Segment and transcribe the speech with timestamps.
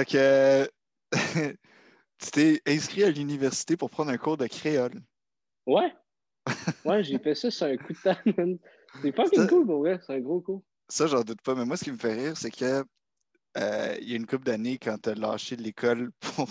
[0.00, 0.70] Fait que
[2.18, 5.02] tu t'es inscrit à l'université pour prendre un cours de créole.
[5.66, 5.92] Ouais.
[6.86, 8.16] Ouais, j'ai fait ça sur un coup de temps.
[9.02, 10.62] C'est pas une cool pour vrai, c'est un gros cours.
[10.88, 12.82] Ça, j'en doute pas, mais moi, ce qui me fait rire, c'est que
[13.58, 16.48] euh, il y a une couple d'années, quand tu as lâché l'école pour,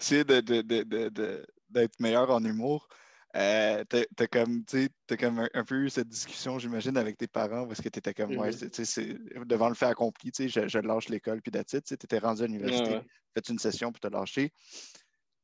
[0.00, 2.88] essayer d'être meilleur en humour,
[3.36, 4.64] euh, t'as comme,
[5.10, 8.12] as comme un, peu eu cette discussion, j'imagine, avec tes parents, parce que tu étais
[8.12, 8.84] comme, ouais, mm-hmm.
[8.84, 12.46] c'est devant le fait accompli, je, je lâche l'école, puis d'attitude, tu étais rendu à
[12.46, 13.00] l'université,
[13.34, 14.52] fait une session pour te lâcher?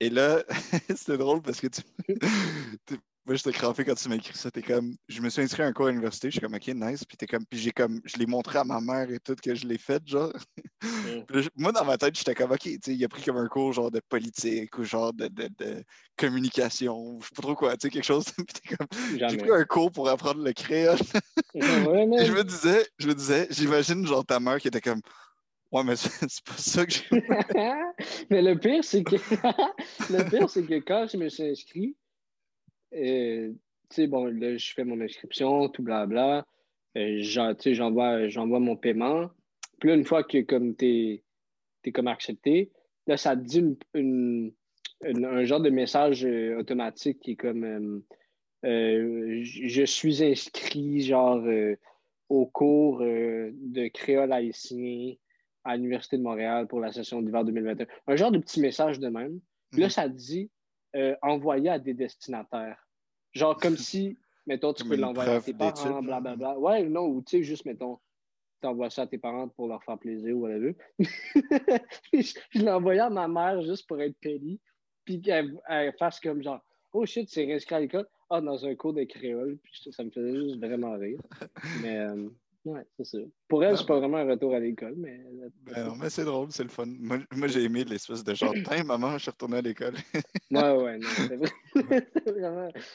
[0.01, 0.45] Et là,
[0.95, 1.83] c'était drôle parce que tu,
[3.29, 4.51] moi, j'étais crampé quand tu m'as écrit ça.
[4.51, 6.29] T'es comme, je me suis inscrit à un cours à l'université.
[6.29, 7.05] Je suis comme, OK, nice.
[7.05, 9.55] Puis t'es comme, puis j'ai comme, je l'ai montré à ma mère et tout que
[9.55, 10.33] je l'ai fait, genre.
[10.83, 11.21] Mm.
[11.57, 13.75] moi, dans ma tête, j'étais comme, OK, tu sais, il a pris comme un cours
[13.75, 15.85] genre de politique ou genre de, de, de
[16.17, 18.25] communication, je sais pas trop quoi, tu sais, quelque chose.
[18.37, 18.87] puis t'es comme,
[19.29, 20.97] j'ai pris un cours pour apprendre le créole.
[21.55, 25.03] je me disais, je me disais, j'imagine genre ta mère qui était comme,
[25.71, 27.05] Ouais, mais c'est pas ça que j'ai.
[28.31, 31.95] mais le pire, c'est que le pire, c'est que quand je me suis inscrit,
[32.93, 33.55] tu
[33.91, 36.47] sais, bon, là, je fais mon inscription, tout blabla.
[36.97, 39.31] Euh, j'envoie, j'envoie mon paiement.
[39.79, 41.23] Puis là, une fois que comme tu
[41.85, 42.71] es, comme accepté,
[43.07, 44.53] là, ça te dit une,
[45.03, 48.03] un genre de message euh, automatique qui est comme
[48.63, 51.47] je suis inscrit genre
[52.29, 55.15] au cours de créole haïtien
[55.65, 57.87] à l'Université de Montréal pour la session d'hiver 2021.
[58.07, 59.41] Un genre de petit message de même.
[59.71, 59.91] Puis là, mhm.
[59.91, 60.51] ça te dit
[60.97, 62.87] euh, envoyer à des destinataires.
[63.33, 66.59] Genre comme si, mettons, tu peux l'envoyer à tes parents, blablabla.
[66.59, 67.99] Ouais, non, ou tu sais, juste, mettons,
[68.61, 70.75] tu envoies ça à tes parents pour leur faire plaisir ou whatever.
[70.99, 74.59] je, je l'ai envoyé à ma mère juste pour être payé,
[75.05, 75.59] puis qu'elle
[75.99, 76.61] fasse comme genre,
[76.93, 78.09] oh shit, c'est inscrit à l'école.
[78.31, 81.21] Ah, dans un cours de créole, puis ça me faisait juste vraiment rire.
[81.83, 81.97] Mais.
[81.97, 82.29] Euh,
[82.69, 83.19] Ouais, c'est ça.
[83.49, 85.25] Pour elle, c'est pas vraiment un retour à l'école, mais.
[85.63, 86.85] Ben non, mais c'est drôle, c'est le fun.
[86.87, 89.95] Moi, j'ai aimé l'espèce de genre, tiens, maman, je suis retourné à l'école.
[90.51, 91.09] ouais, ouais, non,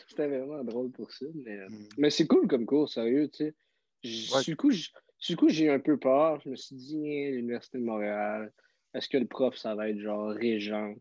[0.08, 0.46] c'était vraiment...
[0.46, 0.64] vraiment...
[0.64, 1.26] drôle pour ça.
[1.34, 1.88] Mais, euh, mm.
[1.98, 3.46] mais c'est cool comme cours, sérieux, tu
[4.04, 4.44] sais.
[4.46, 6.40] Du coup, j'ai eu un peu peur.
[6.42, 8.54] Je me suis dit, hein, l'Université de Montréal,
[8.94, 10.94] est-ce que le prof, ça va être genre Régent,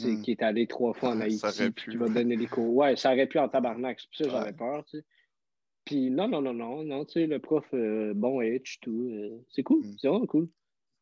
[0.00, 0.22] mm.
[0.22, 2.74] qui est allé trois fois en Haïti, qui va donner les cours?
[2.74, 4.00] Ouais, ça aurait pu en tabarnak.
[4.00, 5.04] C'est pour ça que j'avais peur, tu sais.
[5.84, 9.10] Puis non, non, non, non, non, tu sais, le prof, euh, bon edge, tout.
[9.10, 9.96] Euh, c'est cool, mm.
[9.98, 10.48] c'est vraiment cool.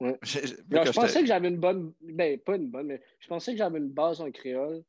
[0.01, 0.17] Ouais.
[0.23, 3.79] je pensais que j'avais une bonne, ben pas une bonne, mais je pensais que j'avais
[3.79, 4.85] une base en créole.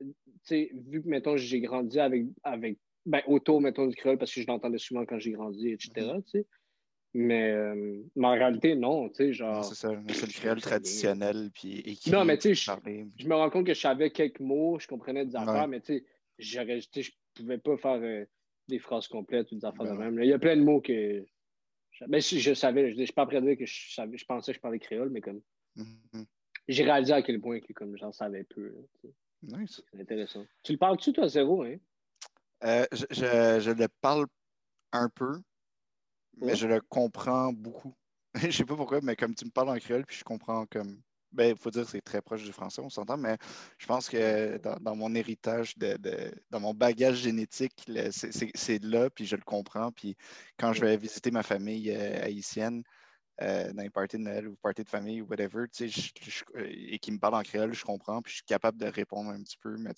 [0.00, 0.08] Tu
[0.42, 4.40] sais, vu que, mettons, j'ai grandi avec, avec ben, autour, mettons, du créole parce que
[4.40, 6.24] je l'entendais souvent quand j'ai grandi, etc., mm-hmm.
[6.24, 6.46] tu sais.
[7.14, 9.62] Mais, euh, mais, en réalité, non, tu sais, genre...
[9.64, 12.72] C'est ça, c'est le créole traditionnel, puis écrit, Non, mais tu sais,
[13.18, 16.04] je, me rends compte que je savais quelques mots, je comprenais des affaires, mais tu
[16.38, 18.26] sais, je pouvais pas faire
[18.72, 20.18] des phrases complètes ou des affaires de même.
[20.22, 21.24] Il y a plein de mots que.
[22.08, 24.24] Ben, je, je savais, je ne suis pas prêt à dire que je, savais, je
[24.24, 25.40] pensais que je parlais créole, mais comme.
[25.76, 26.26] Mm-hmm.
[26.68, 28.74] J'ai réalisé à quel point que comme j'en savais peu.
[29.42, 29.82] nice.
[29.92, 30.44] C'est intéressant.
[30.62, 31.76] Tu le parles-tu, toi, zéro, hein?
[32.64, 33.04] Euh, je,
[33.60, 34.26] je, le parle
[34.92, 35.32] un peu,
[36.36, 37.94] mais je le comprends beaucoup.
[38.34, 40.92] je sais pas pourquoi, mais comme tu me parles en créole, puis je comprends comme
[40.92, 41.02] ben,
[41.38, 43.36] il faut dire que c'est très proche du français, on s'entend, mais
[43.78, 45.98] je pense que dans, mon héritage, de,
[46.50, 49.92] dans mon bagage génétique, c'est là, puis je le comprends.
[49.92, 50.16] Puis
[50.58, 52.82] quand je vais visiter ma famille euh, haïtienne,
[53.40, 57.18] euh, dans les parties de Noël ou parties de famille ou whatever, et qui me
[57.18, 59.92] parlent en créole, je comprends, puis je suis capable de répondre un petit peu, mais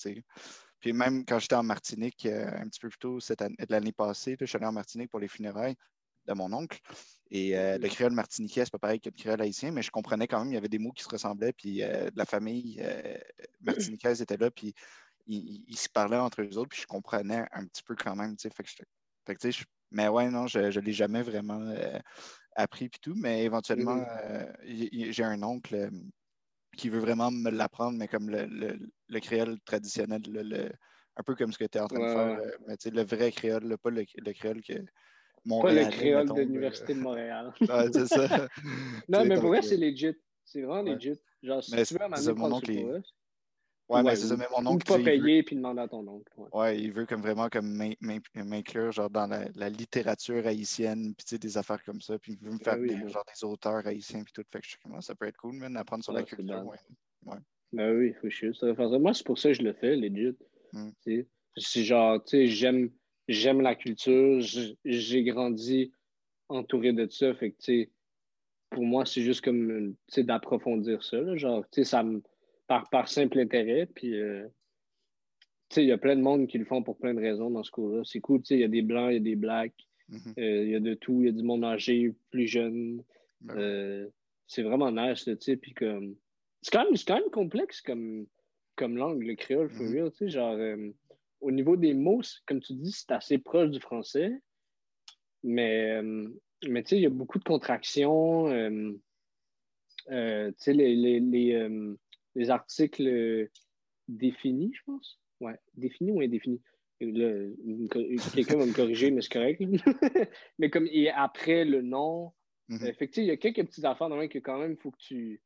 [0.81, 3.19] Puis même quand j'étais en Martinique, euh, un petit peu plus tôt
[3.69, 5.77] l'année passée, je suis allé en Martinique pour les funérailles
[6.27, 6.81] de mon oncle.
[7.31, 10.29] Et euh, le créole martiniquais, c'est pas pareil que le créole haïtien, mais je comprenais
[10.29, 13.19] quand même, il y avait des mots qui se ressemblaient, puis euh, la famille euh,
[13.61, 14.75] martiniquaise était là, puis
[15.27, 18.49] ils, se parlaient entre eux autres, puis je comprenais un petit peu quand même, tu
[18.51, 19.65] sais.
[19.91, 21.75] mais ouais, non, je ne l'ai jamais vraiment
[22.55, 25.13] appris, puis tout, mais éventuellement, mm-hmm.
[25.13, 25.91] j'ai un oncle
[26.77, 30.23] qui veut vraiment me l'apprendre, mais comme le, créole traditionnel,
[31.17, 33.03] un peu comme ce que tu es en train de faire, mais tu sais, le
[33.03, 34.75] vrai créole, pas le, créole que
[35.49, 37.53] pas le créole de l'Université de Montréal.
[37.93, 38.49] c'est ça.
[39.09, 40.17] non, mais pour vrai, c'est legit.
[40.45, 41.15] C'est vraiment legit.
[41.43, 43.03] Genre, si tu veux m'amener mon oncle.
[43.89, 44.87] Ouais, mais c'est ça, mais mon oncle.
[44.87, 46.33] pas payer puis demander à ton oncle.
[46.53, 46.81] Ouais.
[46.81, 51.59] il veut comme vraiment comme m'inclure genre dans la, littérature haïtienne, puis tu sais, des
[51.59, 54.33] affaires comme ça, puis il veut me ben faire des, genre des auteurs haïtiens, puis
[54.33, 54.43] tout.
[54.51, 56.65] Fait que je sais comment ça peut être cool, même, d'apprendre sur la culture.
[56.65, 56.79] Ouais.
[57.27, 57.39] ouais.
[57.73, 58.53] Ben oui, faut chier.
[58.55, 58.73] Ça.
[58.73, 60.37] Moi, c'est pour ça que je le fais, legit.
[60.73, 60.91] Hmm.
[61.57, 62.91] C'est genre, tu sais, j'aime
[63.29, 64.41] j'aime la culture,
[64.85, 65.93] j'ai grandi
[66.49, 67.35] entouré de ça.
[67.35, 67.89] Fait que,
[68.71, 71.37] pour moi, c'est juste comme d'approfondir ça.
[71.37, 72.23] genre, ça me,
[72.67, 73.87] par, par simple intérêt.
[73.87, 74.47] Puis, euh,
[75.77, 77.71] il y a plein de monde qui le font pour plein de raisons dans ce
[77.71, 78.03] cours-là.
[78.05, 79.75] C'est cool, il y a des blancs, il y a des blacks,
[80.11, 80.41] mm-hmm.
[80.41, 83.03] euh, il y a de tout, il y a du monde âgé, plus jeune.
[83.41, 84.09] Ben euh,
[84.47, 85.57] c'est vraiment nice, tu sais.
[85.57, 86.17] Puis comme.
[86.63, 88.27] C'est quand, même, quand même complexe comme,
[88.77, 89.93] comme langue, le créole, for Mhm.
[89.93, 90.29] real, tu sais.
[90.31, 90.91] Genre, euh,
[91.45, 94.33] au niveau des mots, comme tu dis, c'est assez proche du français.
[95.43, 96.29] Mais, euh,
[96.67, 98.49] mais tu sais, il y a beaucoup de contractions.
[98.49, 98.93] euh,
[100.11, 101.95] euh, tu sais, les, les, les, euh,
[102.35, 103.49] les articles
[104.09, 105.21] définis, je pense.
[105.41, 106.63] Ouais, définis ou indéfinis?
[106.99, 109.61] Quelqu'un va me corriger, mais c'est correct.
[110.59, 112.33] mais comme et après le nom,
[112.95, 114.79] fait que, tu sais, il y a quelques petites affaires dans que quand même, il
[114.79, 115.43] faut que tu.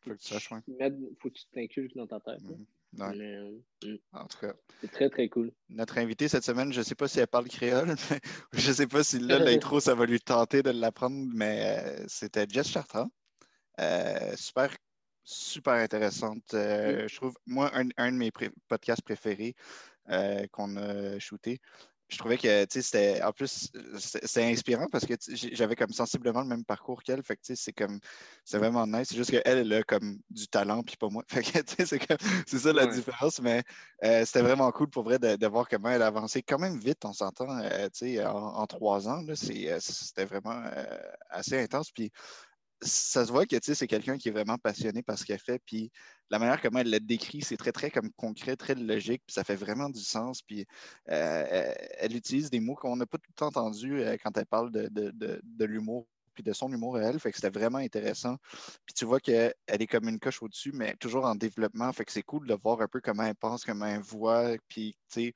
[0.00, 0.58] Faut que tu saches, ouais.
[0.68, 2.40] mettes- faut que tu t'inculques dans ta tête.
[2.98, 3.16] Ouais.
[3.16, 3.50] Mais, euh,
[3.84, 5.52] mm, En tout cas, c'est très, très cool.
[5.70, 7.94] notre invitée cette semaine, je ne sais pas si elle parle créole,
[8.52, 11.78] mais je ne sais pas si là, l'intro, ça va lui tenter de l'apprendre, mais
[12.02, 13.10] euh, c'était Jess Chartrand.
[13.80, 14.76] Euh, super,
[15.24, 16.54] super intéressante.
[16.54, 19.54] Euh, Je trouve, moi, un, un de mes pré- podcasts préférés
[20.52, 21.60] qu'on a shooté.
[22.12, 26.64] Je trouvais que, c'était, en plus, c'est inspirant parce que j'avais comme sensiblement le même
[26.64, 27.22] parcours qu'elle.
[27.22, 27.98] Fait que, c'est comme,
[28.44, 29.08] c'est vraiment nice.
[29.08, 31.24] C'est juste qu'elle, elle a comme du talent, puis pas moi.
[31.28, 31.74] Fait que,
[32.46, 32.92] c'est ça la Ouais.
[32.92, 33.40] différence.
[33.40, 33.62] Mais
[34.04, 36.78] euh, c'était vraiment cool pour vrai de, de voir comment elle a avancé quand même
[36.78, 37.88] vite, on s'entend, euh,
[38.26, 39.24] en, en trois ans.
[39.26, 40.84] euh, C'était vraiment euh,
[41.30, 41.90] assez intense.
[41.92, 42.10] Puis
[42.82, 45.60] ça se voit que c'est quelqu'un qui est vraiment passionné par ce qu'elle fait.
[45.64, 45.90] Puis
[46.30, 49.22] la manière comment elle le décrit, c'est très, très comme concret, très logique.
[49.26, 50.42] Puis ça fait vraiment du sens.
[50.42, 50.66] Puis
[51.10, 54.46] euh, elle, utilise des mots qu'on n'a pas tout le temps entendus euh, quand elle
[54.46, 55.12] parle de, de,
[55.42, 57.20] de, l'humour puis de son humour à elle.
[57.20, 58.36] Fait que c'était vraiment intéressant.
[58.86, 61.92] Puis tu vois qu'elle est comme une coche au-dessus, mais toujours en développement.
[61.92, 64.96] Fait que c'est cool de voir un peu comment elle pense, comment elle voit, puis
[65.10, 65.34] tu sais,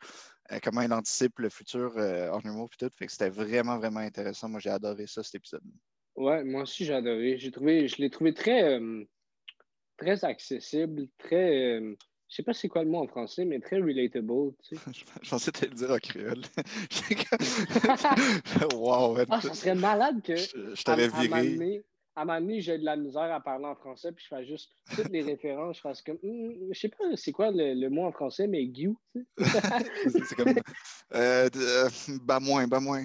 [0.52, 2.94] euh, comment elle anticipe le futur en humour puis tout.
[2.96, 4.48] Fait que c'était vraiment, vraiment intéressant.
[4.48, 5.62] Moi, j'ai adoré ça, cet épisode.
[6.16, 7.38] Ouais, moi aussi, j'ai adoré.
[7.38, 9.04] J'ai trouvé, je l'ai trouvé très, euh,
[9.96, 11.78] très accessible, très.
[11.80, 11.96] euh,
[12.28, 14.52] je sais pas c'est quoi le mot en français, mais très relatable.
[14.62, 14.82] Tu sais.
[14.92, 16.42] Je je pensais te le dire en créole.
[16.90, 19.26] J'étais comme- wow, man.
[19.30, 20.36] Ah, ça serait malade que.
[20.36, 21.84] je, t'avais à viré.
[22.16, 24.44] À un moment donné, j'ai de la misère à parler en français, puis je fais
[24.46, 25.76] juste toutes les références.
[25.76, 26.18] Je fasse comme.
[26.24, 28.88] Hum, je sais pas c'est quoi le, le mot en français, mais Guy.
[30.08, 30.54] C'est comme.
[31.14, 31.88] Euh, euh,
[32.22, 33.02] bas moins, bas moins.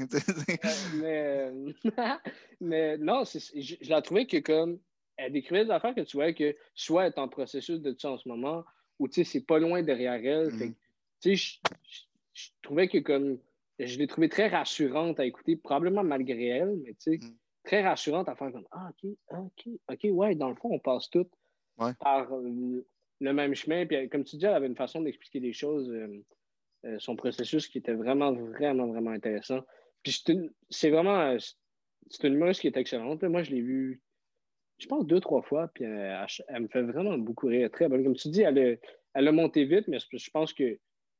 [0.95, 1.71] mais, euh,
[2.61, 3.37] mais non, je,
[3.81, 4.79] je la trouvais que comme
[5.17, 8.11] elle décrivait des affaires que tu vois que soit elle est en processus de ça
[8.11, 8.63] en ce moment,
[8.97, 10.51] ou tu sais, c'est pas loin derrière elle.
[10.53, 10.73] Mhm.
[11.21, 11.59] tu sais, je,
[11.89, 12.01] je-
[12.33, 13.37] je trouvais que comme
[13.77, 17.35] je l'ai trouvée très rassurante à écouter, probablement malgré elle, mais tu sais, Mhm.
[17.63, 20.79] Très rassurante à faire comme Ah, ok, ah, ok, ok, ouais, dans le fond, on
[20.79, 21.31] passe toutes
[21.77, 21.93] Ouais.
[21.99, 22.85] par euh,
[23.19, 23.85] le même chemin.
[23.85, 26.23] Puis, comme tu dis, elle avait une façon d'expliquer les choses, euh,
[26.85, 29.61] euh, son processus qui était vraiment, vraiment, vraiment intéressant.
[30.03, 30.23] Puis
[30.69, 31.37] c'est vraiment euh,
[32.09, 33.23] c'est une humoriste qui est excellente.
[33.23, 34.01] Moi, je l'ai vue,
[34.79, 37.69] je pense, deux, trois fois, puis euh, elle, elle me fait vraiment beaucoup rire.
[37.71, 38.03] Très bonne.
[38.03, 38.75] Comme tu dis, elle a,
[39.13, 40.79] elle a monté vite, mais je pense que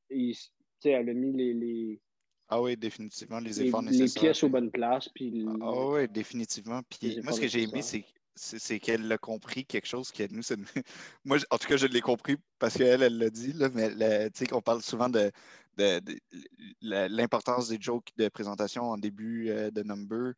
[0.10, 0.50] il- tu
[0.80, 2.02] sais, elle a mis les, les,
[2.52, 4.10] Ah oui, définitivement, les les, efforts les nécessaires.
[4.10, 5.10] pièces aux bonnes places.
[5.10, 5.32] Puis
[5.62, 6.82] Ah oui, définitivement.
[7.02, 8.06] Les Puis moi, ce que j'ai aimé, c'est
[8.36, 10.56] c'est qu'elle a compris quelque chose que nous, c'est-
[11.26, 14.48] moi, en tout cas, je l'ai compris parce qu'elle, elle l'a dit, là, mais sais
[14.48, 15.32] qu'on parle souvent de,
[15.78, 16.02] de-
[16.82, 20.34] l'importance des jokes de présentation en début euh, de number,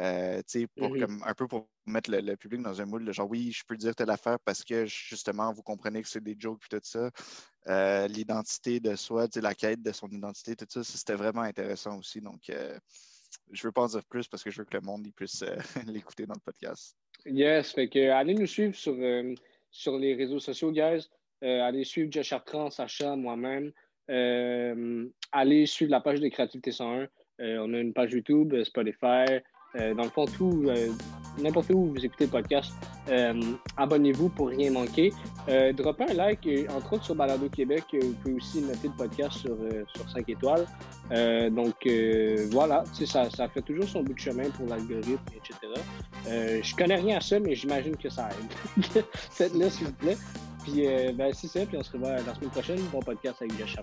[0.00, 0.98] euh, tu sais, pour Mhm.
[0.98, 3.64] comme un peu pour mettre le, le public dans un moule, de genre oui, je
[3.66, 6.80] peux dire telle affaire parce que justement, vous comprenez que c'est des jokes puis tout
[6.84, 7.10] ça.
[7.68, 12.20] Euh, L'identité de soi, la quête de son identité, tout ça, c'était vraiment intéressant aussi.
[12.20, 12.78] Donc, euh,
[13.50, 15.56] je veux pas en dire plus parce que je veux que le monde puisse euh,
[15.86, 16.96] l'écouter dans le podcast.
[17.26, 18.96] Yes, fait que allez nous suivre sur,
[19.70, 21.08] sur les réseaux sociaux, guys.
[21.42, 23.72] Allez suivre Josh Chartrand, Sacha, moi-même.
[25.32, 27.08] Allez suivre la page de Créativité 101.
[27.40, 29.40] Euh, on a une page YouTube, Spotify.
[29.74, 30.70] Dans le fond, tout,
[31.42, 32.72] n'importe où vous écoutez le podcast,
[33.08, 33.40] euh,
[33.76, 35.12] abonnez-vous pour rien manquer.
[35.48, 37.84] Euh, droppez un like, entre autres sur Balado Québec.
[37.94, 39.56] euh, Vous pouvez aussi noter le podcast sur,
[39.94, 40.66] sur 5 étoiles.
[41.52, 41.88] Donc
[42.50, 45.56] voilà, ça, ça fait toujours son bout de chemin pour l'algorithme, etc.
[46.26, 49.04] Euh, je connais rien à ça, mais j'imagine que ça aide.
[49.30, 50.16] Faites-le, s'il vous plaît.
[50.64, 51.64] Puis, euh, ben, c'est ça.
[51.64, 52.80] Puis, on se revoit la semaine prochaine.
[52.92, 53.76] Bon podcast avec Josh.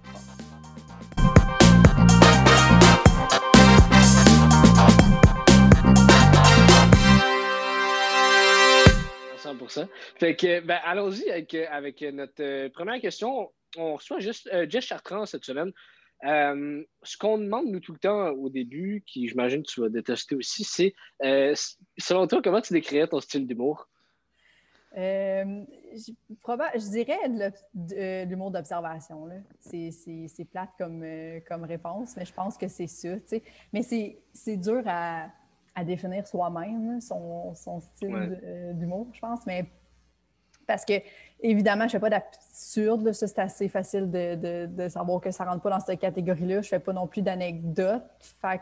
[9.46, 9.88] 100%.
[10.18, 13.52] Fait que, ben, allons-y avec, euh, notre euh, première question.
[13.78, 15.72] On reçoit juste euh, Jess Chartrand cette semaine.
[16.24, 19.90] Euh, ce qu'on demande, nous, tout le temps au début, qui j'imagine que tu vas
[19.90, 20.94] détester aussi, c'est
[21.98, 23.88] selon toi, comment tu décrirais ton style d'humour?
[24.96, 29.30] Je, dirais l'humour d'observation.
[29.60, 33.10] C'est plate comme, réponse, mais je pense que c'est ça.
[33.74, 35.30] Mais c'est dur à,
[35.76, 38.40] à définir soi-même, là, son, son style Ouais.
[38.44, 39.46] euh, d'humour, je pense.
[39.46, 39.66] Mais
[40.66, 40.94] parce que,
[41.42, 43.12] évidemment, je ne fais pas d'absurde.
[43.12, 46.00] Ça, c'est assez facile de, de- de savoir que ça ne rentre pas dans cette
[46.00, 46.62] catégorie-là.
[46.62, 48.04] Je ne fais pas non plus d'anecdotes.
[48.42, 48.62] Fait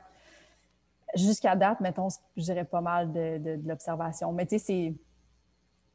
[1.16, 4.32] jusqu'à date, mettons, je dirais pas mal de, l'observation.
[4.34, 4.96] Mais tu sais,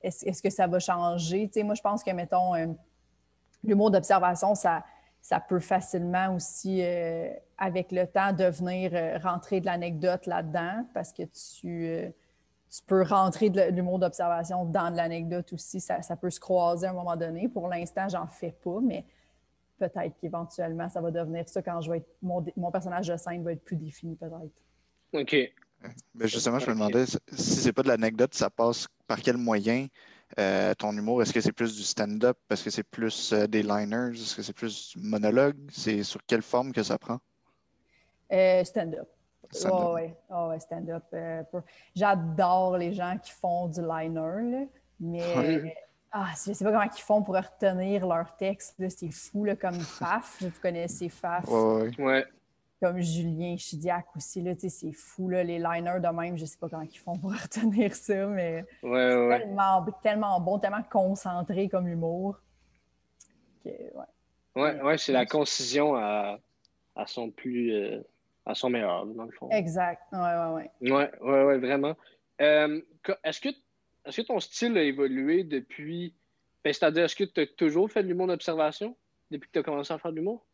[0.02, 1.50] c'est est-ce que ça va changer?
[1.64, 2.52] moi, je pense que, mettons,
[3.64, 4.84] l'humour d'observation, ça,
[5.20, 6.82] ça peut facilement aussi,
[7.58, 12.12] avec le temps, devenir rentrer de l'anecdote là-dedans parce que tu
[12.70, 15.80] tu peux rentrer de l'humour d'observation dans de l'anecdote aussi.
[15.80, 17.48] Ça, peut se croiser à un moment donné.
[17.48, 19.04] Pour l'instant, j'en fais pas, mais
[19.78, 23.52] peut-être qu'éventuellement, ça va devenir ça quand je vais être, mon, personnage de scène va
[23.52, 24.52] être plus défini, peut-être.
[25.14, 25.36] OK.
[26.14, 29.86] Mais justement, je me demandais si c'est pas de l'anecdote, ça passe par quel moyen
[30.38, 31.22] euh, ton humour?
[31.22, 32.38] Est-ce que c'est plus du stand-up?
[32.50, 34.12] Est-ce que c'est plus euh, des liners?
[34.12, 35.56] Est-ce que c'est plus du monologue?
[35.70, 37.18] C'est sur quelle forme que ça prend?
[38.32, 39.08] Euh, stand-up.
[39.70, 41.04] Oh, ouais, oh, ouais stand-up.
[41.14, 41.42] Euh,
[41.94, 44.68] j'adore les gens qui font du liner,
[45.00, 45.74] mais
[46.12, 48.76] ah, je ne sais pas comment ils font pour retenir leur texte.
[48.88, 50.42] C'est fou, là, comme Faf.
[50.42, 51.46] Vous connaissez Faf.
[51.48, 52.26] Ouais, ouais.
[52.80, 56.36] Comme Julien Chidiac aussi, c'est fou, là, les liners de même.
[56.36, 60.58] Je ne sais pas comment ils font pour retenir ça, mais c'est tellement, tellement bon,
[60.58, 62.38] tellement concentré comme humour.
[63.64, 63.90] ouais,
[64.54, 66.38] ouais, ouais c'est la concision à,
[66.94, 67.72] à son plus.
[67.72, 68.00] Euh,
[68.48, 69.50] à son meilleur, dans le fond.
[69.50, 70.02] Exact.
[70.12, 70.90] Oui, oui, oui.
[70.90, 71.94] Oui, ouais, ouais, vraiment.
[72.40, 72.80] Euh,
[73.22, 76.14] est-ce que, est que ton style a évolué depuis.
[76.64, 78.96] Ben, c'est-à-dire, est-ce que tu as toujours fait de l'humour d'observation
[79.30, 80.44] depuis que tu as commencé à faire de l'humour?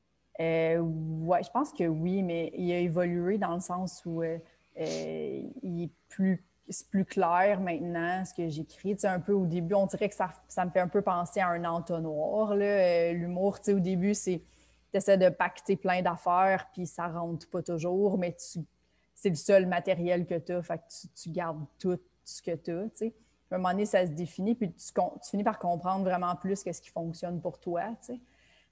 [0.41, 4.39] Euh, oui, je pense que oui, mais il a évolué dans le sens où euh,
[4.81, 6.45] euh, il est plus,
[6.91, 8.95] plus clair maintenant ce que j'écris.
[8.95, 11.03] Tu sais, un peu au début, on dirait que ça, ça me fait un peu
[11.03, 12.55] penser à un entonnoir.
[12.57, 14.43] L'humour, tu sais, au début, c'est
[14.91, 19.67] tu essaies de pacter plein d'affaires, puis ça rentre pas toujours, mais c'est le seul
[19.67, 23.07] matériel que tu as, fait que tu, gardes tout ce que tu as.
[23.51, 24.93] À un moment donné, ça se définit, puis tu,
[25.29, 27.83] finis par comprendre vraiment plus qu'est-ce qui fonctionne pour toi.
[28.07, 28.19] Fait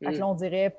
[0.00, 0.76] que là, on dirait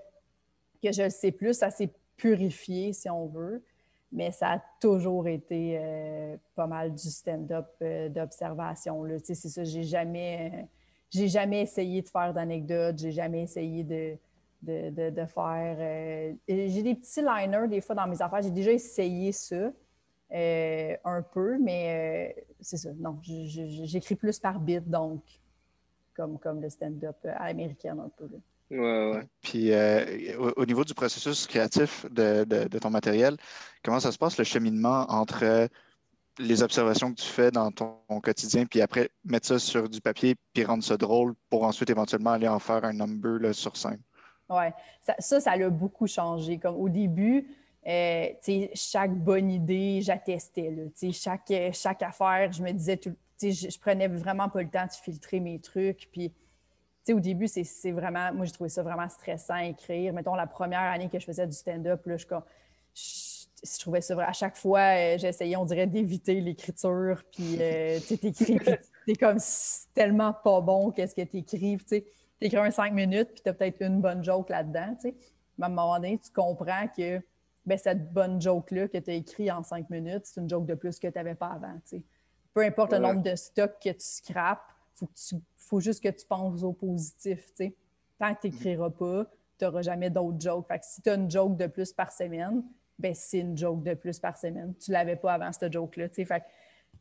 [0.84, 3.64] que je le sais plus, ça s'est purifié, si on veut,
[4.12, 9.04] mais ça a toujours été euh, pas mal du stand-up euh, d'observation.
[9.24, 10.68] C'est ça, j'ai jamais,
[11.10, 14.18] j'ai jamais essayé de faire d'anecdotes, j'ai jamais essayé de
[14.64, 15.78] de, faire.
[15.80, 18.42] Euh, j'ai des petits liners des fois dans mes affaires.
[18.42, 19.72] J'ai déjà essayé ça
[20.34, 22.90] euh, un peu, mais euh, c'est ça.
[22.94, 25.24] Non, j'écris plus par bit, donc
[26.16, 28.30] comme, comme le stand-up américain un peu.
[28.74, 29.28] Ouais, ouais.
[29.42, 29.72] Puis
[30.56, 33.38] au, niveau du processus créatif de, de, ton matériel,
[33.84, 35.70] comment ça se passe le cheminement entre
[36.40, 40.36] les observations que tu fais dans ton, quotidien, puis après mettre ça sur du papier,
[40.54, 44.00] puis rendre ça drôle pour ensuite éventuellement aller en faire un number là, sur scène?
[44.50, 44.66] Oui,
[45.02, 46.58] ça, ça, ça l'a beaucoup changé.
[46.58, 47.48] Comme au début,
[47.88, 48.28] euh,
[48.74, 50.74] chaque bonne idée, j'attestais.
[51.12, 54.92] Chaque, chaque affaire, je me disais, tout, je, je prenais vraiment pas le temps de
[54.92, 56.08] filtrer mes trucs.
[56.12, 56.32] Puis,
[57.12, 60.14] au début, c'est vraiment, moi, j'ai trouvé ça vraiment stressant à écrire.
[60.14, 62.16] Mettons, la première année que je faisais du stand-up, je,
[62.96, 64.26] je, trouvais ça vrai.
[64.26, 67.24] À chaque fois, euh, j'essayais, on dirait, d'éviter l'écriture.
[67.32, 68.60] Puis, euh, tu t'écris,
[69.06, 69.40] t'es comme
[69.94, 72.06] tellement pas bon, qu'est-ce que t'écris, tu sais
[72.44, 74.96] tu écris un cinq minutes, puis tu as peut-être une bonne joke là-dedans.
[74.96, 75.16] Tu sais.
[75.62, 77.22] à un moment donné, tu comprends que
[77.66, 80.76] ben, cette bonne joke-là que tu as écrit en cinq minutes, c'est une joke de
[80.76, 81.80] plus que tu n'avais pas avant.
[81.86, 82.04] Sais.
[82.54, 86.26] Peu importe le nombre de stocks que tu scrapes, il faut, faut, juste que tu
[86.26, 87.46] penses au positif.
[87.48, 87.76] Tu sais.
[88.20, 89.26] Tant que tu n'écriras pas,
[89.58, 90.68] tu n'auras jamais d'autres jokes.
[90.68, 92.64] Fait que si tu as une joke de plus par semaine,
[93.00, 94.74] ben, c'est une joke de plus par semaine.
[94.80, 96.10] Tu ne l'avais pas avant cette joke-là.
[96.10, 96.26] Tu.
[96.26, 96.44] Fait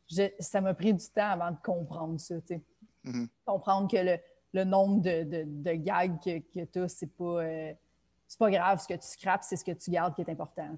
[0.09, 2.35] que ça m'a pris du temps avant de comprendre ça.
[2.41, 2.61] Tu sais.
[3.05, 3.27] Mm-hmm.
[3.45, 4.17] Comprendre que le,
[4.53, 7.73] le nombre de, gags que, tu as, c'est pas, euh,
[8.39, 8.81] pas grave.
[8.81, 10.69] Ce que tu scrapes, c'est ce que tu gardes qui est important.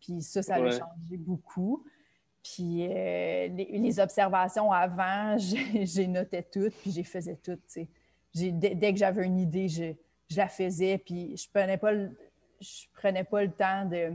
[0.00, 1.84] Puis ça, ça a changé beaucoup.
[2.42, 7.60] Puis euh, les, observations avant, j'ai noté toutes, puis j'ai faisais toutes.
[8.34, 9.92] Dès, dès, que j'avais une idée, je,
[10.36, 12.10] la faisais, puis je prenais pas le,
[12.60, 14.12] je prenais pas le temps de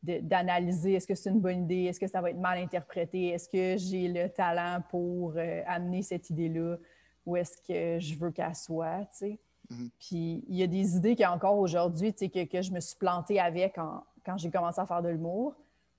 [0.00, 3.48] d'analyser est-ce que c'est une bonne idée, est-ce que ça va être mal interprété, est-ce
[3.48, 6.76] que j'ai le talent pour euh, amener cette idée-là
[7.26, 9.38] où est-ce que je veux qu'elle soit, tu sais.
[9.70, 9.90] Mhm.
[9.98, 12.96] Puis il y a des idées qu'encore aujourd'hui, tu sais, que, que, je me suis
[12.96, 15.56] plantée avec quand j'ai commencé à faire de l'humour,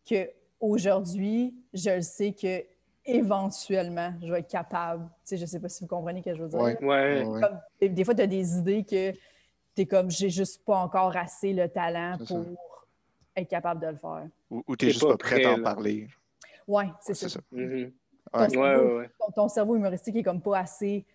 [0.09, 2.63] que aujourd'hui, je le sais que
[3.05, 5.05] éventuellement, je vais être capable.
[5.05, 6.59] Tu sais, je sais pas si vous comprenez ce que je veux dire.
[6.59, 7.25] Ouais.
[7.25, 7.89] ouais.
[7.89, 11.53] des fois, tu as des idées que tu es comme, j'ai juste pas encore assez
[11.53, 12.45] le talent pour
[13.35, 14.27] être capable de le faire.
[14.49, 16.07] Ou, tu n'es juste pas, prêt à en parler.
[16.67, 17.29] Oui, c'est ça.
[17.29, 17.39] ça.
[17.51, 17.91] Mhm.
[19.35, 21.05] ton, cerveau, humoristique est comme pas assez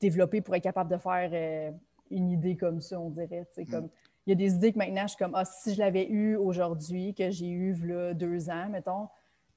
[0.00, 1.70] développé pour être capable de faire euh,
[2.10, 3.46] une idée comme ça, on dirait.
[3.56, 3.66] Mm.
[3.66, 3.88] Comme,
[4.26, 6.36] il y a des idées que maintenant, je suis comme, ah, si je l'avais eu
[6.36, 9.08] aujourd'hui, que j'ai eu là, deux ans, mettons,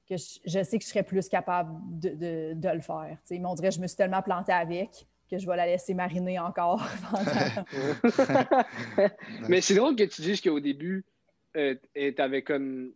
[0.08, 3.18] que je, sais que je serais plus capable de, le faire.
[3.30, 5.94] Mais on dirait que je me suis tellement plantée avec que je vais la laisser
[5.94, 6.84] mariner encore.
[9.48, 11.04] Mais c'est drôle que tu dises qu'au début,
[11.56, 11.74] euh,
[12.44, 12.92] comme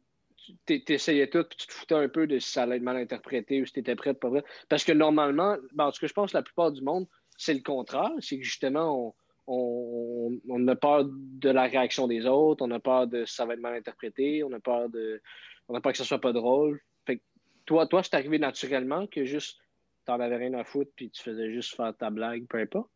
[0.66, 2.97] tu essayais tout, puis tu te foutais un peu de si ça allait être mal
[2.97, 4.45] interprété ou si tu étais prêt, pas vrai.
[4.69, 7.54] Parce que normalement, ben, en tout cas, je pense que la plupart du monde, c'est
[7.54, 8.11] le contraire.
[8.21, 9.14] C'est que justement, on,
[9.46, 13.60] on, a peur de la réaction des autres, on a peur de ça va être
[13.60, 15.20] mal interprété, on a peur de.
[15.68, 16.80] On a peur que ce soit pas drôle.
[17.06, 17.22] Fait que
[17.66, 19.58] toi, toi c'est arrivé naturellement que juste
[20.04, 22.90] t'en avais rien à foutre puis tu faisais juste faire ta blague, peu importe?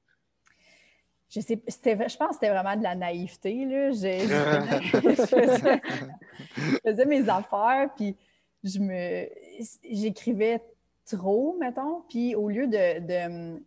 [1.31, 3.67] Je, sais, je pense que c'était vraiment de la naïveté.
[3.67, 3.90] Là.
[3.93, 3.99] Je,
[6.83, 8.17] faisais, mes affaires, puis
[8.64, 9.28] je me
[9.90, 10.62] j'écrivais
[11.05, 12.02] trop, mettons.
[12.09, 13.62] Puis au lieu de, de,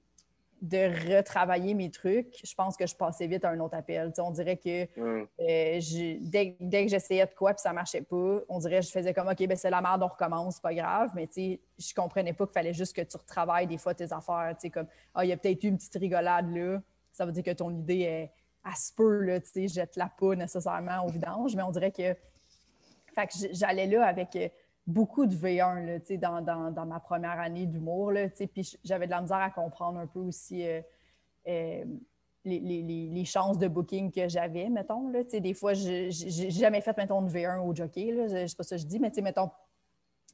[0.62, 4.12] retravailler mes trucs, je pense que je passais vite à un autre appel.
[4.20, 5.80] on dirait que euh,
[6.22, 9.27] dès, que j'essayais de quoi puis ça marchait pas, on dirait que je faisais comme
[9.27, 11.12] OK, ben c'est la merde, on recommence, pas grave.
[11.15, 14.56] Mais je comprenais pas qu'il fallait juste que tu retravailles des fois tes affaires.
[14.74, 16.80] Comme Ah, il y a peut-être eu une petite rigolade là
[17.12, 18.32] ça veut dire que ton idée est
[18.63, 21.91] à ce peu, là, tu sais, jette la pas nécessairement au vidange, mais on dirait
[21.91, 22.15] que,
[23.13, 24.50] fait que j'allais là avec euh,
[24.88, 28.13] beaucoup de V1 là, sais, dans, dans, ma première année d'humour,
[28.53, 30.81] puis j'avais de la misère à comprendre un peu aussi euh,
[31.47, 31.85] euh,
[32.43, 36.97] les, les, les, chances de booking que j'avais, mettons, là, des fois, j'ai jamais fait,
[36.97, 39.51] mettons, de V1 au jockey, là, je sais pas ça que je dis, mais mettons,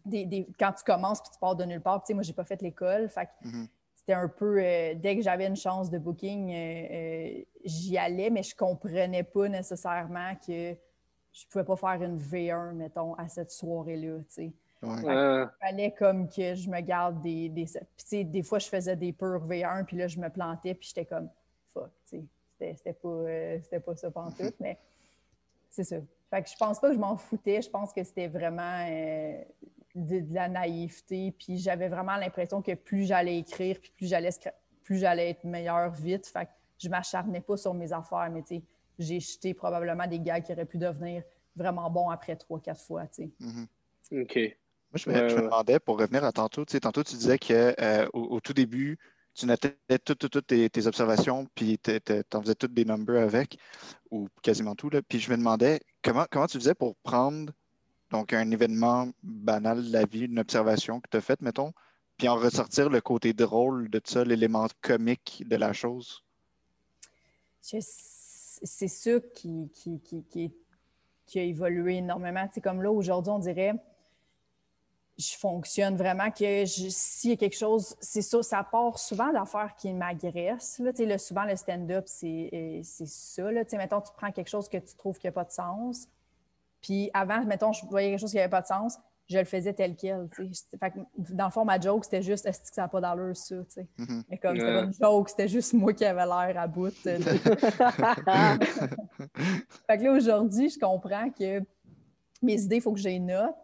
[0.06, 2.62] des, des, quand tu commences puis tu pars de nulle part, moi, j'ai pas fait
[2.62, 3.68] l'école, fait mm-hmm.
[3.96, 6.48] c'était un peu, euh, dès que j'avais une chance de booking,
[7.66, 10.77] j'y allais, mais je comprenais pas nécessairement que
[11.38, 14.51] je pouvais pas faire une V1, mettons, à cette soirée-là, tu sais.
[14.84, 17.50] Il fallait comme que je me garde des...
[17.50, 21.06] des des fois, je faisais des purs V1, puis là, je me plantais, puis j'étais
[21.06, 21.29] comme,
[21.74, 22.75] fuck, tu sais.
[22.75, 23.25] C'était pas,
[23.62, 24.79] c'était pas ça tout, mais
[25.70, 25.98] c'est ça.
[26.29, 27.62] Fait que je pense pas que je m'en foutais.
[27.62, 28.84] Je pense que c'était vraiment
[29.96, 31.34] de, la naïveté.
[31.38, 34.32] Puis j'avais vraiment l'impression que plus j'allais écrire, puis plus j'allais
[34.84, 36.25] plus j'allais être meilleure vite.
[36.27, 38.63] Fait que je m'acharnais pas sur mes affaires, mais tu sais,
[39.00, 41.24] j'ai jeté probablement des gars qui auraient pu devenir
[41.56, 43.08] vraiment bons après trois, quatre fois.
[43.08, 43.32] Tu sais.
[43.42, 44.24] Mm-hmm.
[44.24, 44.36] OK.
[44.36, 48.08] Moi, je me, demandais, pour revenir à tantôt, tu sais, tantôt tu disais que euh,
[48.13, 48.98] au, tout début,
[49.34, 49.75] tu notais
[50.06, 51.92] toutes, tes, observations, puis tu
[52.34, 53.58] en faisais toutes des numbers avec,
[54.12, 54.89] ou quasiment tout.
[54.89, 55.02] Là.
[55.02, 57.52] Puis je me demandais comment, comment tu faisais pour prendre
[58.12, 61.74] donc, un événement banal de la vie, une observation que tu as faite, mettons,
[62.17, 66.24] puis en ressortir le côté drôle de ça, l'élément comique de la chose?
[68.63, 72.48] C'est ça qui, qui, a évolué énormément.
[72.52, 73.74] C'est comme là, aujourd'hui, on dirait,
[75.17, 79.74] je fonctionne vraiment que s'il y a quelque chose, c'est ça, ça part souvent d'affaires
[79.76, 80.80] qui m'agressent.
[80.80, 83.52] Là, souvent, le stand-up, c'est ça.
[83.52, 83.63] Là.
[83.74, 86.08] Mettons, tu prends quelque chose que tu trouves qui n'a pas de sens
[86.82, 88.98] puis avant, mettons, je voyais quelque chose qui n'avait pas de sens,
[89.30, 90.28] je le faisais tel quel.
[90.32, 90.94] Fait
[91.30, 93.56] dans le fond, ma joke, c'était juste est-ce que ça n'a pas d'allure, ça?
[93.56, 94.24] Mm-hmm.
[94.30, 96.92] Mais comme c'était une joke, c'était juste moi qui avais l'air à bout.
[97.04, 97.18] fait
[99.98, 101.62] que là, aujourd'hui, je comprends que
[102.42, 103.56] mes idées, il faut que j'ai une note,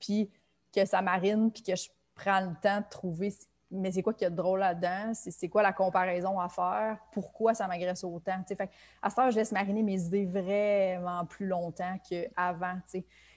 [0.00, 0.30] puis
[0.74, 3.32] que ça marine, puis que je prends le temps de trouver
[3.74, 5.12] mais c'est quoi qu'il y a de drôle là-dedans?
[5.14, 6.98] C'est quoi la comparaison à faire?
[7.12, 8.42] Pourquoi ça m'agresse autant?
[8.46, 8.70] fait,
[9.02, 12.78] à ce temps, je laisse mariner mes idées vraiment plus longtemps qu'avant.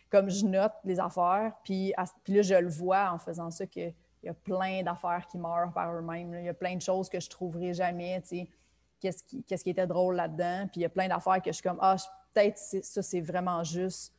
[0.10, 1.94] Comme je note les affaires, puis,
[2.28, 3.94] là, je le vois en faisant ça qu'il
[4.24, 6.34] y a plein d'affaires qui meurent par eux-mêmes.
[6.36, 8.22] Il y a plein de choses que je trouverai jamais.
[9.00, 10.68] Qu'est-ce qui, était drôle là-dedans?
[10.72, 11.98] Puis il y a plein d'affaires que je suis comme, ah,
[12.34, 14.14] peut-être ça, c'est vraiment juste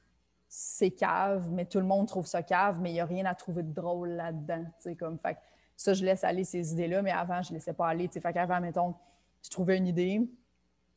[0.49, 3.35] c'est cave, mais tout le monde trouve ça cave, mais il n'y a rien à
[3.35, 4.65] trouver de drôle là-dedans.
[4.99, 5.37] Comme, fait,
[5.77, 8.09] ça, je laisse aller ces idées-là, mais avant, je ne laissais pas aller.
[8.09, 8.95] Fait qu'avant, mettons,
[9.43, 10.21] je trouvais une idée,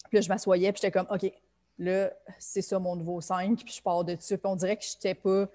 [0.09, 1.31] puis là, je m'assoyais, puis j'étais comme, OK,
[1.77, 4.37] là, c'est ça mon nouveau 5, puis je pars de dessus.
[4.37, 5.49] Puis on dirait que je n'étais pas,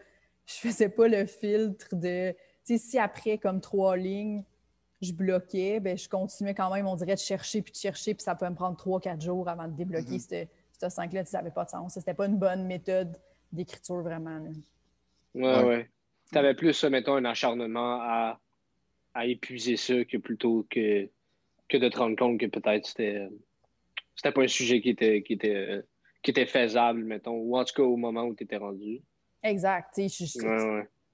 [0.47, 4.45] je faisais pas le filtre de, tu sais, si après, comme trois lignes,
[5.03, 8.23] je bloquais, ben je continuais quand même, on dirait, de chercher, puis de chercher, puis
[8.23, 10.49] ça pouvait me prendre trois, quatre jours avant de débloquer mm-hmm.
[10.81, 11.95] ce 5-là, ça n'avait pas de sens.
[11.95, 13.17] C'était pas une bonne méthode
[13.53, 14.41] d'écriture, vraiment.
[15.35, 15.91] Ouais, ouais.
[16.33, 18.41] Tu avais plus, mettons, un acharnement à
[19.17, 21.09] à épuiser ça que plutôt que,
[21.69, 23.29] que de te rendre compte que peut-être c'était
[24.15, 25.83] c'était pas un sujet qui était, qui était,
[26.27, 29.01] qui était faisable, mettons, ou en tout cas au moment où tu étais rendu.
[29.45, 29.97] Exact.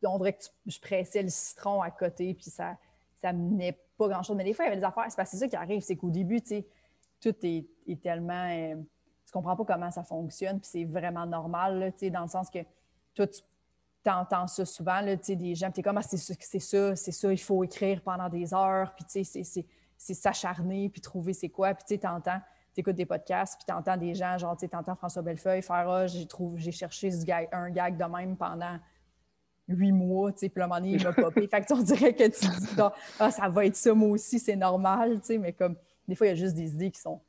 [0.04, 2.78] On dirait que je pressais le citron à côté, puis ça
[3.20, 4.34] ça menait pas grand-chose.
[4.36, 5.04] Mais des fois, il y avait des affaires.
[5.08, 8.48] C'est parce que c'est ça qui arrive, c'est qu'au début, tout est, tellement.
[8.50, 8.74] Euh,
[9.26, 12.60] tu comprends pas comment ça fonctionne, puis c'est vraiment normal, là, dans le sens que
[13.14, 13.42] toi, tu
[14.02, 17.40] t'entends ça souvent, là, des gens, tu es comme, ah, c'est ça, c'est ça, il
[17.40, 22.40] faut écrire pendant des heures, puis c'est s'acharner, puis trouver c'est quoi, puis tu entends,
[22.40, 22.44] tu
[22.80, 26.06] écoutes des podcasts, puis tu entends des gens, genre, tu entends François Bellefeuille faire, ah,
[26.06, 27.10] j'ai cherché
[27.52, 28.78] un gag de même pendant
[29.68, 31.46] huit mois, tu sais, puis à un moment donné, il m'a popé.
[31.48, 32.82] fait que tu dirais que tu dis,
[33.18, 35.76] ah, ça va être ça, moi aussi, c'est normal, tu sais, mais comme,
[36.08, 37.20] des fois, il y a juste des idées qui sont,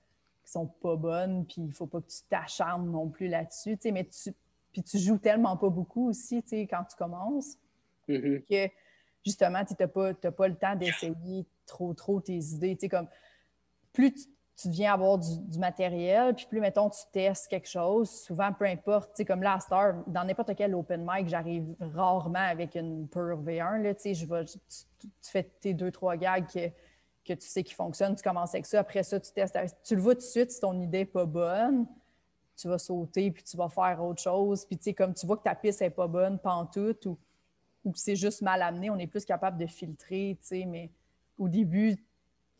[0.44, 3.84] qui sont pas bonnes, puis il faut pas que tu t'acharnes non plus là-dessus, tu
[3.84, 4.34] sais, mais tu
[4.72, 7.58] puis tu joues tellement pas beaucoup aussi, tu sais, quand tu commences,
[8.08, 8.42] Mhm.
[8.50, 8.68] que
[9.24, 12.76] justement, tu n'as pas, t'as pas le temps d'essayer trop, trop tes idées.
[12.76, 13.08] Tu sais, comme,
[13.94, 14.24] plus tu,
[14.56, 19.10] tu deviens avoir du, matériel, puis plus, mettons, tu testes quelque chose, souvent, peu importe,
[19.10, 23.08] tu sais, comme là, à Star, dans n'importe quel open mic, j'arrive rarement avec une
[23.08, 26.70] pure V1, là, tu sais, tu, fais tes deux, trois gags que,
[27.26, 30.02] que tu sais qui fonctionnent, tu commences avec ça, après ça, tu testes, tu le
[30.02, 31.88] vois tout de suite si ton idée n'est pas bonne,
[32.56, 35.38] tu vas sauter, puis tu vas faire autre chose, puis tu sais, comme tu vois
[35.38, 37.18] que ta piste n'est pas bonne, pantoute, ou
[37.84, 40.90] ou c'est juste mal amené, on est plus capable de filtrer, tu sais, mais
[41.38, 41.98] au début,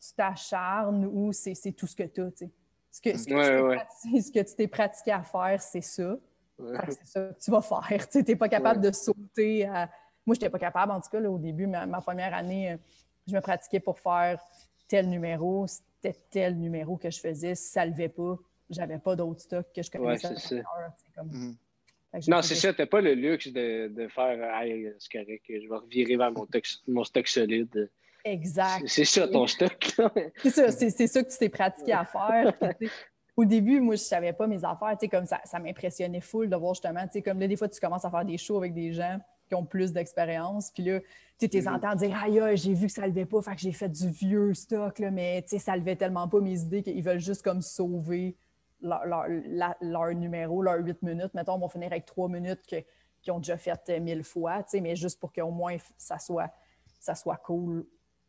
[0.08, 2.50] tu t'acharnes ou c'est c'est tout ce que tu as, tu.
[2.90, 3.76] Ce que, ce que Ouais, tu t'es ouais.
[3.76, 6.16] pratiqué- ce que tu t'es pratiqué à faire, c'est ça.
[6.58, 6.76] Ouais.
[6.90, 8.08] C'est ça que tu vas faire.
[8.08, 9.90] Tu n'es pas capable de sauter à...
[10.26, 12.72] Moi, je n'étais pas capable, en tout cas, là, au début, ma, ma première année,
[12.72, 12.76] euh,
[13.26, 14.40] je me pratiquais pour faire
[14.88, 15.66] tel numéro.
[15.66, 17.54] C'était tel numéro que je faisais.
[17.56, 18.36] Si ça ne levait pas,
[18.70, 20.28] j'avais pas d'autres stocks que je connaissais.
[20.28, 21.56] Ouais, c'est tu comme- Mhm.
[22.20, 22.72] J'ai Non, c'est ça.
[22.72, 26.46] T'as pas le luxe de, de faire Hey, c'est correct, je vais revirer vers mon,
[26.86, 27.90] mon stock solide.
[28.24, 28.84] Exact.
[28.86, 29.94] C'est ça ton stock.
[30.42, 32.52] C'est ça, c'est c'est ça que tu t'es pratiqué à faire.
[32.78, 32.88] Puis,
[33.36, 34.96] au début, moi, je savais pas mes affaires.
[35.10, 37.78] Comme ça, ça m'impressionnait full de voir justement, tu sais, comme là, des fois, tu
[37.80, 40.70] commences à faire des shows avec des gens qui ont plus d'expérience.
[40.70, 41.00] Puis là,
[41.38, 41.74] tu les Mhm.
[41.74, 44.54] entends dire Aïe, j'ai vu que ça levait pas, fait que j'ai fait du vieux
[44.54, 47.60] stock, là, mais tu sais, ça levait tellement pas mes idées qu'ils veulent juste comme
[47.60, 48.36] sauver
[48.80, 51.34] leur, leur- la- leur numéro, leurs huit minutes.
[51.34, 52.82] Mettons, on va finir avec trois minutes que-
[53.20, 56.50] qu'ils ont déjà fait mille fois, mais juste pour qu'au moins ça soit,
[57.00, 57.84] ça soit cool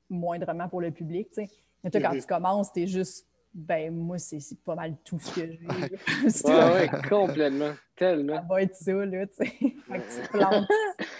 [0.09, 1.49] moindrement pour le public, tu sais.
[1.83, 5.31] Mais toi, quand tu commences, t'es juste, ben moi, c'est c'est pas mal tout ce
[5.31, 5.59] que j'ai.
[6.43, 7.73] Ouais, ouais, complètement.
[7.73, 8.41] Ça Tellement.
[8.49, 9.45] va être ça, là, tu sais.
[9.45, 10.67] Fait que tu te plantes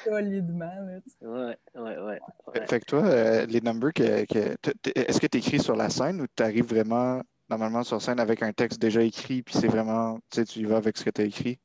[0.03, 1.25] solidement, là, tu sais.
[1.25, 2.19] Ouais, ouais, ouais.
[2.53, 2.67] Fait, ouais.
[2.67, 4.55] fait que toi, euh, les numbers, que, que-
[4.95, 8.41] est-ce que tu écris sur la scène ou tu arrives vraiment normalement sur scène avec
[8.41, 11.09] un texte déjà écrit, puis c'est vraiment, tu sais, tu y vas avec ce que
[11.11, 11.59] tu as écrit?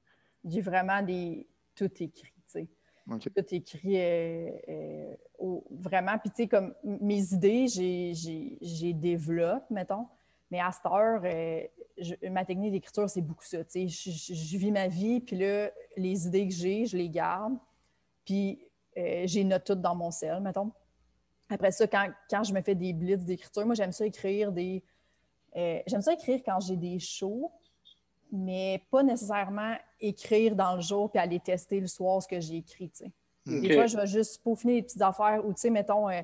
[0.45, 1.47] J'ai vraiment des...
[1.75, 2.33] tout écrit,
[3.19, 3.31] tu sais.
[3.31, 3.47] Ok.
[3.47, 6.19] Tout écrit euh, euh, vraiment.
[6.19, 10.07] Puis, tu sais, comme mes idées, j'ai- développe, mettons.
[10.51, 11.63] Mais à cette heure, euh,
[12.31, 13.65] ma technique d'écriture, c'est beaucoup ça.
[13.65, 17.57] Tu sais, je, vis ma vie, puis là, les idées que j'ai, je les garde.
[18.25, 18.59] Puis,
[18.97, 20.73] j'ai note toutes dans mon sel, mettons.
[21.49, 24.83] Après ça, quand, quand je me fais des blitz d'écriture, moi, j'aime ça écrire des.
[25.55, 27.51] j'aime ça écrire quand j'ai des shows,
[28.33, 32.57] mais pas nécessairement écrire dans le jour puis aller tester le soir ce que j'ai
[32.57, 32.91] écrit.
[32.91, 33.13] tu sais.
[33.49, 33.61] Ok.
[33.61, 36.21] Des fois, je vais juste peaufiner des petites affaires ou, tu sais, mettons, euh,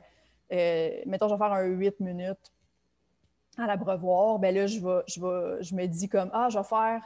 [0.52, 2.52] euh, mettons, je vais faire un 8 minutes
[3.58, 4.38] à l'abreuvoir.
[4.38, 7.02] Ben là, je, vais, je, vais, je me dis comme, ah, je vais faire,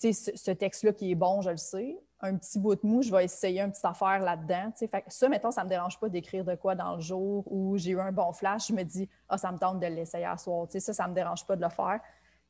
[0.00, 1.98] tu sais, ce, ce texte-là qui est bon, je le sais.
[2.20, 4.72] Un petit bout de mou, je vais essayer une petite affaire là-dedans.
[4.76, 7.44] Fait que ça, mettons, ça ne me dérange pas d'écrire de quoi dans le jour
[7.46, 8.68] où j'ai eu un bon flash.
[8.68, 10.66] Je me dis, ah, ça me tente de l'essayer à soir.
[10.66, 12.00] Tu sais, ça, ça ne me dérange pas de le faire.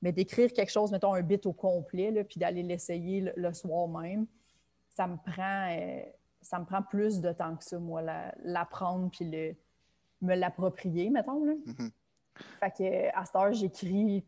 [0.03, 3.53] Mais d'écrire quelque chose, mettons un bit au complet, là, puis d'aller l'essayer le, le
[3.53, 4.27] soir même,
[4.91, 6.03] ça me prend euh,
[6.41, 9.55] ça me prend plus de temps que ça, moi, la- l'apprendre puis le,
[10.23, 11.45] me l'approprier, mettons.
[11.45, 11.55] Là.
[11.67, 11.91] Mhm.
[12.61, 14.25] Fait que à cette heure, j'écris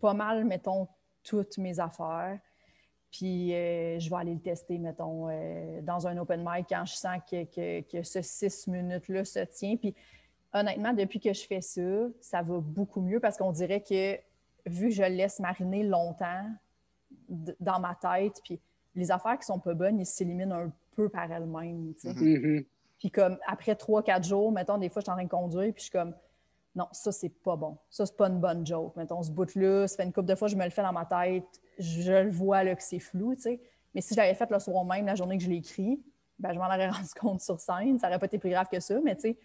[0.00, 0.88] pas mal, mettons,
[1.22, 2.38] toutes mes affaires.
[3.12, 6.94] Puis euh, je vais aller le tester, mettons, euh, dans un open mic quand je
[6.94, 9.76] sens que, que- que ce six minutes-là se tient.
[9.76, 9.94] Puis
[10.52, 11.80] honnêtement, depuis que je fais ça,
[12.20, 14.18] ça va beaucoup mieux parce qu'on dirait que
[14.66, 16.46] vu que je le laisse mariner longtemps
[17.28, 18.60] dans ma tête, puis
[18.94, 21.94] les affaires qui sont pas bonnes, ils s'éliminent un peu par elles-mêmes.
[22.04, 22.14] Mhm.
[22.14, 22.64] Mhm.
[22.98, 25.72] Puis comme après trois, quatre jours, mettons, des fois, je suis en train de conduire,
[25.72, 26.14] puis je suis comme,
[26.74, 27.76] non, ça, c'est pas bon.
[27.90, 28.96] Ça, c'est pas une bonne joke.
[28.96, 31.04] Mettons, ce bout-là, ça fait une couple de fois, je me le fais dans ma
[31.04, 31.44] tête,
[31.78, 33.60] je le vois là, que c'est flou, tu sais.
[33.94, 36.02] Mais si je l'avais fait le soir même, la journée que je l'ai écrit,
[36.38, 37.98] ben, je m'en aurais rendu compte sur scène.
[37.98, 39.38] Ça n'aurait pas été plus grave que ça, mais tu sais,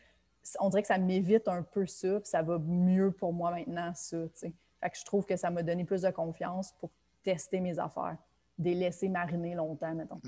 [0.59, 3.91] on dirait que ça m'évite un peu ça, puis ça va mieux pour moi maintenant,
[3.93, 4.53] ça, tu sais.
[4.81, 6.91] Fait que je trouve que ça m'a donné plus de confiance pour
[7.23, 8.17] tester mes affaires,
[8.57, 10.21] des laisser mariner longtemps, mettons.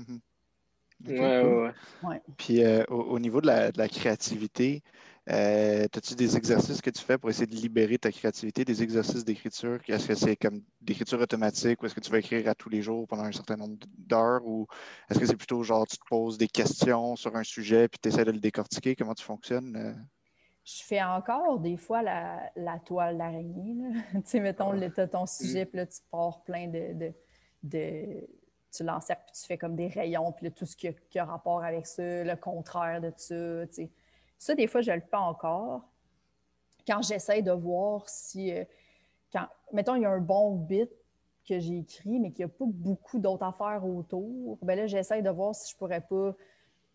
[1.08, 1.54] Ok, Ouais, cool.
[1.54, 2.22] ouais, ouais.
[2.36, 4.82] Puis euh, au, au niveau de la, de la créativité,
[5.30, 9.24] euh, as-tu des exercices que tu fais pour essayer de libérer ta créativité, des exercices
[9.24, 9.78] d'écriture?
[9.86, 12.82] Est-ce que c'est comme d'écriture automatique ou est-ce que tu vas écrire à tous les
[12.82, 14.66] jours pendant un certain nombre d'heures ou
[15.10, 18.08] est-ce que c'est plutôt genre tu te poses des questions sur un sujet puis tu
[18.08, 18.96] essaies de le décortiquer?
[18.96, 19.96] Comment tu fonctionnes?
[20.78, 23.76] Je fais encore des fois la, la toile d'araignée.
[24.12, 26.92] tu sais, mettons, tu as ton sujet, puis là, tu pars plein de.
[26.94, 27.12] de,
[27.62, 28.28] de-
[28.72, 31.18] tu l'encercles, puis tu fais comme des rayons, puis là, tout ce qui a, qui
[31.18, 33.66] a rapport avec ça, le contraire de ça.
[33.66, 33.90] tu sais.
[34.38, 35.82] Ça, des fois, je le fais encore.
[36.86, 38.52] Quand j'essaie de voir si.
[38.52, 38.64] euh,
[39.32, 40.90] quand, mettons, il y a un bon bit
[41.48, 45.20] que j'ai écrit, mais qu'il n'y a pas beaucoup d'autres affaires autour, ben là, j'essaie
[45.22, 46.34] de voir si je pourrais pas.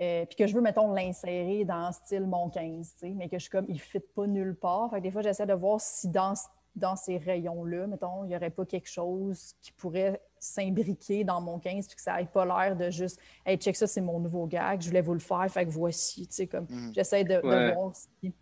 [0.02, 3.38] Euh, puis que je veux, mettons, l'insérer dans style mon 15, tu sais, mais que
[3.38, 4.90] je suis comme, il ne fit pas nulle part.
[4.90, 6.34] Fait que des fois, j'essaie de voir si dans,
[6.76, 11.58] dans ces rayons-là, mettons, il n'y aurait pas quelque chose qui pourrait s'imbriquer dans mon
[11.60, 14.46] 15 puis que ça n'ait pas l'air de juste Hey, check ça, c'est mon nouveau
[14.48, 16.28] gag, je voulais vous le faire, fait que voici.
[16.28, 16.94] Tu sais, comme Mhm.
[16.94, 17.74] j'essaie de, de Ouais.
[17.74, 18.34] voir s'il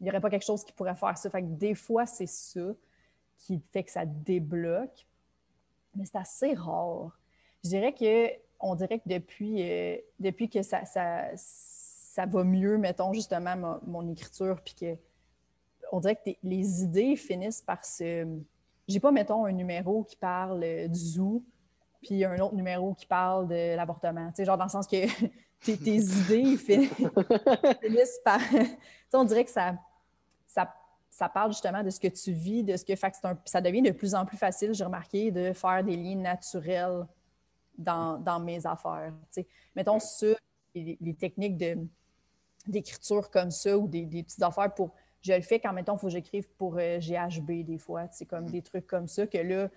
[0.00, 1.30] n'y aurait pas quelque chose qui pourrait faire ça.
[1.30, 2.60] Fait que des fois, c'est ça
[3.38, 5.06] qui fait que ça débloque.
[5.94, 7.18] Mais c'est assez rare.
[7.64, 12.78] Je dirais que on dirait que depuis, euh, depuis que ça, ça, ça va mieux,
[12.78, 14.96] mettons justement mon, mon écriture, puis que
[15.92, 18.26] on dirait que les idées finissent par se.
[18.86, 21.42] J'ai pas, mettons, un numéro qui parle euh, du zoo,
[22.02, 24.28] puis un autre numéro qui parle de l'avortement.
[24.28, 25.06] Tu sais, genre dans le sens que
[25.64, 26.86] tes, tes idées fin-
[27.82, 28.40] finissent par.
[28.50, 28.68] tu sais,
[29.14, 29.76] on dirait que ça,
[30.46, 30.74] ça,
[31.10, 32.94] ça parle justement de ce que tu vis, de ce que.
[32.96, 35.96] Fait que un- ça devient de plus en plus facile, j'ai remarqué, de faire des
[35.96, 37.06] liens naturels
[37.78, 39.12] dans, dans mes affaires.
[39.32, 39.46] tu sais.
[39.74, 40.26] Mettons ça,
[40.74, 41.78] les, les techniques de-
[42.66, 44.92] d'écriture comme ça ou des, des petites affaires pour.
[45.20, 48.06] Je le fais quand, mettons, il faut que j'écrive pour euh, GHB des fois.
[48.12, 49.68] C'est comme des trucs comme ça que là,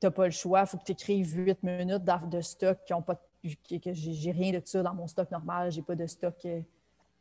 [0.00, 0.60] tu n'as pas le choix.
[0.62, 3.16] Il faut que tu écrives 8 minutes de stock qui ont pas.
[3.42, 5.70] que, que j'ai j'ai rien de ça dans mon stock normal.
[5.70, 6.60] J'ai pas de stock euh,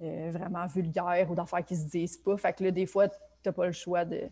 [0.02, 2.38] euh, vraiment vulgaire ou d'affaires qui se disent pas.
[2.38, 4.30] Fait que là, des fois, tu n'as pas le choix de.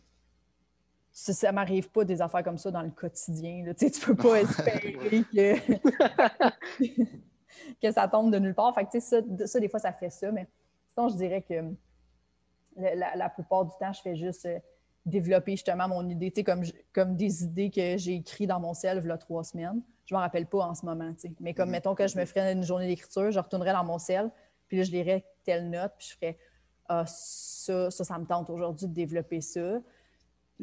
[1.16, 3.64] Ça, ça m'arrive pas des affaires comme ça dans le quotidien.
[3.66, 3.74] là.
[3.76, 6.84] Tu sais, tu peux pas espérer que,
[7.82, 8.74] que ça tombe de nulle part.
[8.74, 10.32] Fait que, tu sais, ça, ça, des fois, ça fait ça.
[10.32, 10.48] Mais
[10.88, 11.54] sinon, je dirais que
[12.76, 14.58] la, la- la plupart du temps, je fais juste euh,
[15.06, 18.74] développer justement mon idée, tu sais, comme, comme des idées que j'ai écrites dans mon
[18.74, 19.82] self là, trois semaines.
[20.06, 21.34] Je m'en rappelle pas en ce moment, tu sais.
[21.40, 21.72] Mais comme, Mhm.
[21.74, 24.32] mettons que je me ferais une journée d'écriture, je retournerais dans mon sel,
[24.68, 26.38] puis là, je lirais telle note, puis je ferais
[26.90, 29.80] ah, ça, ça, ça me tente aujourd'hui de développer ça.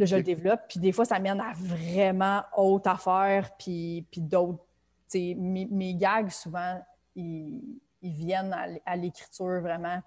[0.00, 4.22] Là, je le développe, puis des fois, ça mène à vraiment haute affaire, puis, puis
[4.22, 4.64] d'autres.
[5.12, 6.80] Mes, mes gags, souvent,
[7.14, 10.00] ils, ils viennent à, l'écriture vraiment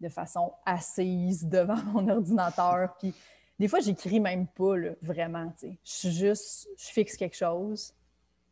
[0.00, 2.96] de façon assise devant mon ordinateur.
[2.98, 3.12] Puis
[3.58, 5.52] des fois, j'écris même pas, là, vraiment.
[5.60, 7.92] Je suis juste, je fixe quelque chose,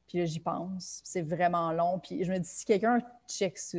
[0.06, 1.00] puis là, j'y pense.
[1.04, 1.98] C'est vraiment long.
[1.98, 3.78] Puis je me dis, si quelqu'un check ça,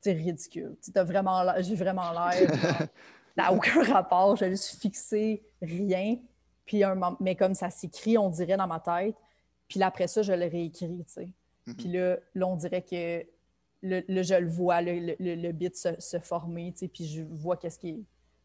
[0.00, 0.76] c'est ridicule.
[0.82, 2.50] J'ai vraiment l'air.
[3.36, 4.36] Ça n'a aucun rapport.
[4.36, 6.18] J'ai juste fixé rien.
[6.66, 9.16] Puis un mais comme ça s'écrit, on dirait dans ma tête.
[9.68, 11.28] Puis là, après ça, je le réécris, tu sais.
[11.66, 11.76] Mhm.
[11.76, 13.24] Puis là, là, on dirait que
[13.82, 17.06] le, le- je le vois, le, le, le- bit se, se former, tu sais, puis
[17.06, 18.04] je vois qu'est-ce qui,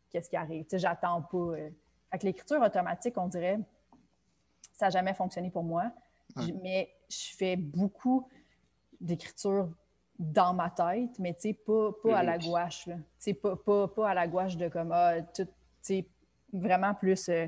[0.10, 0.64] qu'est-ce qui arrive.
[0.64, 1.38] Tu sais, j'attends pas.
[1.38, 1.70] euh.
[2.12, 3.60] Fait que l'écriture automatique, on dirait,
[4.74, 5.92] ça n'a jamais fonctionné pour moi.
[6.38, 6.54] Ouais.
[6.64, 8.28] Mais je fais beaucoup
[9.02, 9.70] d'écriture
[10.20, 12.96] dans ma tête, mais tu sais, pas, pas à la gouache, là.
[12.96, 15.48] Tu sais, pas, pas, pas à la gouache de comme, ah, tout,
[16.54, 17.48] vraiment plus, euh,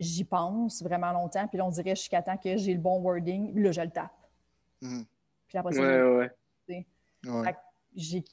[0.00, 3.58] j'y pense vraiment longtemps, puis là, on dirait jusqu'à temps que j'ai le bon wording,
[3.60, 4.10] là, je le tape.
[4.80, 5.04] Mhm.
[5.48, 6.30] Puis après ça, Ouais,
[7.24, 7.54] ouais,
[7.94, 8.24] j'ai-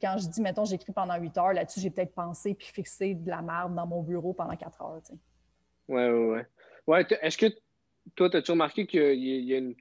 [0.00, 3.28] quand je dis, mettons, j'écris pendant 8 heures, là-dessus, j'ai peut-être pensé puis fixé de
[3.30, 5.00] la merde dans mon bureau pendant 4 heures.
[5.04, 5.18] tu sais.
[5.88, 6.46] Ouais, ouais,
[6.86, 7.06] ouais.
[7.22, 7.46] Est-ce que
[8.16, 9.74] toi, as-tu remarqué qu'il y a, il y a une,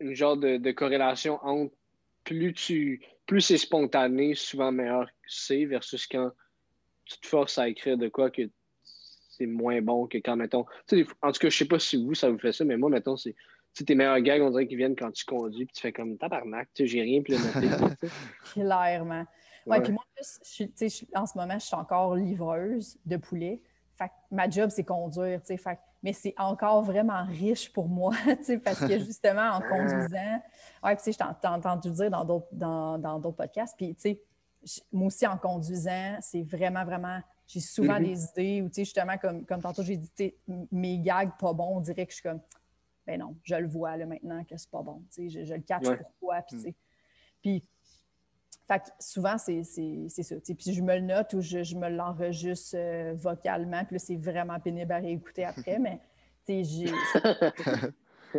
[0.00, 1.74] une genre de, de corrélation entre
[2.24, 6.30] plus tu plus c'est spontané, souvent meilleur c'est, versus quand
[7.04, 8.42] tu te forces à écrire de quoi que
[8.82, 10.66] c'est moins bon que quand, mettons.
[10.90, 12.90] des en tout cas, je sais pas si vous, ça vous fait ça, mais moi,
[12.90, 13.34] mettons, c'est.
[13.86, 16.68] Tes meilleurs gags, on dirait qu'ils viennent quand tu conduis, puis tu fais comme tabarnak,
[16.74, 18.08] tu sais, j'ai rien, sais.
[18.52, 19.24] Clairement.
[19.66, 19.82] Ouais, Ouais.
[19.82, 20.02] puis moi,
[21.14, 23.62] en je ce moment, je suis encore livreuse de poulet.
[23.96, 25.56] Fait que ma job, c'est conduire, tu sais.
[25.56, 28.12] Fait que- mais c'est encore vraiment riche pour moi,
[28.64, 30.42] parce que justement, en conduisant,
[30.82, 34.00] ouais, puis tu sais, je entendu dire dans d'autres dans, dans d'autres podcasts, puis tu
[34.00, 34.22] sais,
[34.92, 38.04] moi aussi, en conduisant, c'est vraiment, vraiment, j'ai souvent Mhm.
[38.04, 40.34] des idées, ou tu sais, justement, comme, comme tantôt, j'ai dit,
[40.70, 42.40] mes gags pas bons, on dirait que je suis comme,
[43.06, 45.54] ben non, je le vois, là, maintenant, que c'est pas bon, tu sais, je, je
[45.54, 45.96] le catch Ouais.
[45.96, 46.64] pourquoi, puis tu Mm.
[46.64, 46.74] sais.
[47.42, 47.64] Puis,
[48.70, 50.36] fait que souvent, c'est ça.
[50.40, 50.54] tu.
[50.54, 53.84] Puis je me le note ou je, je me l'enregistre euh, vocalement.
[53.84, 55.78] Puis là, c'est vraiment pénible à réécouter après.
[55.80, 55.98] mais
[56.46, 56.86] tu sais, j'ai.
[58.32, 58.38] Je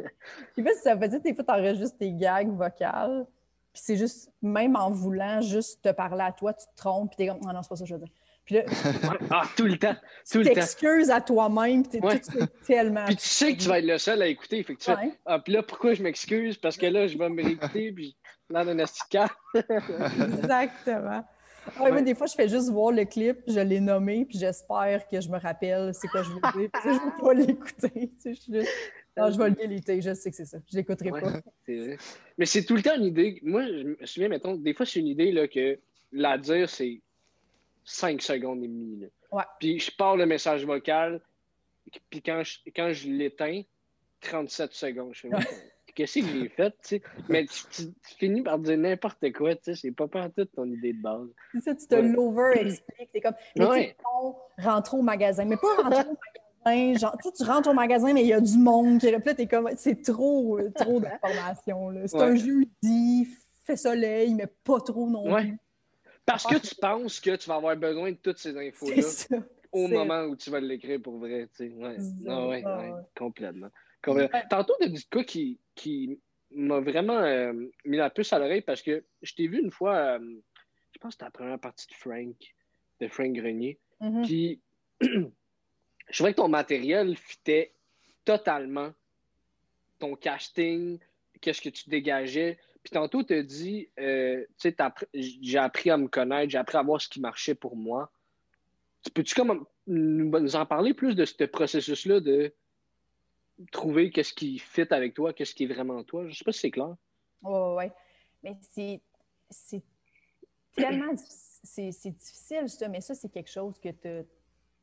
[0.56, 3.26] sais pas si ça veut dire des fois, tu enregistres tes gags vocales.
[3.74, 7.10] Puis c'est juste, même en voulant juste te parler à toi, tu te trompes.
[7.10, 8.14] Puis t'es comme, ah non, c'est pas ça que je veux dire.
[8.46, 8.64] Puis là,
[9.32, 9.96] ah, tout le temps,
[10.32, 11.84] tout tu t'excuses à toi-même.
[11.84, 12.22] Puis t'es Ouais.
[12.24, 13.04] suite tellement.
[13.04, 14.64] Puis tu sais que tu vas être le seul à écouter.
[14.64, 16.56] Fait que tu fais, ah, puis là, pourquoi je m'excuse?
[16.56, 18.16] Parce que là, je vais me réécouter, puis
[18.56, 19.30] astica.
[19.56, 21.26] exactement.
[21.80, 25.08] Ouais, moi, des fois, je fais juste voir le clip, je l'ai nommé, puis j'espère
[25.08, 26.70] que je me rappelle c'est quoi je veux dire.
[26.74, 27.90] Puis, je ne veux pas l'écouter.
[27.92, 28.70] Tu sais, je suis juste,
[29.16, 30.58] non, je vais le déliter, je sais que c'est ça.
[30.68, 31.22] Je ne l'écouterai Ouais.
[31.22, 31.30] pas.
[31.68, 31.98] Vrai.
[32.38, 33.40] Mais c'est tout le temps une idée.
[33.44, 35.78] Moi, je me souviens, mettons, des fois, c'est une idée là, que
[36.12, 37.00] la dire, c'est
[37.86, 39.08] 5 secondes et demie.
[39.32, 39.44] Ouais.
[39.60, 41.22] Puis je pars le message vocal,
[42.10, 43.62] puis quand je, quand je l'éteins,
[44.22, 45.14] 37 secondes.
[45.14, 45.40] Je fais, Ouais,
[45.94, 47.02] qu'est-ce que j'ai fait, tu sais?
[47.30, 50.66] Mais tu, tu- tu finis par dire n'importe quoi, tu sais, c'est pas partout ton
[50.66, 51.28] idée de base.
[51.54, 52.02] C'est ça, tu te Ouais.
[52.02, 53.12] l'over-expliques.
[53.12, 53.96] T'es comme, mais tu Ouais.
[54.58, 55.46] rentrer au magasin.
[55.46, 56.18] Mais pas rentrer au
[56.66, 59.10] magasin genre, tu, sais, tu rentres au magasin, mais il y a du monde qui
[59.10, 61.92] là, t'es comme, c'est trop, trop d'informations.
[62.06, 63.28] C'est un jeudi,
[63.66, 65.58] fait soleil, mais pas trop non plus.
[66.26, 69.40] Parce que tu penses que tu vas avoir besoin de toutes ces infos-là
[69.72, 71.50] au moment où tu vas l'écrire pour vrai.
[71.58, 71.74] Tu sais.
[71.76, 71.98] Ouais.
[72.28, 72.92] Ah ouais, ouais.
[73.18, 73.70] complètement.
[74.08, 74.30] Ouais.
[74.50, 76.20] Tantôt, tu as dit quoi qui, qui
[76.52, 77.54] m'a vraiment euh,
[77.86, 80.20] mis la puce à l'oreille parce que je t'ai vu une fois, euh,
[80.92, 82.36] je pense que c'était la première partie de Frank,
[83.00, 83.80] de Frank Grenier.
[84.00, 84.24] Mhm.
[84.24, 84.62] Puis,
[85.02, 85.28] je
[86.14, 87.74] trouvais que ton matériel fitait
[88.26, 88.92] totalement
[90.00, 91.00] ton casting,
[91.40, 92.58] qu'est-ce que tu dégageais.
[92.84, 94.76] Puis tantôt, tu as dit, euh, tu sais,
[95.14, 98.12] j'ai appris à me connaître, j'ai appris à voir ce qui marchait pour moi.
[99.04, 102.54] Tu Peux-tu comme nous, nous en parler plus de ce processus-là de
[103.72, 106.28] trouver qu'est-ce qui fit avec toi, qu'est-ce qui est vraiment toi?
[106.28, 106.96] Je sais pas si c'est clair.
[107.42, 107.92] Ouais, ouais.
[108.44, 109.02] Mais c'est,
[110.76, 111.14] tellement
[111.64, 114.28] c'est, difficile, ça, mais ça, c'est quelque chose que tu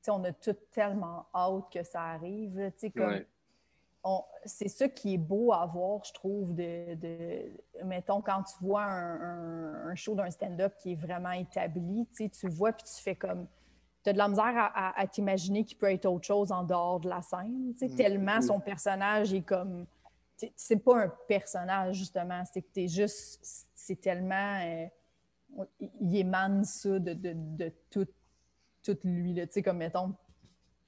[0.02, 2.56] sais, on a tout tellement hâte que ça arrive.
[2.96, 3.26] Ouais.
[4.44, 7.52] c'est ça qui est beau à voir, je trouve, de, de-
[7.84, 12.48] mettons, quand tu vois un, un- un show d'un stand-up qui est vraiment établi, tu
[12.48, 13.46] vois, puis tu fais comme,
[14.08, 16.62] tu as de la misère à, à- à t'imaginer qu'il peut être autre chose en
[16.64, 17.94] dehors de la scène, Mhm.
[17.96, 19.86] tellement son personnage est comme,
[20.56, 24.86] c'est pas un personnage, justement, c'est que tu es juste, c'est tellement, euh,
[26.00, 28.06] il émane ça de, de, de tout,
[28.82, 30.14] tout lui, tu sais, comme, mettons,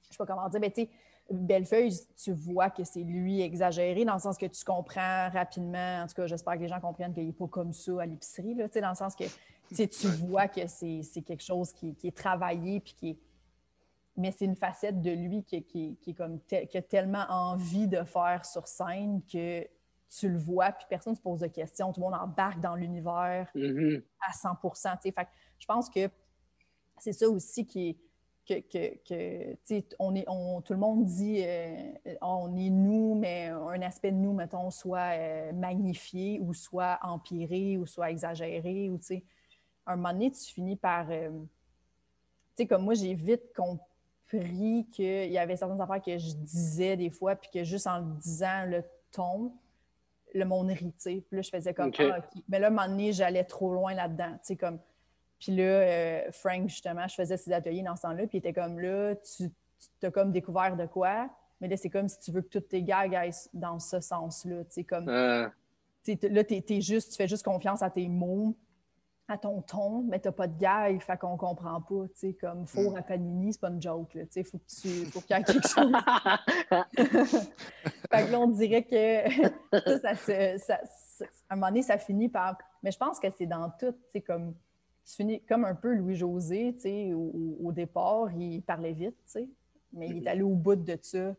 [0.03, 0.89] je sais pas comment dire, mais tu sais,
[1.29, 6.01] Bellefeuille, tu vois que c'est lui exagéré dans le sens que tu comprends rapidement.
[6.03, 8.53] En tout cas, j'espère que les gens comprennent qu'il n'est pas comme ça à l'épicerie,
[8.55, 9.23] dans le sens que
[9.71, 13.19] tu sais, tu vois que c'est quelque chose qui, qui est travaillé puis qui est.
[14.17, 17.25] Mais c'est une facette de lui qui, qui- qui est comme te- qui a tellement
[17.29, 19.65] envie de faire sur scène que
[20.09, 21.93] tu le vois, puis personne ne se pose de questions.
[21.93, 24.03] Tout le monde embarque dans l'univers Mhm.
[24.27, 24.69] à 100 tu
[25.03, 25.11] sais.
[25.13, 25.29] Fait que
[25.59, 26.09] je pense que
[26.97, 27.97] c'est ça aussi qui est
[28.45, 33.81] que, que, on est, on, tout le monde dit euh, on est nous, mais un
[33.81, 38.89] aspect de nous, mettons, soit euh, magnifié ou soit empiré ou soit exagéré.
[38.89, 38.99] Ou,
[39.85, 41.09] un moment donné, tu finis par.
[41.09, 46.33] euh, tu sais, comme moi, j'ai vite compris qu'il y avait certaines affaires que je
[46.33, 49.53] disais des fois, puis que juste en le disant, le ton,
[50.33, 51.23] le monde rit, tu sais.
[51.27, 52.19] Puis là, je faisais comme, ah.
[52.47, 54.79] Mais là, un moment donné, j'allais trop loin là-dedans, tu sais, comme...
[55.39, 58.53] Puis là, euh, Frank, justement, je faisais ses ateliers dans ce temps-là, puis il était
[58.53, 59.49] comme, là, tu
[59.99, 61.27] tu as comme découvert de quoi,
[61.59, 64.63] mais là, c'est comme si tu veux que toutes tes gags aillent dans ce sens-là,
[64.65, 65.09] tu sais, comme...
[65.09, 65.51] Ah,
[66.03, 68.55] tu sais, là, t'es, t'es juste, tu fais juste confiance à tes mots,
[69.31, 72.65] à ton ton, mais t'as pas de gag, fait qu'on comprend pas, tu sais, comme
[72.67, 72.97] four Mm.
[72.97, 75.39] à panini, c'est pas une joke, là, tu sais, faut que tu, faut qu'il y
[75.39, 75.91] ait quelque chose.
[78.11, 78.89] fait que là, on dirait que
[80.01, 83.27] ça, se- ça- ça- à un moment donné, ça finit par, mais je pense que
[83.37, 84.53] c'est dans tout, tu sais, comme,
[85.05, 89.15] tu finis comme un peu Louis-José, tu sais, au, au- au départ, il parlait vite,
[89.25, 89.49] tu sais,
[89.93, 91.33] mais il est allé au bout de ça,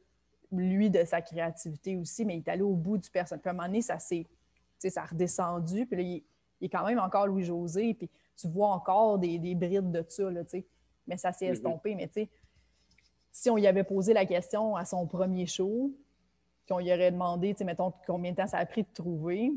[0.51, 3.41] lui, de sa créativité aussi, mais il est allé au bout du personnage.
[3.41, 4.31] Puis à un moment donné, ça s'est, tu
[4.79, 6.23] sais, ça a redescendu, puis là, il,
[6.63, 10.31] il est quand même encore Louis-José, puis tu vois encore des, des brides de ça,
[10.31, 10.67] là, tu sais,
[11.09, 11.53] mais ça s'est Mhm.
[11.55, 12.29] estompé, mais tu sais,
[13.33, 15.91] si on y avait posé la question à son premier show,
[16.69, 19.53] qu'on lui aurait demandé, tu sais, mettons, combien de temps ça a pris de trouver,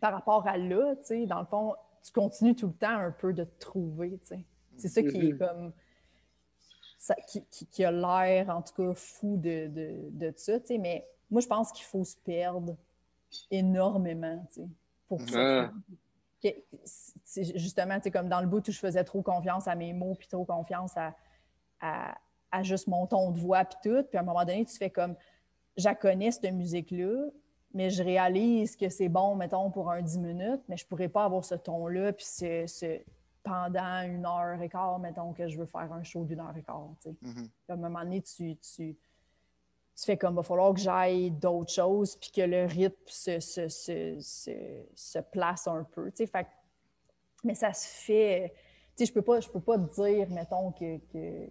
[0.00, 3.10] par rapport à là, tu sais, dans le fond, tu continues tout le temps un
[3.10, 4.44] peu de te trouver, tu sais.
[4.76, 5.38] C'est ça qui est Mhm.
[5.38, 5.72] comme...
[6.98, 10.68] ça- qui, qui- qui a l'air, en tout cas, fou de, de, de ça, tu
[10.68, 12.76] sais, mais moi, je pense qu'il faut se perdre
[13.50, 14.68] énormément, tu sais,
[15.08, 15.72] pour Ah.
[17.54, 20.14] Justement, tu sais, comme dans le bout où je faisais trop confiance à mes mots,
[20.14, 21.14] puis trop confiance à,
[21.80, 22.14] à,
[22.50, 24.90] à juste mon ton de voix, puis tout, puis à un moment donné, tu fais
[24.90, 25.14] comme,
[25.76, 27.28] je connais, cette musique-là,
[27.74, 31.24] mais je réalise que c'est bon, mettons, pour un 10 minutes, mais je pourrais pas
[31.24, 33.00] avoir ce ton-là, puis ce, ce-
[33.42, 36.62] pendant une heure et quart, mettons, que je veux faire un show d'une heure et
[36.62, 37.16] quart, tu sais.
[37.22, 37.34] Mhm.
[37.34, 38.96] Puis à un moment donné, tu, tu,
[39.96, 43.40] tu fais comme, il va falloir que j'aille d'autres choses, puis que le rythme se,
[43.40, 44.18] se, se,
[44.94, 46.26] se- place un peu, tu sais.
[46.26, 46.46] Fait
[47.44, 48.54] mais ça se fait,
[48.96, 51.50] tu sais, je peux pas, je peux pas te dire, mettons, que, que-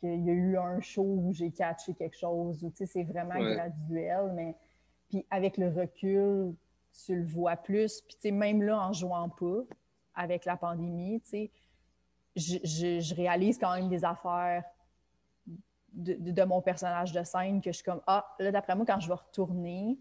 [0.00, 3.04] qu'il y a eu un show où j'ai catché quelque chose, ou tu sais, c'est
[3.04, 3.54] vraiment Ouais.
[3.54, 4.54] graduel, mais
[5.08, 6.54] puis avec le recul,
[7.04, 9.62] tu le vois plus, puis tu sais, même là, en jouant pas,
[10.14, 11.50] avec la pandémie, tu sais,
[12.36, 14.62] je, je- je réalise quand même des affaires
[15.92, 18.84] de, de- de mon personnage de scène que je suis comme Ah, là, d'après moi,
[18.86, 19.98] quand je vais retourner,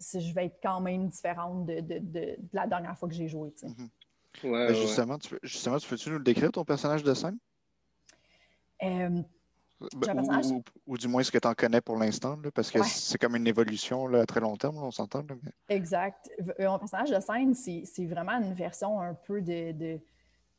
[0.00, 3.28] je vais être quand même différente de, de- de- de la dernière fois que j'ai
[3.28, 3.52] joué.
[4.42, 4.74] Ouais, ouais.
[4.74, 7.38] justement, tu, peux- justement, tu peux-tu nous le décrire, ton personnage de scène?
[8.82, 9.08] Euh,
[9.80, 12.50] Ben, ou, personnage- ou- ou du moins ce que tu en connais pour l'instant, là,
[12.50, 12.86] parce que Ouais.
[12.88, 15.22] c'est comme une évolution là, à très long terme, là, on s'entend.
[15.42, 16.30] mais- Exact.
[16.38, 19.98] V- euh, Mon personnage de scène, c'est c'est vraiment une version un peu de.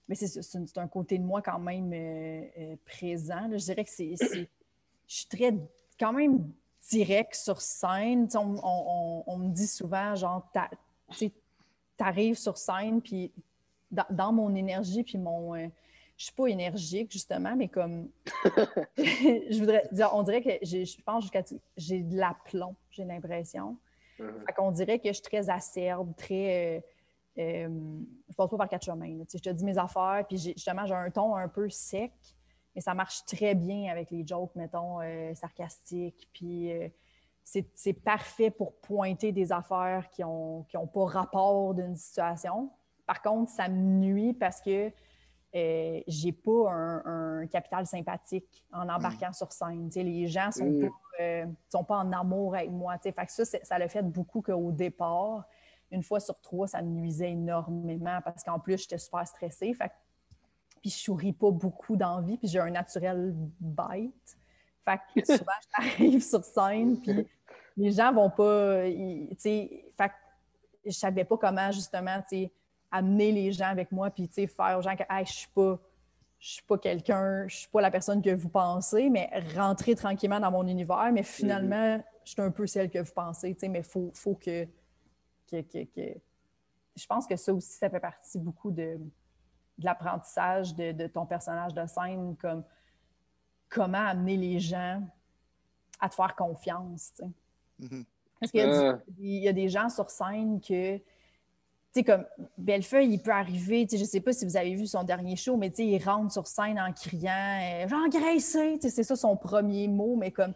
[0.08, 3.48] Mais c'est c'est un- côté de moi quand même euh, euh, présent.
[3.48, 3.58] là.
[3.58, 4.46] Je dirais que c'est- je
[5.08, 5.54] suis très,
[6.00, 6.52] quand même
[6.90, 8.28] direct sur scène.
[8.36, 10.48] On, me dit souvent, genre,
[11.18, 11.32] tu
[12.00, 13.32] arrives sur scène, puis
[13.92, 15.56] dans, mon énergie, puis mon.
[15.56, 15.68] Euh,
[16.18, 18.10] je suis pas énergique, justement, mais comme.
[18.98, 21.44] je voudrais dire, on dirait que je pense jusqu'à.
[21.78, 23.78] J'ai de l'aplomb, j'ai l'impression.
[24.20, 24.46] Uh-huh.
[24.46, 26.78] Fait qu'on dirait que je suis très acerbe, très.
[26.78, 26.82] Euh,
[27.38, 27.70] euh,
[28.30, 29.24] je passe pas par quatre chemins.
[29.32, 32.14] je te dis mes affaires, puis justement, j'ai un ton un peu sec,
[32.74, 35.00] mais ça marche très bien avec les jokes, mettons,
[35.34, 36.30] sarcastiques.
[36.34, 36.72] Puis
[37.44, 42.70] c'est parfait pour pointer des affaires qui n'ont qui ont pas rapport d'une situation.
[43.06, 44.92] Par contre, ça me nuit parce que
[45.56, 49.90] euh, j'ai pas un, capital sympathique en embarquant sur scène.
[49.96, 50.82] les gens sont, mm.
[50.82, 52.98] pas, euh, sont pas en amour avec moi.
[52.98, 55.46] Fait que ça, ça l'a fait beaucoup qu'au départ,
[55.92, 59.74] une fois sur trois, ça me nuisait énormément parce qu'en plus, j'étais super stressée.
[59.74, 59.92] Fait
[60.86, 64.38] puis je souris pas beaucoup d'envie, puis j'ai un naturel bite.
[64.86, 67.28] Fait que souvent, j'arrive sur scène, puis
[67.76, 68.84] les gens vont pas.
[68.84, 70.14] Fait que
[70.86, 72.22] je savais pas comment, justement,
[72.92, 75.80] amener les gens avec moi, puis faire aux gens que je suis pas.
[76.38, 80.40] Je suis pas quelqu'un, je suis pas la personne que vous pensez, mais rentrer tranquillement
[80.40, 81.10] dans mon univers.
[81.12, 84.68] Mais finalement, je suis un peu celle que vous pensez, mais il faut, faut que,
[85.50, 85.58] que,
[86.96, 89.00] Je pense que ça aussi, ça fait partie beaucoup de,
[89.80, 92.64] l'apprentissage de, ton personnage de scène, comme
[93.70, 95.02] comment amener les gens
[96.00, 97.22] à te faire confiance.
[97.82, 98.06] Mm-hmm.
[98.40, 98.98] Parce qu'il euh.
[99.20, 101.02] y, a des gens sur scène que
[101.96, 102.26] sais, comme
[102.58, 105.56] Bellefeuille, il peut arriver, je ne sais pas si vous avez vu son dernier show,
[105.56, 110.32] mais il rentre sur scène en criant euh, J'engraissé, c'est ça son premier mot, mais
[110.32, 110.54] comme.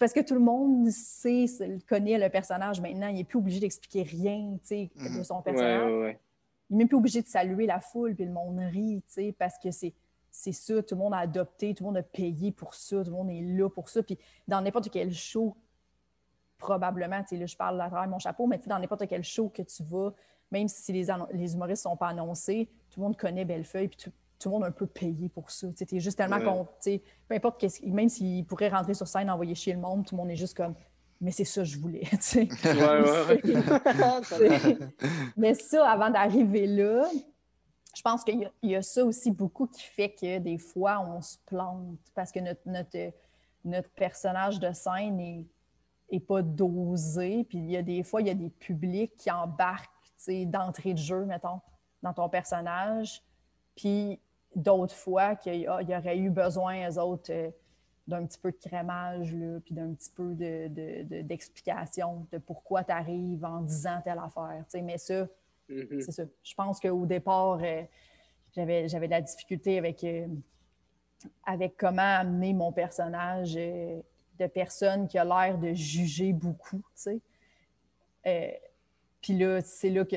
[0.00, 1.44] Parce que tout le monde sait,
[1.86, 5.22] connaît le personnage maintenant, il n'est plus obligé d'expliquer rien de mhm.
[5.22, 6.16] son personnage.
[6.70, 9.04] Il n'est même plus obligé de saluer la foule, puis le monde rit,
[9.38, 9.92] parce que c'est
[10.32, 13.10] c'est ça, tout le monde a adopté, tout le monde a payé pour ça, tout
[13.10, 14.00] le monde est là pour ça.
[14.00, 15.56] Puis dans n'importe quel show,
[16.56, 19.82] probablement, là, je parle à travers mon chapeau, mais dans n'importe quel show que tu
[19.82, 20.14] vas,
[20.52, 23.98] même si les, les humoristes ne sont pas annoncés, tout le monde connaît Bellefeuille, puis
[23.98, 24.12] tout,
[24.48, 25.66] le monde a un peu payé pour ça.
[25.76, 27.02] Tu es juste tellement ouais.
[27.28, 30.30] peu importe, même s'il pourrait rentrer sur scène, envoyer chier le monde, tout le monde
[30.30, 30.74] est juste comme
[31.20, 32.02] mais c'est ça que je voulais.
[35.36, 37.06] mais ça, avant d'arriver là,
[37.94, 41.36] je pense qu'il y, a ça aussi beaucoup qui fait que des fois, on se
[41.44, 43.12] plante parce que notre, notre,
[43.64, 45.44] notre personnage de scène
[46.10, 47.44] n'est pas dosé.
[47.44, 49.90] Puis il y a des fois, il y a des publics qui embarquent
[50.46, 51.60] d'entrée de jeu, mettons,
[52.02, 53.22] dans ton personnage.
[53.76, 54.20] Puis
[54.56, 57.50] d'autres fois qu'il y, aurait eu besoin, eux autres, euh,
[58.06, 62.92] d'un petit peu de crémage, là, puis d'un petit peu d'explication de, de, pourquoi tu
[62.92, 64.64] arrives en disant telle affaire.
[64.82, 65.28] Mais ça,
[65.68, 66.00] mm-hmm.
[66.00, 66.24] c'est ça.
[66.42, 67.82] Je pense qu'au départ, euh,
[68.52, 70.26] j'avais, j'avais de la difficulté avec, euh,
[71.46, 76.82] avec comment amener mon personnage de personne qui a l'air de juger beaucoup.
[76.94, 77.20] sais
[79.20, 80.16] puis là, c'est là que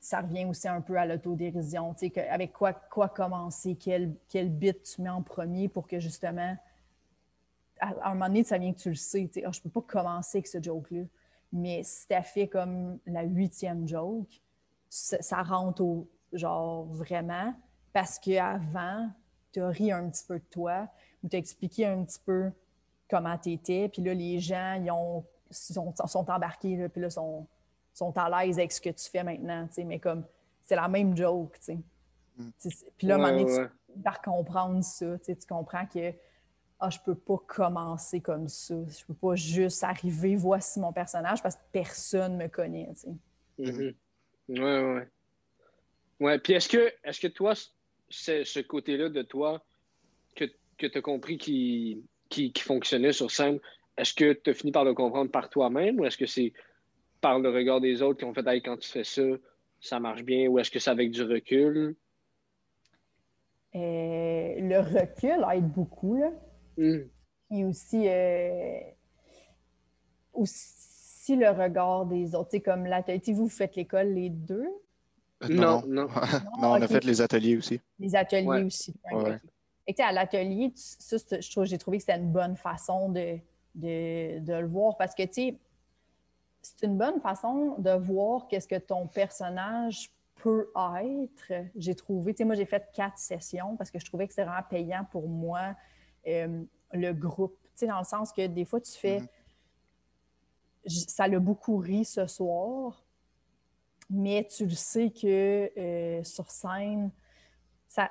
[0.00, 1.94] ça revient aussi un peu à l'autodérision.
[2.30, 6.56] Avec quoi, quoi commencer, quel, quel bit tu mets en premier pour que justement,
[7.78, 9.30] à, un moment donné, ça vient que tu le sais.
[9.46, 11.02] Oh, je peux pas commencer avec ce joke-là.
[11.52, 14.40] Mais si tu as fait comme la huitième joke,
[14.88, 17.54] ça, rentre au genre vraiment
[17.92, 19.08] parce qu'avant,
[19.52, 20.88] tu as ri un petit peu de toi
[21.22, 22.50] ou tu as expliqué un petit peu
[23.08, 23.88] comment tu étais.
[23.88, 27.46] Puis là, les gens, ils ont, sont, sont embarqués, là, puis là, sont
[28.00, 30.24] sont à l'aise avec ce que tu fais maintenant, mais comme
[30.64, 31.78] c'est la même joke, tu sais.
[32.36, 32.50] Mm.
[32.96, 36.12] Puis là, à un moment donné, tu comprendre ça, tu comprends que
[36.82, 38.74] ah, je peux pas commencer comme ça.
[38.88, 43.14] Je peux pas juste arriver, voici mon personnage, parce que personne me connaît, tu sais.
[43.58, 43.94] Mm-hmm.
[44.48, 45.08] Ouais, ouais.
[46.20, 47.52] Ouais, puis est-ce que, est que toi,
[48.08, 49.62] ce côté-là de toi
[50.34, 50.44] que,
[50.78, 53.58] que tu as compris qui, qui, qui, fonctionnait sur scène,
[53.98, 56.52] est-ce que tu as fini par le comprendre par toi-même ou est-ce que c'est
[57.20, 59.22] par le regard des autres qui ont fait hey, quand tu fais ça,
[59.80, 61.96] ça marche bien ou est-ce que c'est avec du recul?
[63.74, 66.16] Euh, le recul aide beaucoup.
[66.16, 66.30] Là.
[66.76, 67.02] Hmm.
[67.52, 68.80] Et aussi, euh,
[70.32, 72.50] aussi le regard des autres.
[72.50, 74.66] sais, comme l'atelier, vous faites l'école les deux?
[75.42, 76.06] Euh, non, non.
[76.06, 76.08] non,
[76.72, 77.80] on a fait les ateliers aussi.
[77.98, 78.94] Les ateliers aussi.
[79.86, 83.38] Et à l'atelier, ça, j'ai trouvé que c'était une bonne façon de,
[83.74, 85.58] de, de le voir parce que, tu sais,
[86.62, 91.66] c'est une bonne façon de voir qu'est-ce que ton personnage peut être.
[91.76, 94.44] J'ai trouvé, tu sais, moi, j'ai fait quatre sessions parce que je trouvais que c'était
[94.44, 95.74] vraiment payant pour moi,
[96.26, 97.56] euh, le groupe.
[97.62, 99.20] Tu sais, dans le sens que des fois, tu fais.
[99.20, 101.08] Mm-hmm.
[101.08, 103.04] Ça l'a beaucoup ri ce soir,
[104.08, 107.10] mais tu le sais que euh, sur scène,
[107.86, 108.10] ça,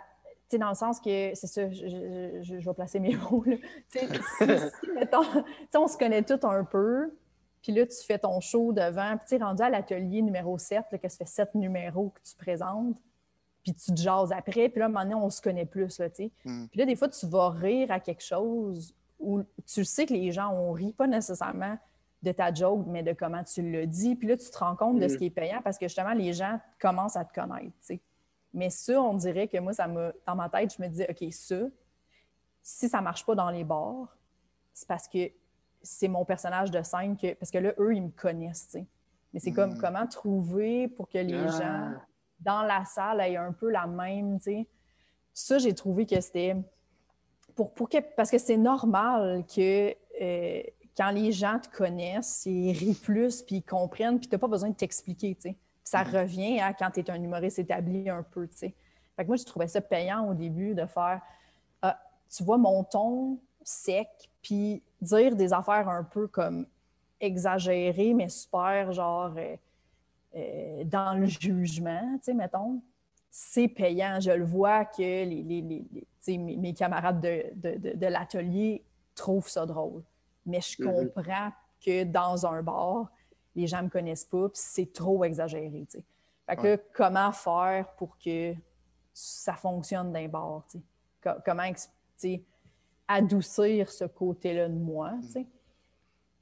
[0.49, 3.55] sais, dans le sens que, c'est ça, je, je, vais placer mes mots, là.
[3.91, 4.07] Tu sais,
[4.81, 5.23] si, mettons,
[5.75, 7.11] on se connaît tous un peu,
[7.61, 10.85] puis là, tu fais ton show devant, puis tu es rendu à l'atelier numéro 7,
[10.91, 12.97] là, que ça fait sept numéros que tu présentes,
[13.63, 16.31] puis tu te jases après, puis là, maintenant, on se connaît plus, là, tu sais.
[16.45, 16.67] Mm.
[16.67, 20.31] Puis là, des fois, tu vas rire à quelque chose où tu sais que les
[20.31, 21.77] gens ont ri, pas nécessairement
[22.21, 24.15] de ta joke, mais de comment tu le dis.
[24.15, 25.17] Puis là, tu te rends compte de ce mm.
[25.17, 27.75] qui est payant parce que justement, les gens commencent à te connaître.
[27.81, 27.99] sais.
[28.53, 31.31] Mais ça, on dirait que moi, ça me, dans ma tête, je me dis, OK,
[31.31, 31.59] ça,
[32.61, 34.17] si ça ne marche pas dans les bars,
[34.73, 35.31] c'est parce que
[35.81, 38.67] c'est mon personnage de scène, que, parce que là, eux, ils me connaissent.
[38.69, 38.85] sais.
[39.33, 39.79] Mais c'est comme mm.
[39.79, 41.47] comment trouver pour que les ah.
[41.47, 41.99] gens
[42.39, 44.39] dans la salle aient un peu la même.
[44.39, 44.67] sais.
[45.33, 46.55] Ça, j'ai trouvé que c'était.
[47.55, 49.95] Pour, pour que, parce que c'est normal que.
[50.21, 50.63] Euh,
[50.97, 54.49] quand les gens te connaissent, ils rient plus, puis ils comprennent, puis tu n'as pas
[54.49, 55.55] besoin de t'expliquer, tu sais.
[55.81, 56.21] Ça mm-hmm.
[56.21, 58.75] revient à quand tu es un humoriste établi un peu, tu sais.
[59.15, 61.21] Fait que moi, je trouvais ça payant au début de faire,
[61.81, 61.97] ah,
[62.29, 64.09] tu vois, mon ton sec,
[64.41, 66.65] puis dire des affaires un peu comme
[67.19, 69.55] exagérées, mais super, genre, euh,
[70.35, 72.81] euh, dans le jugement, tu sais, mettons
[73.31, 74.19] c'est payant.
[74.19, 78.83] Je le vois que les, les, mes, camarades de, de, de l'atelier
[79.13, 80.01] trouvent ça drôle
[80.49, 81.11] mais je mm-hmm.
[81.13, 81.51] comprends
[81.83, 83.07] que dans un bar,
[83.55, 85.85] les gens ne me connaissent pas, puis c'est trop exagéré.
[86.45, 88.53] Fait que comment faire pour que
[89.13, 90.63] ça fonctionne dans un bar?
[91.45, 91.63] comment
[93.09, 95.11] adoucir ce côté-là de moi?
[95.11, 95.43] Mm.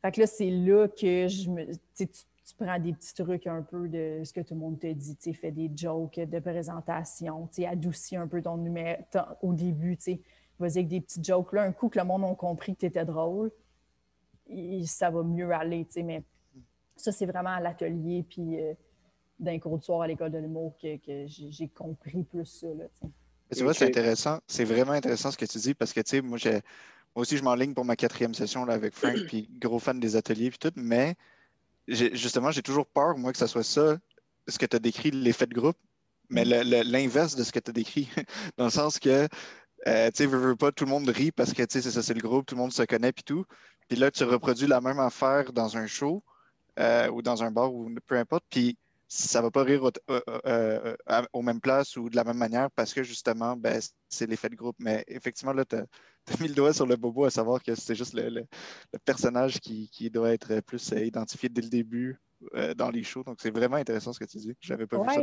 [0.02, 1.66] Fait que là, c'est là que je me.
[1.96, 2.08] Tu,
[2.58, 5.34] prends des petits trucs un peu de ce que tout le monde te dit, tu
[5.34, 9.02] fais des jokes de présentation, tu adoucis un peu ton numéro
[9.42, 10.22] au début, tu
[10.58, 11.52] vas-y avec des petits jokes.
[11.52, 13.52] Là, un coup que le monde a compris que tu étais drôle,
[14.86, 16.24] ça va mieux aller, tu sais, mais
[16.96, 18.74] ça, c'est vraiment à l'atelier, puis euh,
[19.40, 20.98] d'un cours de soir à l'école de l'humour que,
[21.28, 22.86] j'ai compris plus ça, là,
[23.56, 24.40] tu vois, c'est intéressant.
[24.48, 27.44] C'est vraiment intéressant ce que tu dis parce que, tu sais, moi, moi aussi, je
[27.44, 30.74] m'enligne pour ma quatrième session là, avec Frank, puis gros fan des ateliers, puis tout,
[30.76, 31.16] mais
[31.88, 33.98] justement, j'ai toujours peur, moi, que ce soit ça,
[34.48, 35.78] ce que tu as décrit, l'effet de groupe,
[36.30, 36.84] mais mm.
[36.84, 38.10] l'inverse de ce que tu as décrit,
[38.58, 39.28] dans le sens que,
[39.88, 41.92] euh, tu sais, veux, veux pas, tout le monde rit parce que, tu sais, c'est
[41.92, 43.46] ça, c'est le groupe, tout le monde se connaît, puis tout.
[43.88, 46.24] Puis là, tu reproduis la même affaire dans un show
[46.80, 48.78] euh, ou dans un bar ou peu importe, puis
[49.08, 52.70] ça va pas rire au, euh, euh, aux mêmes places ou de la même manière
[52.72, 54.76] parce que justement, ben, c'est l'effet de groupe.
[54.80, 55.86] Mais effectivement, là, tu as,
[56.42, 58.46] mis le doigt sur le bobo à savoir que c'est juste le,
[59.06, 62.20] personnage qui, doit être plus identifié dès le début
[62.76, 63.24] dans les shows.
[63.24, 64.54] Donc, c'est vraiment intéressant ce que tu dis.
[64.60, 65.22] Je n'avais pas vu ça.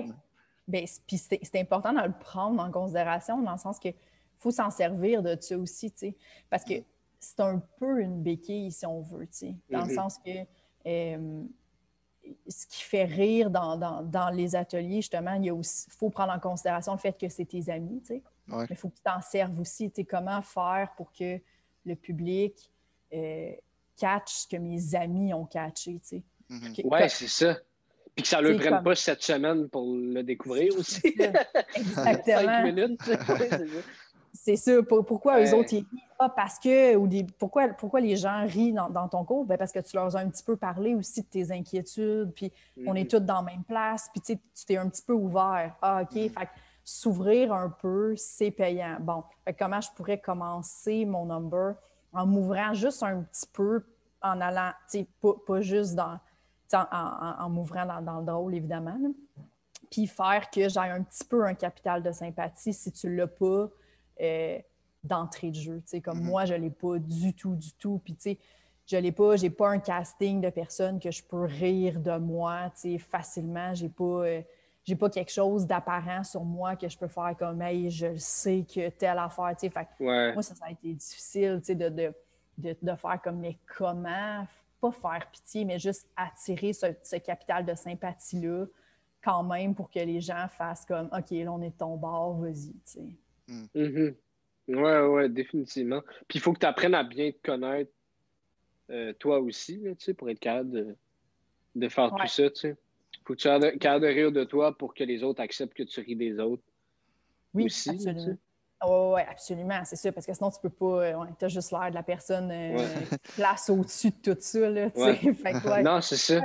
[0.67, 3.91] Ben, puis c'est important de le prendre en considération dans le sens que
[4.39, 6.17] faut s'en servir de ça aussi, tu sais.
[6.51, 6.75] Parce que
[7.21, 9.29] c'est un peu une béquille, si on veut,
[9.71, 9.95] dans le mm-hmm.
[9.95, 10.31] sens que
[10.87, 11.45] euh,
[12.49, 15.53] ce qui fait rire dans, les ateliers, justement, il
[15.91, 18.97] faut prendre en considération le fait que c'est tes amis, tu Mais il faut que
[18.97, 19.91] tu t'en serves aussi.
[19.91, 21.39] Tu comment faire pour que
[21.87, 22.71] le public
[23.13, 23.53] euh,
[23.97, 26.81] catch ce que mes amis ont catché, tu mm-hmm.
[26.85, 27.57] Oui, c'est ça.
[28.15, 31.03] Puis que ça ne le prenne pas cette semaine pour le découvrir aussi.
[31.75, 32.45] Exactement.
[32.45, 33.01] Cinq minutes.
[34.35, 34.83] C'est ça.
[34.83, 36.03] Pourquoi eux autres, ils rient?
[36.19, 37.09] Ah, parce que, ou
[37.39, 39.45] pourquoi, pourquoi les gens rient dans, ton cours?
[39.45, 42.53] Ben parce que tu leur as un petit peu parlé aussi de tes inquiétudes, puis
[42.87, 43.09] on est mm-hmm.
[43.09, 45.77] tous dans la même place, puis tu t'es un petit peu ouvert.
[45.81, 46.15] Ah, OK.
[46.17, 46.39] Mm-hmm.
[46.39, 46.49] Fait
[46.85, 48.99] s'ouvrir un peu, c'est payant.
[49.01, 49.25] Bon,
[49.59, 51.75] comment je pourrais commencer mon number
[52.13, 53.83] en m'ouvrant juste un petit peu,
[54.23, 55.09] en allant, tu sais,
[55.47, 56.19] pas, juste dans,
[56.75, 58.99] en, m'ouvrant dans, le drôle, évidemment.
[59.91, 63.27] Puis faire que j'ai un petit peu un capital de sympathie si tu ne l'as
[63.27, 63.69] pas
[64.21, 64.59] euh,
[65.03, 65.83] d'entrée de jeu.
[66.05, 66.27] Comme mhm.
[66.27, 68.01] moi, je ne l'ai pas du tout, du tout.
[68.05, 68.39] Puis, tu sais,
[68.87, 72.71] je l'ai pas, j'ai pas un casting de personnes que je peux rire de moi,
[72.99, 73.75] facilement.
[73.75, 74.43] J'ai pas, euh,
[74.85, 78.65] j'ai pas quelque chose d'apparent sur moi que je peux faire comme, hey, je sais
[78.73, 80.33] que telle affaire, tu sais.
[80.35, 81.89] moi, ça, ça a été difficile, tu sais, de,
[82.59, 84.47] de, de, faire comme, mais comment,
[84.81, 88.67] pas faire pitié, mais juste attirer ce, capital de sympathie-là
[89.23, 92.35] quand même pour que les gens fassent comme, OK, là, on est de ton bord,
[92.35, 93.17] vas-y, tu sais.
[93.49, 93.65] Mm.
[93.75, 94.15] Mm-hmm.
[94.69, 96.01] Ouais, ouais, définitivement.
[96.29, 97.91] Puis il faut que tu apprennes à bien te connaître
[98.91, 100.97] euh, toi aussi, tu sais, pour être capable
[101.75, 102.77] de, faire tout ça, tu sais.
[103.25, 105.83] Faut que tu sois capable de rire de toi pour que les autres acceptent que
[105.83, 106.63] tu ris des autres.
[107.55, 108.37] Oui, aussi, absolument.
[108.87, 111.07] Oui, absolument, c'est ça, parce que sinon, tu peux pas.
[111.07, 112.77] Euh, tu as juste l'air de la personne euh,
[113.37, 114.69] place au-dessus de tout ça.
[114.69, 116.43] Là, fait non, c'est ça.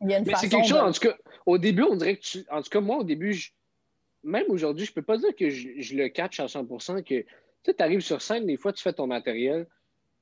[0.00, 1.16] Mais c'est quelque chose, en tout cas,
[1.46, 2.44] au début, on dirait que tu.
[2.50, 3.50] En tout cas, moi, au début, je,
[4.24, 6.66] même aujourd'hui, je peux pas dire que je, le catch à 100
[7.02, 7.24] que
[7.64, 9.66] tu arrives sur scène, des fois, tu fais ton matériel,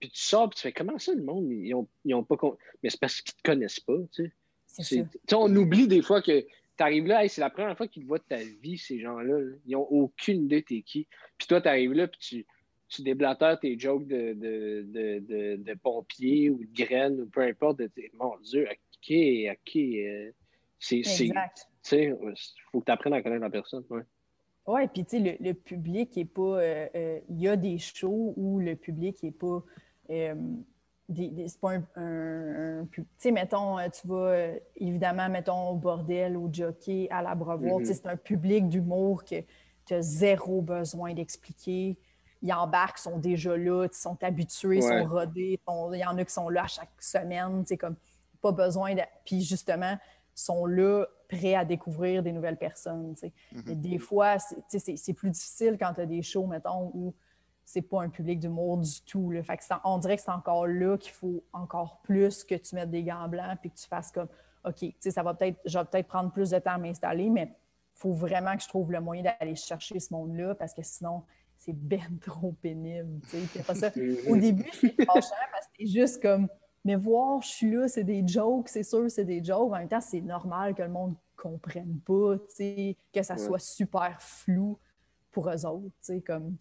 [0.00, 2.36] puis tu sors, puis tu fais comment ça, le monde, ils ont, ont pas.
[2.82, 4.32] Mais c'est parce qu'ils te connaissent pas, tu
[4.66, 5.06] sais.
[5.32, 6.44] On oublie des fois que
[6.76, 9.38] t'arrives là, c'est la première fois qu'ils te voient de ta vie, ces gens-là.
[9.66, 11.06] Ils n'ont aucune idée t'es qui.
[11.38, 12.46] Puis toi, t'arrives là, puis tu,
[12.88, 17.78] tu déblatères tes jokes de, de, de, de, pompiers ou de graines ou peu importe.
[17.78, 19.16] De, mon Dieu, OK,
[19.50, 19.76] OK.
[19.76, 20.30] Euh,
[20.78, 20.98] c'est.
[20.98, 21.68] Exact.
[21.90, 22.16] Il
[22.70, 23.84] faut que tu apprennes à connaître la personne.
[23.90, 24.02] Ouais.
[24.66, 26.42] Oui, puis tu sais, le, public n'est pas.
[26.42, 29.62] Euh, euh, il y a des shows où le public n'est pas.
[30.10, 30.34] Euh,
[31.14, 32.86] c'est pas un.
[32.92, 37.78] tu sais, mettons, tu vas évidemment, mettons, au bordel, au jockey, à la brevoire.
[37.78, 37.96] Tu sais, mm-hmm.
[37.96, 39.42] c'est un public d'humour que
[39.84, 41.98] tu as zéro besoin d'expliquer.
[42.40, 45.60] Ils embarquent, sont déjà là, ils sont habitués, ils sont rodés.
[45.92, 47.62] Il y en a qui sont là à chaque semaine.
[47.64, 47.96] Tu sais, comme,
[48.40, 49.02] pas besoin de.
[49.24, 49.98] Puis justement,
[50.34, 51.06] sont là
[51.36, 53.14] prêts à découvrir des nouvelles personnes.
[53.14, 53.80] Mm-hmm.
[53.80, 57.14] des fois, c'est plus difficile quand tu as des shows, mettons, où
[57.64, 59.30] c'est pas un public d'humour du tout.
[59.30, 59.42] Là.
[59.42, 62.90] Fait que on dirait que c'est encore là qu'il faut encore plus que tu mettes
[62.90, 64.28] des gants blancs puis que tu fasses comme
[64.64, 67.98] OK, ça va peut-être, je vais peut-être prendre plus de temps à m'installer, mais il
[67.98, 71.22] faut vraiment que je trouve le moyen d'aller chercher ce monde-là parce que sinon,
[71.56, 73.20] c'est ben trop pénible.
[73.74, 73.90] Ça,
[74.28, 76.48] au début, c'est fâchant parce que c'est juste comme
[76.84, 79.72] mais voir, je suis là, c'est des jokes, c'est sûr, c'est des jokes.
[79.72, 84.20] En même temps, c'est normal que le monde ne comprenne pas, que ça soit super
[84.20, 84.78] flou
[85.30, 86.56] pour eux autres, tu sais, comme...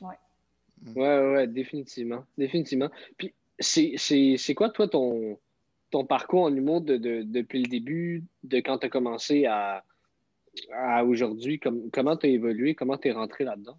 [0.00, 0.16] Ouais.
[0.94, 2.24] Ouais, ouais, définitivement.
[2.36, 2.88] Définitivement.
[3.16, 5.38] Puis, c'est quoi, toi, ton,
[5.90, 9.82] ton parcours en humour de, depuis le début, de quand tu as commencé à,
[10.72, 11.58] à aujourd'hui?
[11.58, 12.74] comment tu as évolué?
[12.74, 13.78] Comment tu es rentré là-dedans?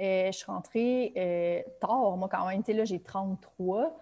[0.00, 2.62] Euh, je suis rentrée euh, tard, moi, quand même.
[2.62, 3.98] Tu sais, là, j'ai 33.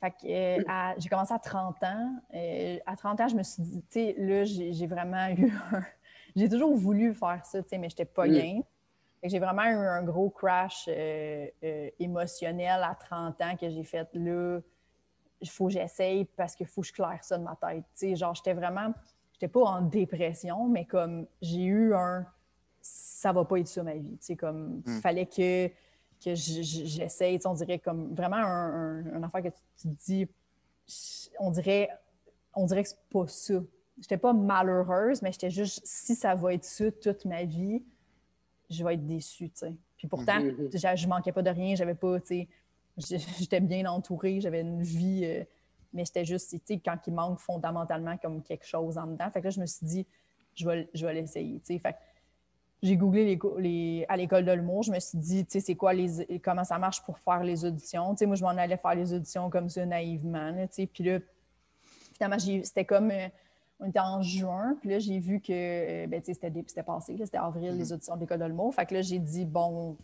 [0.00, 2.16] Fait que euh, j'ai commencé à 30 ans.
[2.34, 5.84] Euh, à 30 ans, je me suis dit, tu sais, là, j'ai vraiment eu un...
[6.34, 8.60] J'ai toujours voulu faire ça, tu sais, mais je n'étais pas bien.
[9.22, 11.48] J'ai vraiment eu un gros crash euh,
[11.98, 14.60] émotionnel à 30 ans que j'ai fait là.
[15.40, 17.84] Il faut que j'essaye parce qu'il faut que je claire ça de ma tête.
[17.94, 18.92] Tu sais, genre, j'étais vraiment.
[19.32, 22.26] J'étais pas en dépression, mais comme j'ai eu un.
[22.82, 24.18] Ça va pas être ça ma vie.
[24.18, 24.82] Tu sais, comme.
[24.86, 25.00] Il hmm.
[25.00, 25.70] fallait que
[26.24, 27.38] que j'essaye.
[27.44, 30.28] On dirait comme vraiment un, affaire que tu, dis,
[31.38, 31.90] on dirait,
[32.54, 33.54] on dirait que c'est pas ça.
[33.98, 37.82] J'étais pas malheureuse, mais j'étais juste, si ça va être ça toute ma vie,
[38.68, 39.74] je vais être déçue, tu sais.
[39.96, 40.70] Puis pourtant, mhm.
[40.72, 42.46] je manquais pas de rien, j'avais pas, tu
[42.98, 45.44] sais, j'étais bien entourée, j'avais une vie, euh,
[45.92, 49.30] mais j'étais juste, tu sais, quand il manque fondamentalement comme quelque chose en dedans.
[49.30, 50.06] Fait que là, je me suis dit,
[50.54, 51.78] je vais, je vais l'essayer, tu sais.
[51.78, 51.96] Fait
[52.82, 54.82] j'ai googlé les, à l'école de l'humour.
[54.82, 57.64] Je me suis dit, tu sais, c'est quoi les, comment ça marche pour faire les
[57.64, 58.14] auditions?
[58.14, 60.52] Tu sais, moi, je m'en allais faire les auditions comme ça, naïvement.
[60.52, 60.86] tu sais.
[60.86, 61.18] Puis là,
[62.12, 63.28] finalement, c'était comme, euh,
[63.80, 64.76] on était en juin.
[64.80, 67.16] Puis là, j'ai vu que, euh, ben, tu sais, c'était passé.
[67.18, 67.94] C'était avril, les mm-hmm.
[67.94, 68.74] auditions de l'école de l'humour.
[68.74, 69.96] Fait que là, j'ai dit, bon,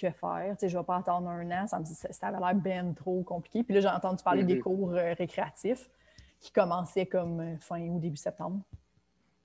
[0.00, 0.46] que faire?
[0.52, 1.66] Tu sais, je vais pas attendre un an.
[1.66, 3.64] Ça, me dit, ça avait l'air bien trop compliqué.
[3.64, 4.62] Puis là, j'ai entendu parler des mm-hmm.
[4.62, 5.90] cours euh, récréatifs
[6.40, 8.60] qui commençaient comme fin ou début septembre.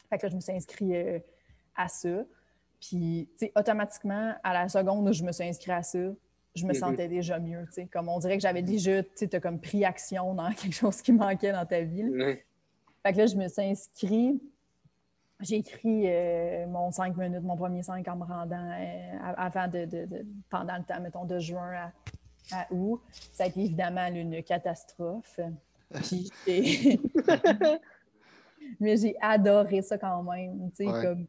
[0.10, 1.24] Fait que là, je me suis inscrite
[1.80, 2.24] à ça.
[2.80, 6.00] Puis, tu sais, automatiquement, à la seconde où je me suis inscrite à ça,
[6.56, 7.86] je me sentais déjà mieux, tu sais.
[7.86, 11.14] Comme on dirait que j'avais déjà, tu sais, comme pris action dans quelque chose qui
[11.14, 12.06] manquait dans ta vie.
[13.04, 14.42] Fait que là, je me suis inscrite.
[15.42, 19.88] J'ai écrit euh, mon 5 minutes, mon premier 5 en me rendant euh, avant de,
[20.50, 21.94] pendant le temps, mettons, de juin
[22.52, 23.02] à, août.
[23.32, 25.40] Ça a été évidemment une catastrophe.
[28.80, 30.70] Mais j'ai adoré ça quand même.
[30.76, 31.26] Tu sais, comme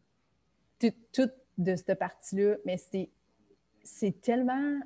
[1.12, 2.76] tout, de cette partie-là, mais
[3.82, 4.80] c'est tellement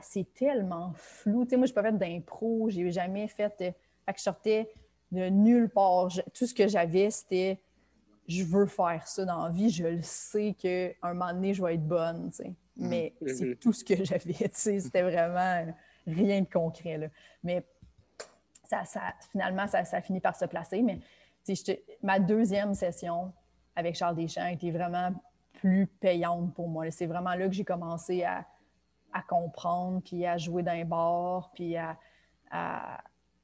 [0.00, 1.44] c'est tellement flou.
[1.44, 3.52] Tu sais, moi, je n'ai pas fait d'impro, j'ai jamais fait.
[3.60, 3.72] Euh,
[4.06, 4.72] fait que je sortais
[5.12, 6.08] de nulle part.
[6.32, 7.60] tout ce que j'avais, c'était
[8.26, 11.62] je veux faire ça dans la vie, je le sais qu'à un moment donné, je
[11.62, 12.30] vais être bonne.
[12.30, 12.48] Tu sais.
[12.48, 12.88] Mm.
[12.88, 13.58] Mais c'est mm-hmm.
[13.58, 14.32] tout ce que j'avais.
[14.32, 15.66] Tu sais, c'était vraiment
[16.06, 16.98] rien de concret.
[16.98, 17.08] Là.
[17.44, 17.62] Mais
[18.64, 20.82] ça, ça, finalement, ça, ça finit par se placer.
[20.82, 20.98] Mais
[21.54, 23.32] sais, ma deuxième session,
[23.76, 25.12] avec Charles Deschamps était vraiment
[25.52, 26.90] plus payante pour moi.
[26.90, 28.44] C'est vraiment là que j'ai commencé à,
[29.28, 31.96] comprendre, puis à jouer d'un bord, puis à,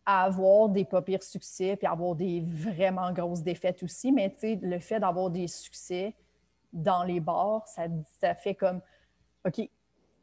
[0.05, 4.11] avoir des pas pires succès, puis avoir des vraiment grosses défaites aussi.
[4.11, 6.15] Mais tu sais, le fait d'avoir des succès
[6.73, 7.85] dans les bars, ça,
[8.21, 8.81] ça fait comme,
[9.47, 9.69] OK,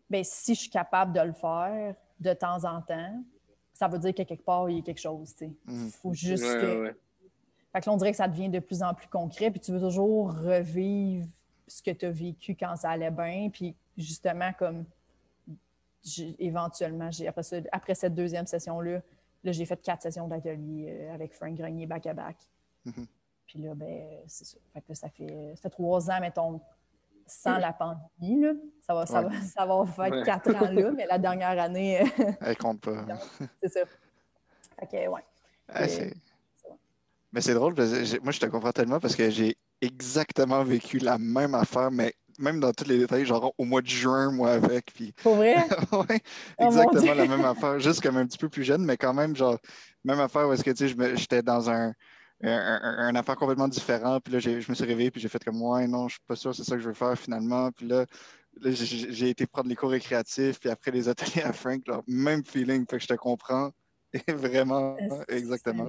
[0.10, 3.24] bien, si je suis capable de le faire de temps en temps,
[3.74, 5.34] ça veut dire qu'à quelque part, il y a quelque chose.
[5.42, 5.90] Il mmh.
[5.90, 6.94] faut juste que
[7.72, 9.72] fait que là, on dirait que ça devient de plus en plus concret, puis tu
[9.72, 11.28] veux toujours revivre
[11.68, 14.86] ce que tu as vécu quand ça allait bien, puis justement, comme
[16.40, 19.02] éventuellement, après, après cette deuxième session-là,
[19.44, 22.38] là, j'ai fait quatre sessions d'atelier euh, avec Frank Grenier back-à-back.
[22.88, 23.06] Mm-hmm.
[23.46, 24.58] Puis là, ben, c'est ça.
[24.74, 26.62] Fait que ça fait, ça fait trois ans, mettons,
[27.26, 28.42] sans la pandémie.
[28.42, 28.54] Là.
[28.82, 32.04] Ça, va, ça, va, ça va faire quatre ans là, mais la dernière année.
[32.42, 33.06] Elle compte pas.
[33.62, 33.82] c'est ça.
[34.80, 35.22] Fait que, ouais.
[35.68, 35.86] Ah,
[37.32, 40.98] Mais c'est drôle, parce que moi, je te comprends tellement parce que j'ai exactement vécu
[40.98, 44.52] la même affaire, mais même dans tous les détails, genre au mois de juin, moi
[44.52, 44.92] avec.
[44.94, 45.14] Puis...
[45.24, 45.58] Pour vrai?
[45.92, 46.18] oui,
[46.58, 49.36] oh exactement la même affaire, juste comme un petit peu plus jeune, mais quand même,
[49.36, 49.58] genre,
[50.04, 51.94] même affaire où est-ce que, tu sais, j'étais dans un,
[52.42, 55.88] un, affaire complètement différent, puis là, je me suis réveillé, puis j'ai fait comme, ouais,
[55.88, 58.06] non, je suis pas sûr, c'est ça que je veux faire finalement, puis là,
[58.62, 62.98] j'ai été prendre les cours récréatifs, puis après les ateliers à Frank, même feeling, fait
[62.98, 63.72] que je te comprends.
[64.28, 65.88] Vraiment, exactement.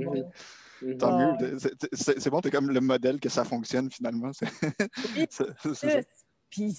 [0.98, 1.58] Tant mieux.
[1.92, 4.30] C'est bon, t'es comme le modèle que ça fonctionne finalement.
[6.50, 6.74] Puis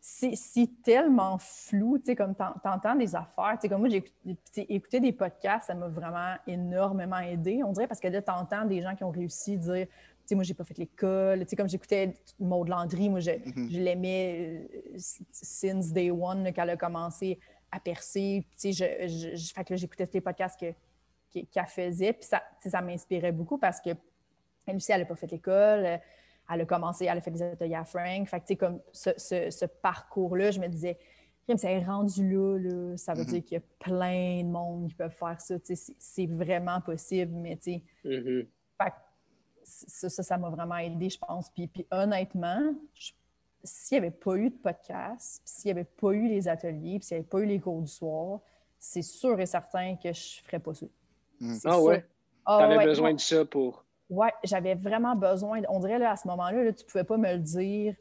[0.00, 3.52] c'est tellement flou, tu sais, comme t'entends des affaires.
[3.54, 4.04] Tu sais, comme moi, j'ai
[4.56, 8.82] écouté des podcasts, ça m'a vraiment énormément aidé, on dirait, parce que là, t'entends des
[8.82, 9.92] gens qui ont réussi à dire, tu
[10.26, 11.40] sais, moi, j'ai pas fait l'école.
[11.40, 13.70] Tu sais, comme j'écoutais Maud Landry, moi, je, mm-hmm.
[13.70, 14.98] je l'aimais euh,
[15.32, 17.38] since day one, qu'elle a commencé
[17.70, 18.46] à percer.
[18.58, 20.58] Tu sais, je, je, fait que j'écoutais tous les podcasts
[21.50, 23.90] qu'elle faisait, puis ça, ça m'inspirait beaucoup parce que
[24.66, 26.00] elle aussi, elle n'a pas fait l'école
[26.50, 28.28] elle a commencé, elle a fait des ateliers à Frank.
[28.28, 30.98] Fait que, comme ce, ce, parcours-là, je me disais,
[31.56, 33.26] c'est rendu là, là, ça veut mm-hmm.
[33.26, 35.56] dire qu'il y a plein de monde qui peuvent faire ça.
[35.98, 37.82] C'est vraiment possible, mais tu sais.
[38.04, 38.46] Mm-hmm.
[39.64, 41.50] ça, ça m'a vraiment aidé, je pense.
[41.50, 42.74] Puis, puis honnêtement,
[43.62, 47.16] s'il n'y avait pas eu de podcast, s'il n'y avait pas eu les ateliers, s'il
[47.16, 48.40] n'y avait pas eu les cours du soir,
[48.78, 50.86] c'est sûr et certain que je ne ferais pas ça.
[51.44, 51.58] Mm.
[51.64, 52.04] Ah ouais?
[52.46, 53.84] Ah, tu avais besoin de ça pour.
[54.10, 55.62] Oui, j'avais vraiment besoin.
[55.68, 57.94] On dirait là, à ce moment-là, tu ne pouvais pas me le dire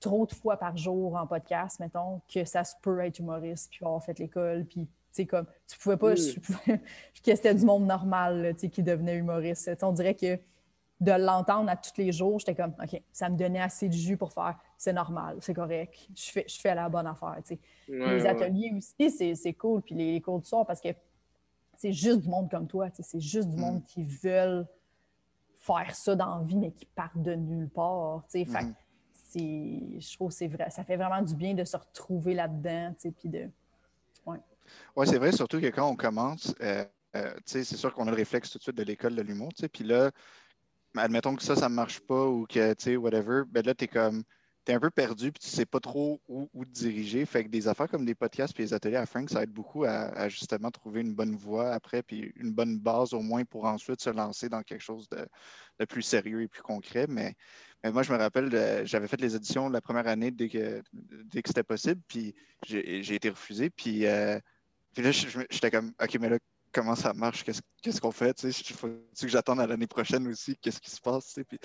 [0.00, 3.84] trop de fois par jour en podcast, mettons, que ça se peut être humoriste, puis
[3.84, 6.34] avoir fait l'école, puis tu sais, comme, tu pouvais pas, je,
[7.24, 9.70] que c'était du monde normal, tu sais, qui devenait humoriste.
[9.82, 10.38] on dirait que
[11.00, 14.16] de l'entendre à tous les jours, j'étais comme, OK, ça me donnait assez de jus
[14.16, 18.26] pour faire, c'est normal, c'est correct, je fais, je fais la bonne affaire, tu les
[18.26, 20.88] ateliers aussi, c'est cool, puis les, cours du soir, parce que
[21.82, 23.84] c'est juste du monde comme toi, c'est juste du monde mm.
[23.86, 24.68] qui veulent
[25.58, 28.22] faire ça dans la vie, mais qui part de nulle part.
[28.30, 28.74] Fait mhm.
[29.34, 30.70] je trouve que c'est vrai.
[30.70, 33.50] Ça fait vraiment du bien de se retrouver là-dedans, puis de.
[34.24, 34.38] Ouais,
[34.94, 36.84] ouais c'est vrai, surtout que quand on commence, euh,
[37.16, 39.82] euh, c'est sûr qu'on a le réflexe tout de suite de l'école de l'humour, puis
[39.82, 40.12] là,
[40.96, 43.86] admettons que ça, ça ne marche pas ou que, tu sais, whatever, ben là, tu
[43.86, 44.22] es comme
[44.64, 47.24] tu es un peu perdu puis tu sais pas trop où, te diriger.
[47.26, 49.84] Fait que des affaires comme des podcasts puis les ateliers à Frank, ça aide beaucoup
[49.84, 54.00] à, justement trouver une bonne voie après puis une bonne base au moins pour ensuite
[54.00, 57.06] se lancer dans quelque chose de, plus sérieux et plus concret.
[57.08, 57.34] Mais,
[57.84, 61.48] moi, je me rappelle, j'avais fait les éditions la première année dès que, dès que
[61.48, 62.34] c'était possible puis
[62.64, 63.70] j'ai été refusé.
[63.70, 64.38] Puis, euh,
[64.94, 66.38] puis là, j'étais comme, OK, mais là,
[66.72, 70.56] comment ça marche, qu'est-ce qu'on fait, tu sais, faut que j'attende à l'année prochaine aussi,
[70.56, 71.58] qu'est-ce qui se passe, puis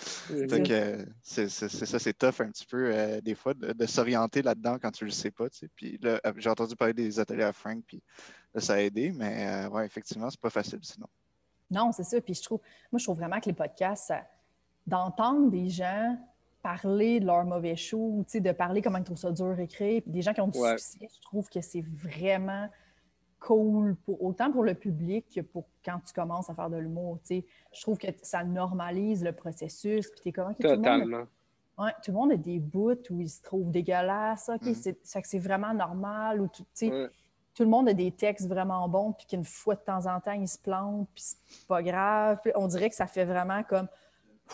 [1.21, 5.05] c'est ça, c'est tough un petit peu euh, des fois de, s'orienter là-dedans quand tu
[5.05, 7.83] le sais pas, tu sais, puis là, euh, j'ai entendu parler des ateliers à Frank,
[7.87, 8.03] puis
[8.55, 11.07] ça a aidé, mais euh, ouais, effectivement, c'est pas facile sinon.
[11.71, 12.59] Non, c'est ça, puis je trouve,
[12.91, 14.13] moi, je trouve vraiment que les podcasts,
[14.85, 16.17] d'entendre des gens
[16.61, 19.61] parler de leur mauvais show, tu sais, de parler comment ils trouvent ça dur à
[19.61, 22.67] écrire, puis des gens qui ont du succès, je trouve que c'est vraiment
[23.39, 27.19] cool, pour, autant pour le public que pour quand tu commences à faire de l'humour.
[27.29, 30.09] Je trouve que ça normalise le processus.
[30.21, 30.83] Puis comment, Totalement.
[30.83, 31.27] Tout le, monde
[31.77, 34.49] a, ouais, tout le monde a des bouts où ils se trouvent dégueulasses.
[34.49, 34.93] OK, mm.
[35.03, 36.41] c'est vraiment normal.
[36.41, 36.65] Ou tout,
[37.57, 40.33] tout le monde a des textes vraiment bons, puis qu'une fois de temps en temps,
[40.33, 42.39] ils se plantent, puis c'est pas grave.
[42.55, 43.87] on dirait que ça fait vraiment comme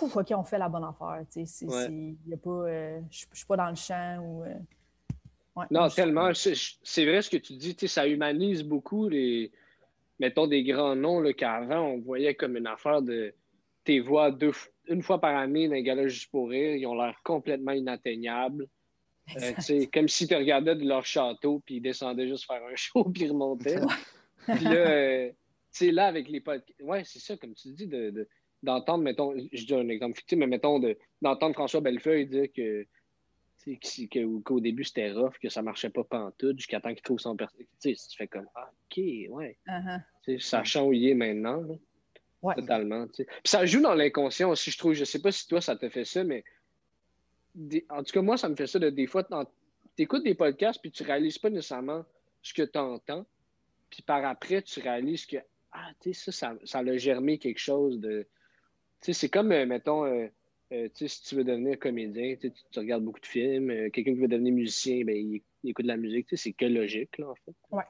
[0.02, 1.24] OK, on fait la bonne affaire.
[1.36, 4.44] Y a pas, euh, je ne suis pas dans le champ ou.
[4.44, 4.54] Euh,
[5.72, 6.32] non, tellement.
[6.34, 9.52] C'est vrai ce que tu dis, ça humanise beaucoup les,
[10.20, 13.34] mettons, des grands noms qu'avant, on voyait comme une affaire de
[13.84, 14.52] tes voix deux,
[14.88, 18.68] une fois par année dans les gars juste pour rire, ils ont l'air complètement inatteignables.
[19.42, 23.06] Euh, comme si tu regardais de leur château, puis ils descendaient juste faire un show,
[23.06, 23.80] puis ils remontaient.
[24.46, 25.36] puis là, euh, tu
[25.72, 26.66] sais, là, avec les potes.
[26.82, 27.88] Ouais, c'est ça, comme tu dis,
[28.62, 30.80] d'entendre, de, mettons, je dis un exemple fictif, mais mettons,
[31.22, 32.86] d'entendre François Bellefeuille dire que
[34.44, 37.68] qu'au début c'était rough, que ça marchait pas pantoute, jusqu'à temps qu'il trouve son personnage.
[37.82, 39.58] Tu fais comme ah, OK, ouais.
[39.68, 40.40] Uh-huh.
[40.40, 41.64] Ça a changé maintenant.
[42.56, 43.08] Totalement.
[43.08, 44.94] Puis ça joue dans l'inconscient aussi, je trouve.
[44.94, 46.44] Je sais pas si toi ça te fait ça, mais
[47.90, 49.24] en tout cas, moi, ça me fait ça de, des fois.
[49.24, 52.04] Tu écoutes des podcasts puis tu réalises pas nécessairement
[52.42, 53.26] ce que tu entends.
[53.90, 55.38] Puis par après, tu réalises que
[55.72, 58.28] ah, tu sais, ça, ça, a germé quelque chose de.
[59.02, 60.28] Tu sais, c'est comme, euh, mettons, euh,
[60.74, 63.70] euh, si tu veux devenir comédien, tu, regardes beaucoup de films.
[63.70, 66.28] Euh, quelqu'un qui veut devenir musicien, ben, il, écoute de la musique.
[66.36, 67.54] C'est que logique, là, en fait.
[67.72, 67.84] Oui,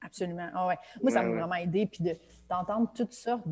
[0.00, 0.48] absolument.
[0.52, 0.76] Ah ouais.
[1.02, 1.86] Moi, ça m'a vraiment aidé.
[1.86, 2.02] Puis
[2.48, 3.48] d'entendre toutes sortes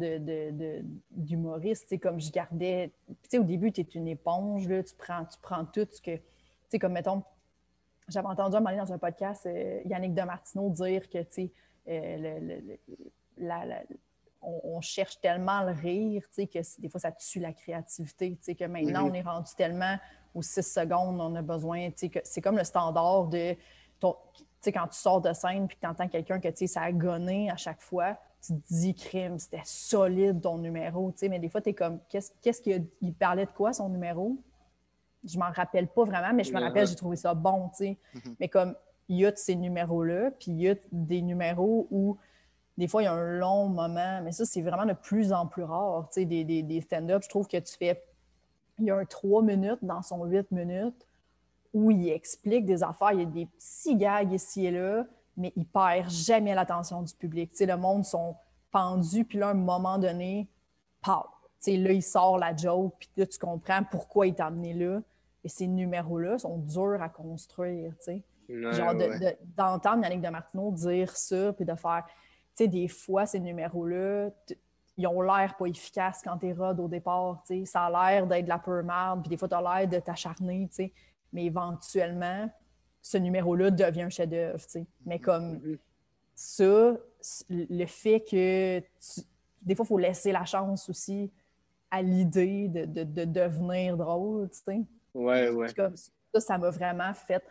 [1.11, 2.91] d'humoristes, de, comme je gardais.
[3.35, 6.17] au début, tu es une éponge, là, tu, prends, tu prends tout ce que.
[6.17, 6.23] Tu
[6.71, 7.23] sais, comme mettons,
[8.09, 11.51] j'avais entendu un moment dans un podcast euh, Yannick Demartino dire que, tu
[11.87, 13.65] sais, la,
[14.47, 19.11] on, cherche tellement le rire, que des fois, ça tue la créativité, que maintenant, mm-hmm.
[19.11, 19.97] on est rendu tellement
[20.35, 23.57] aux six secondes, on a besoin, que c'est comme le standard de
[24.01, 24.17] ton,
[24.65, 27.57] quand tu sors de scène puis que tu entends quelqu'un que ça a gonné à
[27.57, 31.75] chaque fois, tu te dis, crime, c'était solide ton numéro, mais des fois, tu es
[31.75, 34.37] comme, qu'est-ce qu'il parlait de quoi son numéro?
[35.25, 38.35] Je m'en rappelle pas vraiment, mais je me rappelle, j'ai trouvé ça bon, mm-hmm.
[38.39, 38.75] Mais comme,
[39.09, 42.19] il y a ces numéros-là, puis il y a des numéros où
[42.77, 45.47] des fois, il y a un long moment, mais ça, c'est vraiment de plus en
[45.47, 46.09] plus rare.
[46.13, 48.03] Tu sais, des, des, stand-up, je trouve que tu fais.
[48.79, 51.07] Il y a un trois minutes dans son huit minutes
[51.73, 53.13] où il explique des affaires.
[53.13, 55.07] Il y a des petits gags ici et là,
[55.37, 57.53] mais il perd jamais l'attention du public.
[57.53, 58.35] Tu sais, le monde sont
[58.73, 60.49] pendus, puis là, à un moment donné,
[61.01, 61.27] paf!
[61.63, 64.75] Tu sais, là, il sort la joke, puis là, tu comprends pourquoi il t'a amené
[64.75, 65.01] là.
[65.45, 68.23] Et ces numéros-là sont durs à construire, tu sais.
[68.49, 68.95] Genre,
[69.57, 72.05] d'entendre Yannick de Martineau dire ça, puis de faire
[72.55, 74.31] sais, des fois, ces numéros-là,
[74.97, 77.43] ils ont l'air pas efficaces quand tu es rod au départ.
[77.45, 77.65] sais.
[77.65, 79.99] Ça a l'air d'être de la peur marde, puis des fois, tu as l'air de
[79.99, 80.69] t'acharner,
[81.33, 82.49] mais éventuellement,
[83.03, 84.65] ce numéro-là devient un chef-d'œuvre.
[85.05, 85.79] Mais comme mm-hmm.
[86.35, 86.97] ça,
[87.51, 88.83] le fait que
[89.63, 91.31] des fois, il faut laisser la chance aussi
[91.91, 94.49] à l'idée de, de, devenir drôle.
[94.53, 94.81] sais.
[95.15, 95.69] Ouais, ouais.
[95.69, 97.43] ça, ça m'a vraiment fait.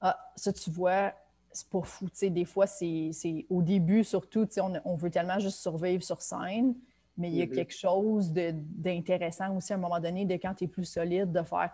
[0.00, 1.12] Ah, ça, tu vois,
[1.52, 2.06] c'est pas fou.
[2.20, 3.12] des fois, c'est
[3.50, 6.74] au début, surtout, on, on, veut tellement juste survivre sur scène,
[7.16, 7.54] mais il y a mm-hmm.
[7.54, 11.42] quelque chose d'intéressant aussi à un moment donné, de quand tu es plus solide, de
[11.42, 11.72] faire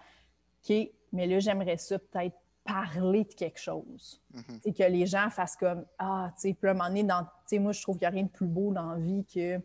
[0.68, 4.20] OK, mais là, j'aimerais ça peut-être parler de quelque chose.
[4.34, 4.74] Mm-hmm.
[4.74, 7.26] Que les gens fassent comme Ah, tu sais, puis à un moment donné, dans,
[7.60, 9.60] moi, je trouve qu'il n'y a rien de plus beau dans la vie que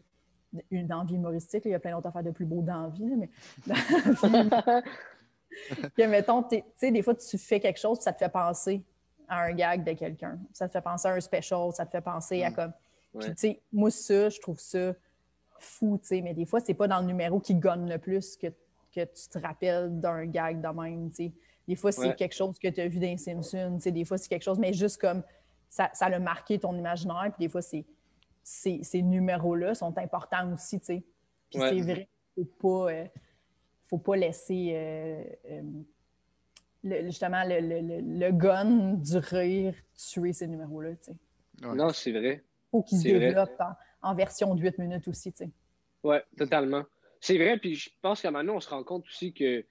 [0.69, 1.63] une envie humoristique.
[1.65, 3.29] il y a plein d'autres affaires de plus beau dans la vie, mais
[5.97, 8.83] que, mettons, tu sais, des fois, tu fais quelque chose, ça te fait penser
[9.27, 10.39] à un gag de quelqu'un.
[10.51, 12.53] Ça te fait penser à un special, ça te fait penser à mm.
[12.53, 12.73] comme.
[13.19, 14.93] Puis, tu sais, moi, ça, je trouve ça
[15.59, 18.35] fou, tu sais, mais des fois, c'est pas dans le numéro qui gagne le plus
[18.35, 18.47] que,
[18.93, 21.31] que tu te rappelles d'un gag de même, tu sais.
[21.67, 24.17] Des fois, c'est quelque chose que tu as vu dans Simpsons, tu sais, des fois,
[24.17, 25.23] c'est quelque chose, mais juste comme
[25.69, 27.85] ça, ça a marqué ton imaginaire, puis des fois, c'est,
[28.43, 31.03] ces numéros-là sont importants aussi, tu sais.
[31.49, 33.05] Puis c'est vrai, faut pas, euh,
[33.87, 35.61] faut pas laisser euh, euh,
[36.83, 40.91] justement le, le, le, gun du rire tuer ces numéros-là.
[41.61, 42.43] Non, c'est vrai.
[42.71, 43.61] Faut qu'ils se développent
[44.01, 45.31] en, version de 8 minutes aussi.
[45.35, 45.49] sais.
[46.03, 46.83] Oui, totalement.
[47.21, 49.63] C'est vrai, puis je pense qu'à maintenant, on se rend compte aussi que,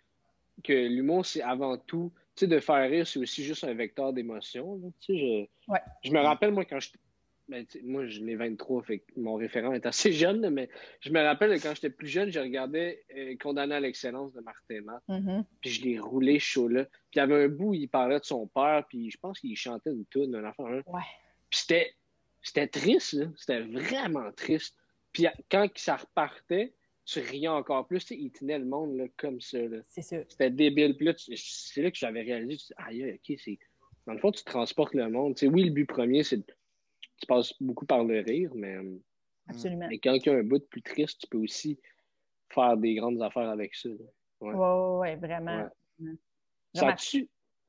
[0.65, 4.15] que l'humour, c'est avant tout, tu sais, de faire rire, c'est aussi juste un vecteur
[4.15, 4.81] d'émotion.
[5.01, 6.91] Tu sais, je, je me rappelle, moi, quand je,
[7.53, 11.61] ben, moi, je n'ai 23, fait mon référent est assez jeune, mais je me rappelle
[11.61, 15.03] quand j'étais plus jeune, je regardais euh, Condamné à l'excellence de Martin Matt.
[15.09, 15.45] Mm-hmm.
[15.61, 16.85] Puis je l'ai roulé chaud là.
[16.85, 19.57] Puis il y avait un bout, il parlait de son père, puis je pense qu'il
[19.57, 20.65] chantait une tune, un enfant.
[20.65, 21.03] Ouais.
[21.51, 21.93] Puis c'était,
[22.41, 24.75] c'était triste, c'était vraiment triste.
[25.13, 26.73] Puis quand ça repartait,
[27.05, 28.11] tu riais encore plus.
[28.11, 29.59] Il tenait le monde là, comme ça.
[29.89, 30.25] C'est sûr.
[30.29, 30.97] C'était débile.
[31.37, 32.65] C'est là que j'avais réalisé.
[32.91, 33.59] Tu ok, c'est.
[34.07, 35.39] Dans le fond, tu transportes le monde.
[35.43, 36.43] oui, le but premier, c'est
[37.19, 38.99] tu passes beaucoup par le rire, mais, euh,
[39.49, 39.89] Absolument.
[39.89, 41.79] mais quand il y a un bout plus triste, tu peux aussi
[42.49, 43.89] faire des grandes affaires avec ça.
[44.41, 45.69] Oui, ouais, ouais, vraiment.
[46.75, 47.29] Ça tu...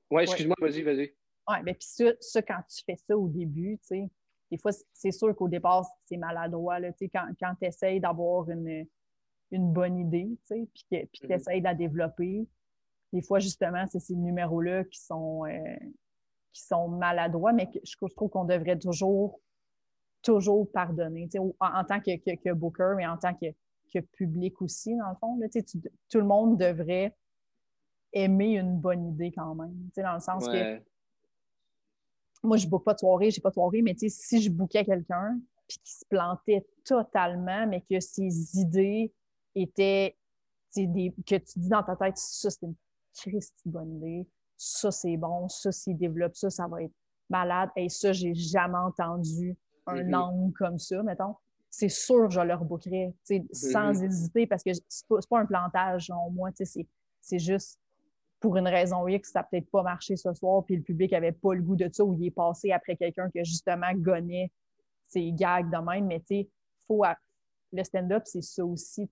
[0.10, 1.14] Ouais, excuse-moi, vas-y, vas-y.
[1.50, 4.10] Oui, mais puis ça, ça, quand tu fais ça au début, tu sais,
[4.50, 6.80] des fois, c'est sûr qu'au départ, c'est maladroit.
[6.80, 8.86] Là, quand quand tu essaies d'avoir une,
[9.52, 11.34] une bonne idée, tu sais, puis que tu mm-hmm.
[11.34, 12.48] essaies de la développer,
[13.12, 15.76] des fois, justement, c'est ces numéros-là qui sont, euh,
[16.54, 19.40] qui sont maladroits, mais je, trouve qu'on devrait toujours,
[20.22, 23.48] toujours pardonner, en, en, tant que, que, booker, mais en tant que,
[23.94, 25.38] que public aussi, dans le fond.
[25.40, 25.48] Là,
[26.10, 27.16] tout le monde devrait
[28.14, 30.82] aimer une bonne idée quand même, dans le sens que
[32.44, 34.50] moi, je ne book pas de soirée, je n'ai pas de soirée, mais si je
[34.50, 39.14] bookais quelqu'un puis qui se plantait totalement, mais que ses idées
[39.56, 40.18] étaient
[40.76, 42.76] des, que tu dis dans ta tête, ça, c'est une
[43.14, 44.28] triste bonne idée
[44.64, 46.94] ça c'est bon, ça s'il développe ça, ça va être
[47.30, 47.70] malade.
[47.76, 49.56] Et ça, j'ai jamais entendu
[49.88, 50.16] un mm-hmm.
[50.16, 51.36] angle comme ça, mettons.
[51.70, 53.14] C'est sûr que je le rebookerais,
[53.52, 54.06] sans mm-hmm.
[54.06, 57.80] hésiter, parce que c'est pas, pas un plantage, au moins, c'est juste
[58.40, 61.32] pour une raison X, ça n'a peut-être pas marché ce soir, puis le public n'avait
[61.32, 64.52] pas le goût de ça, ou il est passé après quelqu'un qui a justement gonné
[65.08, 66.50] ses gags de même, mais tu sais,
[66.88, 67.04] faut...
[67.76, 69.10] Le stand-up, c'est ça aussi,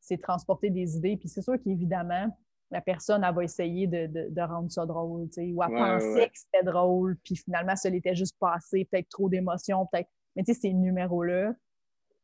[0.00, 2.34] c'est transporter des idées, puis c'est sûr qu'évidemment,
[2.74, 7.16] la personne, elle va essayer de, rendre ça drôle, ou elle pensait que c'était drôle,
[7.22, 10.10] puis finalement, ça l'était juste passé, peut-être trop d'émotions, peut-être.
[10.34, 11.54] Mais tu sais, ces numéros-là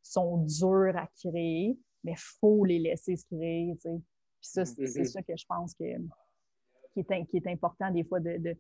[0.03, 4.01] sont durs à créer, mais il faut les laisser se créer, tu sais.
[4.40, 5.05] Puis ça, c'est mm-hmm.
[5.05, 5.84] ça que je pense que,
[6.94, 8.57] qui, est, qui est important des fois de,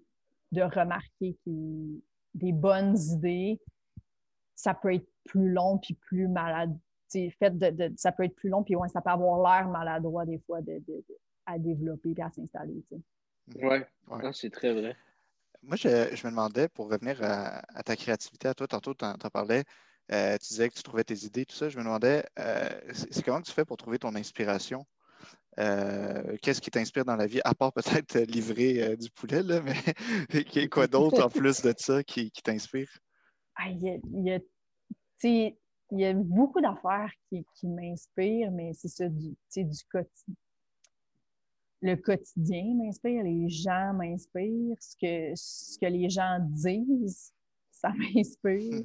[0.52, 2.00] de, remarquer que
[2.34, 3.60] des bonnes idées,
[4.54, 6.78] ça peut être plus long puis plus malade.
[7.10, 10.38] Fait de, ça peut être plus long, puis ouais, ça peut avoir l'air maladroit des
[10.38, 10.80] fois de,
[11.50, 12.82] à développer et à s'installer.
[12.90, 13.02] Oui,
[13.62, 13.86] ouais.
[14.08, 14.32] ouais.
[14.32, 14.96] c'est très vrai.
[15.62, 19.64] Moi, je, me demandais, pour revenir à, ta créativité, à toi, tantôt, tu en, parlais,
[20.10, 21.68] euh, tu disais que tu trouvais tes idées, tout ça.
[21.68, 24.86] Je me demandais, euh, c'est comment tu fais pour trouver ton inspiration?
[25.58, 29.74] Euh, qu'est-ce qui t'inspire dans la vie, à part peut-être livrer du poulet, là, mais
[30.70, 32.88] quoi d'autre en plus de ça qui, t'inspire?
[33.56, 33.90] Ah, il, y
[36.04, 40.34] a, beaucoup d'affaires qui, m'inspirent, mais c'est ça, du, du quotidien
[41.82, 47.32] le quotidien m'inspire, les gens m'inspirent, ce que, ce que les gens disent,
[47.70, 48.84] ça m'inspire.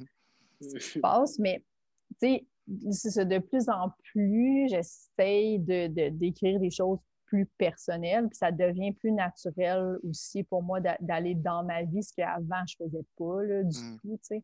[0.60, 1.62] ce qui se passe, mais
[2.20, 2.46] tu
[2.90, 8.92] sais, de plus en plus, j'essaye de, d'écrire des choses plus personnelles, puis ça devient
[8.92, 13.62] plus naturel aussi pour moi d'aller dans ma vie, ce qu'avant je faisais pas là,
[13.64, 13.98] du mm.
[14.00, 14.42] tout, tu sais.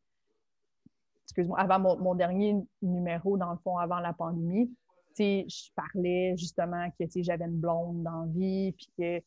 [1.25, 4.71] Excuse-moi, avant mon, mon, dernier numéro, dans le fond, avant la pandémie,
[5.19, 9.23] je parlais justement que j'avais une blonde dans vie, puis que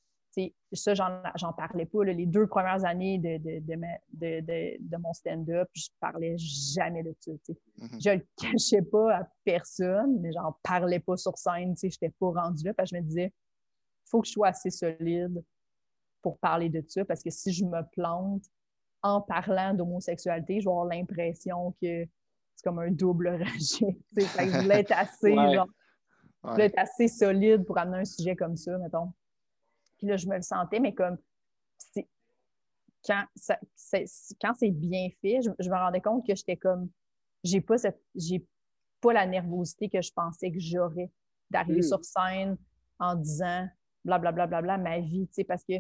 [0.74, 2.04] ça, j'en parlais pas.
[2.04, 7.32] les deux premières années de, de, de, mon stand-up, je parlais jamais de ça.
[7.32, 8.04] Mm-hmm.
[8.04, 11.76] Je le cachais pas à personne, mais j'en parlais pas sur scène.
[11.82, 12.74] Je n'étais pas rendue là.
[12.74, 15.44] Parce que je me disais, il faut que je sois assez solide
[16.22, 18.44] pour parler de ça, parce que si je me plante
[19.04, 22.08] en parlant d'homosexualité, je vais avoir l'impression que
[22.66, 23.98] comme un double rejet.
[24.18, 25.36] je voulais être assez,
[26.60, 29.14] être assez solide pour amener un sujet comme ça, mettons.
[30.00, 31.18] Puis là, je me le sentais, mais comme
[33.06, 33.26] quand,
[34.42, 36.90] quand c'est bien fait, je, me rendais compte que j'étais comme
[37.44, 38.44] j'ai pas cette j'ai
[39.00, 41.12] pas la nervosité que je pensais que j'aurais
[41.52, 41.84] d'arriver hmm.
[41.84, 42.58] sur scène
[42.98, 43.68] en disant
[44.04, 45.74] blablabla bla, bla, bla, ma vie, tu sais, parce que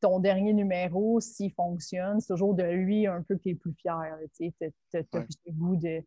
[0.00, 3.74] ton dernier numéro, s'il fonctionne, c'est toujours de lui un peu que tu es plus
[3.74, 4.18] fier.
[4.36, 6.02] Tu as, plus le goût de,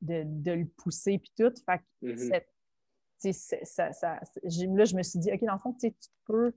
[0.00, 1.52] de, le pousser puis tout.
[1.66, 3.64] Fait que mm-hmm.
[3.64, 5.92] ça, ça, là, je me suis dit, OK, dans le fond, tu
[6.24, 6.52] peux,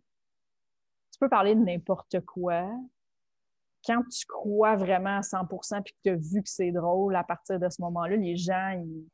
[1.11, 2.69] tu peux parler de n'importe quoi.
[3.85, 5.45] Quand tu crois vraiment à 100
[5.83, 8.69] puis que tu as vu que c'est drôle, à partir de ce moment-là, les gens,
[8.69, 9.05] ils,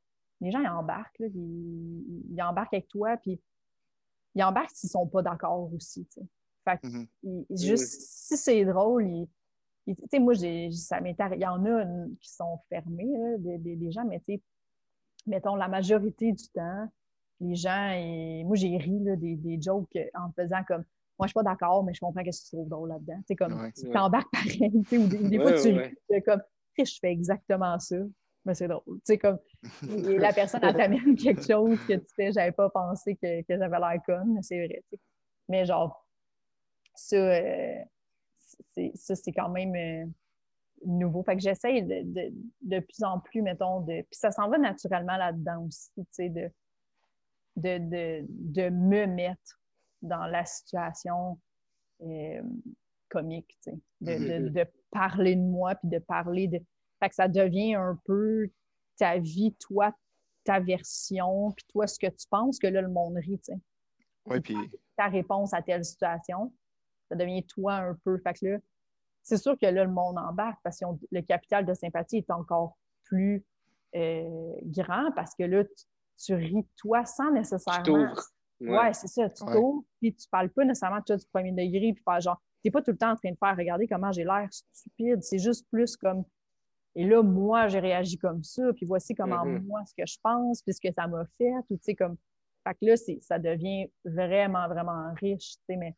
[0.42, 1.20] les gens, ils embarquent.
[1.20, 3.42] ils, embarquent avec toi, puis
[4.36, 6.08] ils embarquent s'ils ne sont pas d'accord aussi.
[6.64, 7.46] Fait que, mm-hmm.
[7.50, 9.28] juste, si c'est drôle,
[9.86, 10.34] tu sais, moi,
[10.72, 11.86] ça m'est il y en a
[12.22, 14.42] qui sont fermés, des, gens, mais tu sais,
[15.26, 16.88] mettons, la majorité du temps,
[17.42, 20.86] les gens, et, moi, j'ai ri des, des, jokes en faisant comme,
[21.20, 23.22] moi, je suis pas d'accord, mais je comprends ce que tu trouves drôle là-dedans.
[23.28, 26.42] Sais, comme, tu t'embarques pareil, tu sais, ou des, fois, tu ris, comme,
[26.78, 27.98] je fais exactement ça,
[28.46, 28.84] mais c'est drôle.
[28.86, 29.38] Tu sais, comme,
[29.82, 33.80] la personne, elle t'amène quelque chose que tu fais, j'avais pas pensé que, que j'avais
[33.80, 35.00] l'air conne, mais c'est vrai, sais.
[35.50, 36.03] Mais genre,
[36.96, 37.84] ça, euh,
[38.96, 40.10] c'est quand même euh,
[40.86, 41.24] nouveau.
[41.24, 44.02] Fait que j'essaye de, de, plus en plus, mettons, de.
[44.02, 46.50] Puis ça s'en va naturellement là-dedans aussi, tu sais, de,
[47.56, 49.60] de, de, me mettre
[50.02, 51.40] dans la situation
[52.02, 52.42] euh,
[53.10, 54.50] comique, tu sais, mm-hmm.
[54.50, 56.60] de, parler de moi, puis de parler de.
[57.00, 58.50] Fait que ça devient un peu
[58.98, 59.94] ta vie, toi,
[60.44, 63.60] ta version, puis toi, ce que tu penses que là, le monde rit, tu sais.
[64.26, 64.56] Oui, puis...
[64.96, 66.54] Ta réponse à telle situation
[67.14, 68.18] ça devient toi un peu.
[68.18, 68.58] Fait que là,
[69.22, 72.78] c'est sûr que là, le monde embarque parce que le capital de sympathie est encore
[73.04, 73.46] plus
[73.96, 75.64] euh, grand parce que là,
[76.24, 78.14] tu, ris toi sans nécessairement.
[78.60, 81.92] Tu ouais, c'est ça, tu t'ouvres, puis tu parles pas nécessairement toi du premier degré,
[81.94, 84.24] puis pas genre, t'es pas tout le temps en train de faire regarder comment j'ai
[84.24, 86.24] l'air stupide, c'est juste plus comme
[86.96, 89.64] et là, moi, j'ai réagi comme ça, puis voici comment mm-hmm.
[89.64, 92.18] moi, ce que je pense, puis ce que ça m'a fait, tout, tu sais, comme.
[92.64, 95.96] Fait que là, ça devient vraiment, vraiment riche, tu sais, mais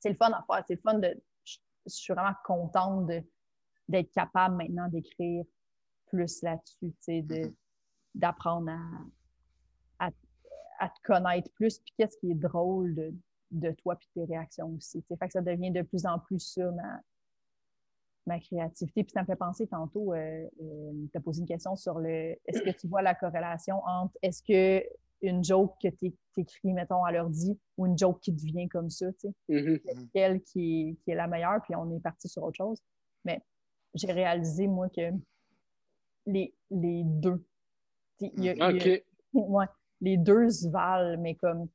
[0.00, 0.64] c'est le fun à faire.
[0.66, 1.22] C'est le fun de.
[1.44, 3.10] Je, suis vraiment contente
[3.88, 5.44] d'être capable maintenant d'écrire
[6.06, 7.54] plus là-dessus, mm-hmm.
[8.14, 8.70] d'apprendre
[9.98, 10.10] à,
[10.78, 13.14] à, te connaître plus, puis qu'est-ce qui est drôle de,
[13.50, 15.02] de toi puis tes réactions aussi.
[15.08, 17.00] Fait que ça devient de plus en plus ça, ma,
[18.26, 19.04] ma créativité.
[19.04, 22.36] Puis ça me fait penser tantôt, euh, euh tu as posé une question sur le
[22.46, 24.84] est-ce que tu vois la corrélation entre est-ce que
[25.22, 28.90] une joke que tu écris, mettons, à l'ordi ou une joke qui te vient comme
[28.90, 29.32] ça, tu sais.
[29.48, 32.82] Mm qui, est la meilleure, puis on est parti sur autre chose.
[33.24, 33.42] Mais
[33.94, 35.10] j'ai réalisé, moi, que
[36.26, 37.44] les, les deux.
[40.00, 41.68] les deux se valent, mais comme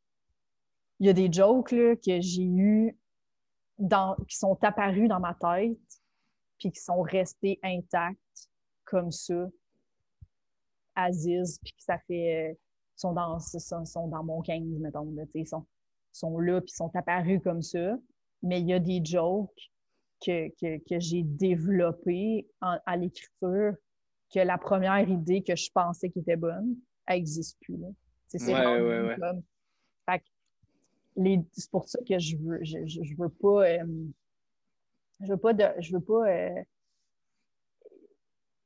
[0.99, 2.97] il y a des jokes là, que j'ai eu
[3.77, 5.77] dans, qui sont apparus dans ma tête,
[6.57, 8.49] puis qui sont restés intacts
[8.85, 9.47] comme ça,
[10.95, 12.57] Aziz, puis que ça fait
[12.95, 15.11] sont dans, sont, dans mon 15, mettons.
[15.11, 15.65] Là, sont,
[16.11, 17.97] sont là, puis sont apparus comme ça.
[18.41, 19.71] Mais il y a des jokes
[20.23, 23.75] que, que, j'ai développé à l'écriture
[24.33, 26.75] que la première idée que je pensais qui était bonne,
[27.05, 27.77] elle n'existe plus.
[28.27, 29.15] C'est ouais,
[31.53, 33.69] C'est pour ça que je veux, je, je, veux pas.
[33.69, 33.85] Euh,
[35.21, 36.29] je veux pas de, je veux pas.
[36.29, 36.63] Euh,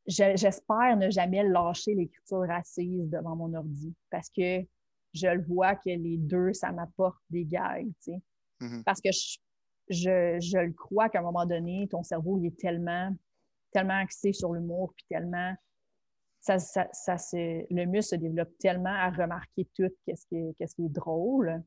[0.10, 4.62] j'espère ne jamais lâcher l'écriture assise devant mon ordi parce que
[5.14, 8.22] je le vois que les deux, ça m'apporte des gags, tu sais.
[8.62, 8.84] Mm-hmm.
[8.84, 9.10] Parce que
[9.90, 13.16] je, je, le crois qu'à un moment donné, ton cerveau, il est tellement,
[13.72, 15.54] tellement axé sur l'humour, puis tellement.
[16.42, 20.86] Ça, ça, ça le muscle se développe tellement à remarquer tout qu'est-ce qui, est, qui
[20.86, 21.62] est drôle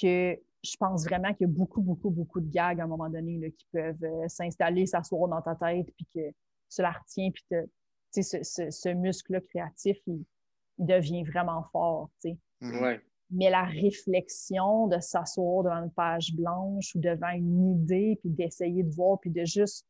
[0.00, 3.08] que je pense vraiment qu'il y a beaucoup, beaucoup, beaucoup de gags à un moment
[3.08, 6.34] donné là, qui peuvent euh, s'installer, s'asseoir dans ta tête, puis que
[6.74, 7.44] tu la retiens, puis
[8.22, 10.24] ce, ce, ce muscle-là créatif, il,
[10.78, 12.08] devient vraiment fort.
[12.24, 12.82] Mm-hmm.
[12.82, 13.00] Ouais
[13.30, 18.82] mais la réflexion de s'asseoir devant une page blanche ou devant une idée, puis d'essayer
[18.82, 19.86] de voir, puis de juste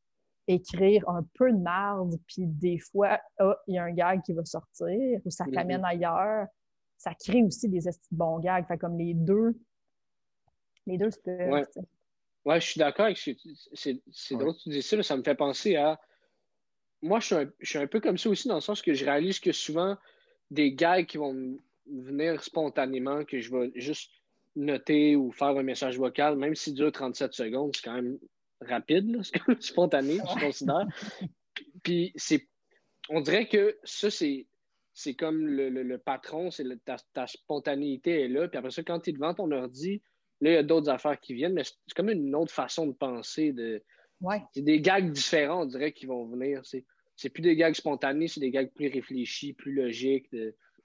[0.46, 4.32] écrire un peu de marde, puis des fois, oh, il y a un gag qui
[4.32, 5.54] va sortir, ou ça mm-hmm.
[5.54, 6.46] t'amène ailleurs,
[6.98, 8.66] ça crée aussi des bons gags.
[8.66, 9.58] Fait comme les deux,
[10.86, 11.64] les deux, c'est ouais.
[12.44, 12.60] ouais.
[12.60, 15.98] je suis d'accord avec c'est drôle que tu dis ça, ça me fait penser à
[17.02, 18.94] moi, je suis, un, je suis un peu comme ça aussi, dans le sens que
[18.94, 19.96] je réalise que souvent,
[20.50, 24.10] des gags qui vont venir spontanément, que je vais juste
[24.56, 28.18] noter ou faire un message vocal, même s'il dure 37 secondes, c'est quand même
[28.60, 30.86] rapide, c'est spontané, je considère.
[31.82, 32.46] Puis c'est,
[33.08, 34.46] on dirait que ça, c'est,
[34.92, 38.48] c'est comme le, patron, c'est ta, spontanéité est là.
[38.48, 40.02] Puis après ça, quand tu es devant ton ordi,
[40.40, 42.92] là, il y a d'autres affaires qui viennent, mais c'est comme une autre façon de
[42.92, 43.52] penser.
[43.52, 43.82] De,
[44.52, 46.64] C'est des gags différents, on dirait, qui vont venir.
[46.64, 46.84] C'est,
[47.16, 50.28] c'est plus des gags spontanés, c'est des gags plus réfléchis, plus logiques.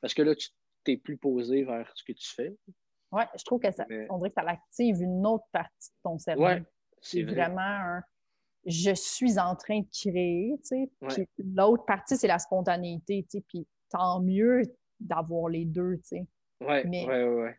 [0.02, 0.50] parce que là, tu
[0.86, 2.56] tu plus posé vers ce que tu fais.
[3.12, 6.20] Oui, je trouve que ça, on dirait que ça active une autre partie de ton
[6.20, 6.44] cerveau.
[6.44, 6.64] Ouais,
[7.02, 8.04] c'est vraiment un
[8.66, 11.30] je suis en train de créer, tu sais.
[11.38, 13.46] l'autre partie, c'est la spontanéité, tu sais.
[13.48, 14.64] Puis tant mieux
[15.00, 16.28] d'avoir les deux, tu sais.
[16.62, 17.50] Oui, oui, oui.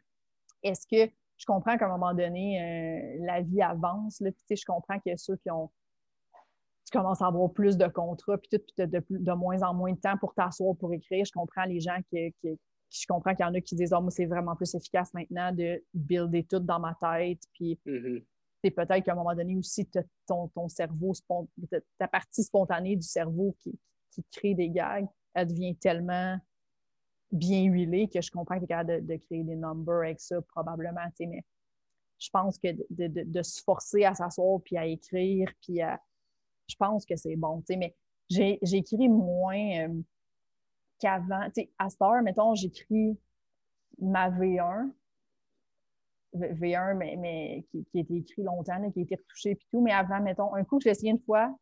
[0.62, 4.99] Est-ce que je comprends qu'à un moment donné, euh, la vie avance, là, je comprends
[4.99, 5.70] qu'il y a ceux qui ont
[6.87, 9.93] tu commences à avoir plus de contrats, puis tout, puis de, de, moins en moins
[9.93, 11.24] de temps pour t'asseoir, pour écrire.
[11.24, 12.57] Je comprends les gens qui, qui,
[12.91, 15.53] je comprends qu'il y en a qui disent oh, moi, c'est vraiment plus efficace maintenant
[15.53, 17.43] de builder tout dans ma tête.
[17.55, 18.24] Puis mm-hmm.
[18.62, 19.89] c'est peut-être qu'à un moment donné aussi,
[20.26, 21.12] ton, ton cerveau,
[21.99, 23.76] ta partie spontanée du cerveau qui,
[24.12, 26.39] qui, crée des gags, elle devient tellement
[27.33, 30.41] bien huilée que je comprends que tu es capable de, créer des numbers avec ça,
[30.43, 31.01] probablement.
[31.20, 31.45] Mais
[32.18, 36.01] je pense que de, de, se forcer à s'asseoir puis à écrire, puis à.
[36.68, 37.62] Je pense que c'est bon.
[37.70, 37.95] Mais
[38.29, 39.89] j'ai écrit moins.
[39.89, 40.03] Euh,
[40.99, 41.49] qu'avant,
[41.79, 43.18] à cette heure, mettons, j'écris
[43.99, 44.91] ma V1,
[46.35, 49.81] V1, mais, mais qui, qui, a été écrit longtemps, qui a été retouché et tout,
[49.81, 51.55] mais avant, mettons, un coup, je l'ai essayé une fois,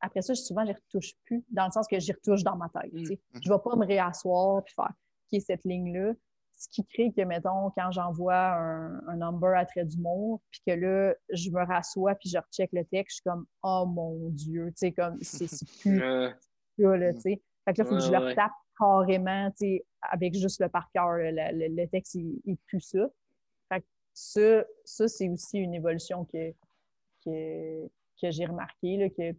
[0.00, 2.68] après ça, souvent, je ne retouche plus, dans le sens que j'y retouche dans ma
[2.68, 2.92] tête.
[3.06, 3.14] Sais.
[3.32, 3.40] Mm.
[3.42, 4.92] Je ne vais pas me réasseoir puis faire
[5.28, 6.12] qui est cette ligne-là.
[6.58, 10.72] Ce qui crée que, mettons, quand j'envoie un, un, number à trait d'humour, puis que
[10.72, 14.68] là, je me rassois puis je recheck le texte, je suis comme, oh mon Dieu,
[14.68, 15.46] tu sais, comme, c'est
[15.80, 17.42] plus là, tu sais.
[17.64, 20.68] Fait que là, il faut que je le retape carrément, tu sais, avec juste le
[20.68, 21.16] par cœur.
[21.16, 23.06] Le, le, texte, il, il pue ça.
[23.68, 26.52] Fait que ça, ça c'est aussi une évolution que,
[27.24, 27.86] que,
[28.20, 29.36] que j'ai remarqué, là, que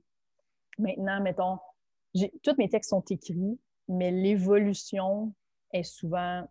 [0.77, 1.57] maintenant, mettons,
[2.43, 5.33] tous mes textes sont écrits, mais l'évolution
[5.73, 6.47] est souvent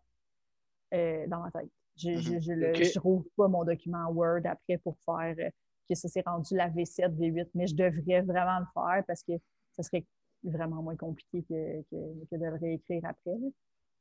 [0.95, 1.71] euh, dans ma tête.
[1.97, 2.99] Je ne mm-hmm.
[2.99, 5.51] rouvre pas mon document Word après pour faire euh,
[5.89, 9.33] que ça s'est rendu la V7, V8, mais je devrais vraiment le faire parce que
[9.73, 10.05] ça serait
[10.43, 13.37] vraiment moins compliqué que, que, de le réécrire après.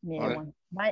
[0.03, 0.19] Mais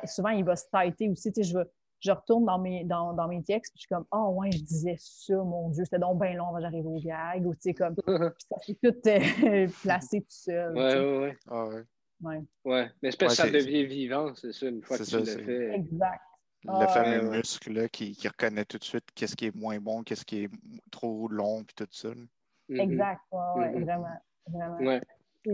[0.05, 1.31] souvent, il va se têter aussi.
[1.31, 1.57] Tu sais, je,
[2.03, 4.61] je retourne dans mes, dans, dans mes textes, puis je suis comme, oh ouais, je
[4.61, 7.45] disais ça, mon Dieu, c'était donc bien long avant j'arrive au gag.
[7.45, 10.75] Ou tu sais, comme, ça s'est tout euh, placé tout seul.
[10.75, 11.37] Ouais, ouais, ouais.
[11.47, 11.83] Ah, ouais.
[12.21, 12.41] Ouais.
[12.65, 12.91] ouais.
[13.01, 15.75] Mais espèce ça devient vivant, c'est ça, une fois que tu le fais.
[15.75, 16.21] Exact.
[16.65, 19.79] Le ah, fameux muscle là, qui, qui, reconnaît tout de suite qu'est-ce qui est moins
[19.79, 20.49] bon, qu'est-ce qui est
[20.91, 22.09] trop long, puis tout ça.
[22.09, 22.79] Mm-hmm.
[22.79, 23.83] Exact, ouais, mm-hmm.
[23.83, 24.07] vraiment.
[24.47, 24.77] vraiment.
[24.77, 25.01] Ouais.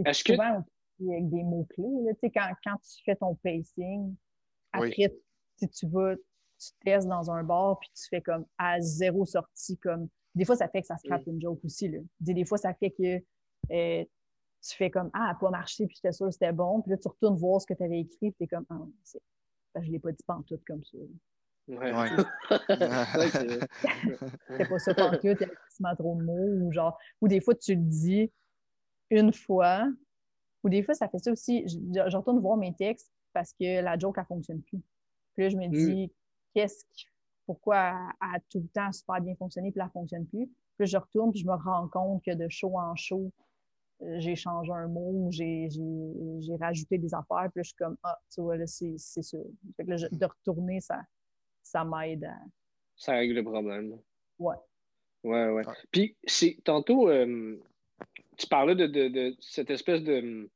[0.05, 0.33] Est-ce que...
[0.33, 2.29] avec des mots-clés.
[2.31, 4.15] Quand, quand tu fais ton pacing,
[4.71, 5.11] après,
[5.67, 6.13] tu vas,
[6.59, 9.77] tu testes dans un bar, puis tu fais comme à zéro sortie.
[9.77, 11.89] comme Des fois, ça fait que ça scrape une joke aussi.
[11.89, 11.99] Là.
[12.19, 13.23] Des, fois, ça fait que
[13.71, 14.05] euh,
[14.61, 16.81] tu fais comme Ah, pas marché, puis j'étais sûr que c'était bon.
[16.81, 18.85] Puis là, tu retournes voir ce que tu avais écrit, puis tu es comme Ah,
[19.03, 19.21] c'est...
[19.73, 20.97] Ben, je l'ai pas dit pantoute comme ça.
[21.67, 21.93] Ouais.
[21.93, 22.09] ouais.
[24.57, 26.65] c'est pas ça pantoute, il y a trop de mots.
[26.65, 28.31] Ou, genre, ou des fois, tu le dis
[29.11, 29.87] une fois,
[30.63, 31.65] ou des fois, ça fait ça aussi.
[31.67, 34.81] Je, retourne voir mes textes parce que la joke, elle fonctionne plus.
[35.33, 36.09] Puis là, je me mm.
[36.53, 37.07] Qu'est-ce qui,
[37.45, 40.49] pourquoi elle a tout le temps super bien fonctionné, puis elle ne fonctionne plus?
[40.77, 43.31] Puis je retourne, puis je me rends compte que de show en show,
[44.01, 45.67] euh, j'ai changé un mot, j'ai
[46.59, 49.37] rajouté des affaires, puis je suis comme, ah, tu vois, là, c'est ça.
[49.75, 51.01] Fait que là, de retourner, ça,
[51.63, 52.37] ça m'aide à.
[52.95, 53.99] Ça règle le problème.
[54.37, 54.55] Ouais.
[55.23, 55.63] Ouais, ouais.
[55.91, 56.15] Puis,
[56.63, 57.57] tantôt, euh,
[58.37, 60.49] tu parlais de, de, de, cette espèce de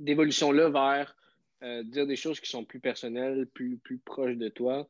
[0.00, 1.16] d'évolution-là vers
[1.62, 4.88] euh, dire des choses qui sont plus personnelles, plus, plus proches de toi.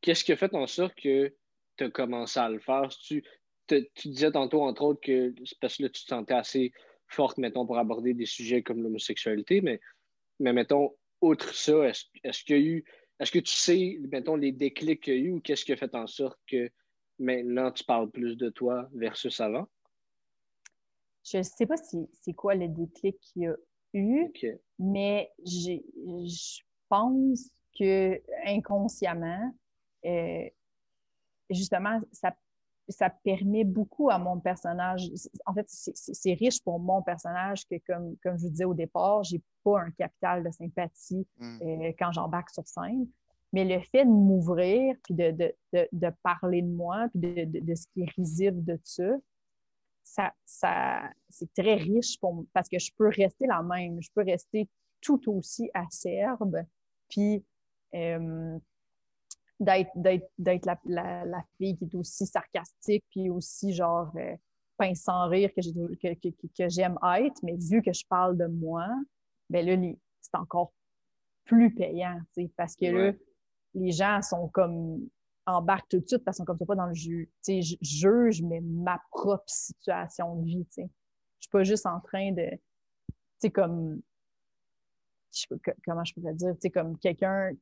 [0.00, 1.34] Qu'est-ce qui a fait en sorte que
[1.76, 2.88] tu as commencé à le faire?
[2.88, 3.24] Tu,
[3.68, 6.72] tu disais tantôt, entre autres, que c'est parce que là, tu te sentais assez
[7.08, 9.80] forte, mettons, pour aborder des sujets comme l'homosexualité, mais,
[10.40, 12.84] mais mettons, outre ça, est-ce qu'il y a eu,
[13.18, 15.76] est-ce que tu sais, mettons, les déclics qu'il y a eu ou qu'est-ce qui a
[15.76, 16.70] fait en sorte que
[17.18, 19.66] maintenant tu parles plus de toi versus avant?
[21.24, 23.56] Je ne sais pas si c'est quoi le déclic qu'il y a
[23.94, 24.32] eu,
[24.78, 29.52] mais je pense que inconsciemment,
[30.06, 30.48] euh,
[31.50, 32.34] justement, ça
[32.88, 35.10] ça permet beaucoup à mon personnage.
[35.44, 39.24] En fait, c'est riche pour mon personnage que, comme, comme je vous disais au départ,
[39.24, 41.58] j'ai pas un capital de sympathie hmm.
[41.62, 43.08] euh, quand j'embarque sur scène.
[43.52, 47.86] Mais le fait de m'ouvrir, puis de, de, de, parler de moi, puis de, ce
[47.88, 49.16] qui est risible de ça,
[50.02, 54.00] ça, ça c'est très riche pour, parce que je peux rester la même.
[54.00, 54.68] Je peux rester
[55.00, 56.64] tout aussi acerbe,
[57.08, 57.44] puis
[57.94, 58.58] euh,
[59.58, 64.36] d'être la, la, fille qui est aussi sarcastique, puis aussi genre euh,
[64.76, 68.86] pince sans rire que, que, que, j'aime être, mais vu que je parle de moi,
[69.48, 69.76] ben là,
[70.20, 70.72] c'est encore
[71.44, 72.20] plus payant,
[72.56, 73.12] parce que là,
[73.74, 75.08] les gens sont comme
[75.46, 77.26] embarquent tout de suite parce sont comme ça pas dans le jeu.
[77.44, 80.66] Tu sais, je juge mais ma propre situation de vie.
[80.66, 80.90] Tu sais.
[81.38, 84.00] Je suis pas juste en train de, tu sais, comme,
[85.84, 87.52] comment je pourrais dire, tu sais, comme quelqu'un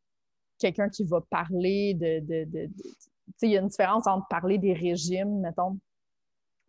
[0.65, 2.21] quelqu'un qui va parler de.
[2.21, 2.83] de, tu
[3.37, 5.79] sais, il y a une différence entre parler des régimes, mettons,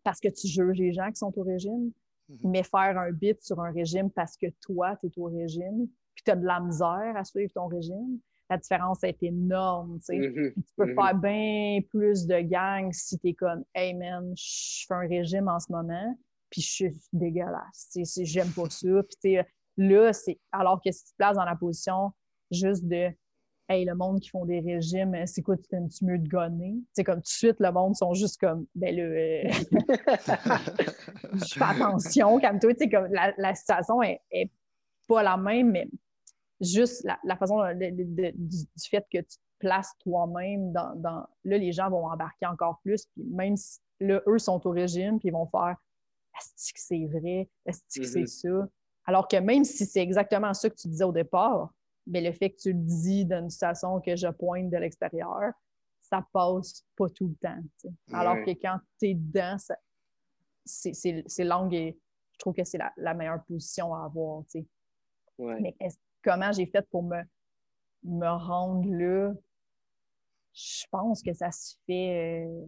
[0.04, 1.92] parce que tu juges les gens qui sont au régime,
[2.30, 2.40] mhm.
[2.44, 6.24] mais faire un bit sur un régime parce que toi, tu es au régime, puis
[6.26, 8.20] tu as de la misère à suivre ton régime.
[8.50, 10.18] La différence est énorme, tu sais.
[10.18, 10.54] Mhm.
[10.56, 10.96] Tu peux mhm.
[10.96, 15.48] faire bien plus de gangs si tu es comme «Hey man, je fais un régime
[15.48, 16.18] en ce moment,
[16.50, 18.88] puis je suis dégueulasse, tu sais, j'aime pas ça.»
[19.22, 19.38] Puis
[19.78, 22.12] là, c'est alors que si tu te places dans la position
[22.52, 23.10] juste de
[23.70, 26.76] hey, le monde qui font des régimes, c'est quoi, tu t'aimes-tu mieux de gonner?
[26.94, 29.44] C'est comme tout de suite, le monde sont juste comme, ben là, euh,
[31.34, 34.52] je fais attention, comme toi, tu sais, comme la, situation est,
[35.08, 35.88] pas la même, mais
[36.62, 38.60] juste la, façon du,
[38.90, 43.24] fait que tu te places toi-même dans, Là, les gens vont embarquer encore plus, puis
[43.24, 45.76] même si là, eux sont au régime, puis ils vont faire
[46.38, 47.50] Est-ce que c'est vrai?
[47.66, 48.62] Est-ce que c'est mm-hmm.
[48.62, 48.68] ça?
[49.06, 51.72] Alors que même si c'est exactement ça que tu disais au départ,
[52.07, 55.53] mais le fait que tu le dis d'une façon que je pointe de l'extérieur,
[56.02, 57.91] ça passe pas tout le temps.
[58.14, 59.57] Alors que quand tu es dedans,
[60.65, 61.98] c'est langue et
[62.34, 64.44] je trouve que c'est la, meilleure position à avoir.
[65.40, 65.76] Mais
[66.23, 67.22] comment j'ai fait pour me,
[68.03, 69.34] me rendre là?
[70.53, 72.65] Je pense que ça se fait euh,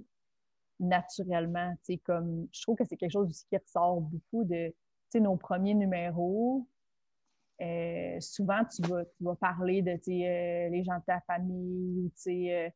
[0.79, 1.73] naturellement.
[2.03, 4.73] Comme, je trouve que c'est quelque chose qui ressort beaucoup de
[5.15, 6.67] nos premiers numéros
[7.61, 12.11] euh, souvent, tu vas, tu vas parler de euh, les gens de ta famille.
[12.27, 12.69] Euh,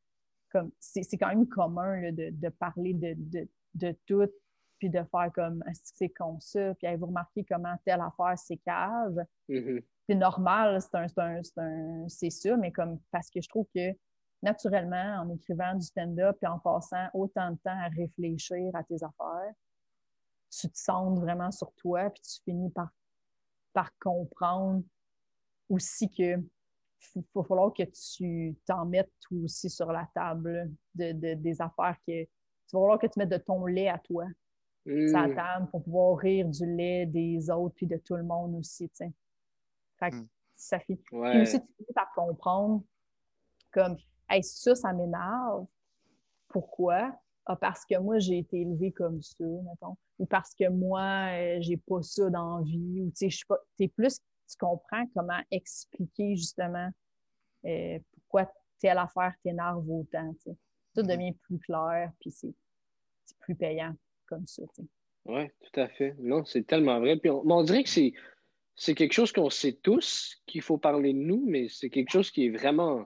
[0.52, 4.30] comme c'est quand même commun de, de, parler de, de, de, tout,
[4.80, 9.24] puis de faire comme c'est comme ça, puis vous remarquez comment telle affaire c'est cave.
[9.48, 9.84] Mm-hmm.
[10.10, 10.80] C'est normal,
[12.10, 13.96] c'est sûr, mais comme parce que je trouve que
[14.42, 18.96] naturellement, en écrivant du stand-up et en passant autant de temps à réfléchir à tes
[18.96, 19.54] affaires,
[20.50, 22.90] tu te sens vraiment sur toi, puis tu finis par
[23.74, 24.84] par comprendre
[25.70, 26.36] aussi que
[27.36, 32.28] va falloir que tu t'en mettes aussi sur la table de, des affaires que tu
[32.74, 34.26] vas falloir que tu mettes de ton lait à toi
[34.86, 35.36] sur la mm.
[35.36, 38.96] table pour pouvoir rire du lait des autres puis de tout le monde aussi, tu
[38.96, 39.14] sais.
[40.00, 40.28] Fait que mm.
[40.56, 40.96] ça fait.
[40.96, 42.84] Puis aussi, tu peux à comprendre
[43.72, 43.98] comme,
[44.30, 45.66] hey, ça, ça m'énerve.
[46.48, 47.14] Pourquoi?
[47.46, 49.98] Ah, parce que moi, j'ai été élevée comme ça, mettons.
[50.20, 53.02] Ou parce que moi, euh, j'ai pas ça dans la vie.
[53.02, 53.58] Ou tu sais, je suis pas.
[53.78, 54.20] T'es plus,
[54.50, 56.90] tu comprends comment expliquer justement
[57.66, 60.34] euh, pourquoi telle affaire t'énerve autant.
[60.34, 60.58] Tu sais.
[60.96, 61.08] Tout mm-hmm.
[61.08, 62.54] devient plus clair, puis c'est
[63.40, 63.96] plus payant
[64.28, 64.62] comme ça.
[64.76, 64.88] Tu sais.
[65.26, 66.16] Oui, tout à fait.
[66.20, 67.18] Non, c'est tellement vrai.
[67.18, 68.14] Puis on, dirait que c'est,
[68.76, 72.32] c'est quelque chose qu'on sait tous qu'il faut parler de nous, mais c'est quelque chose
[72.32, 73.06] qui est vraiment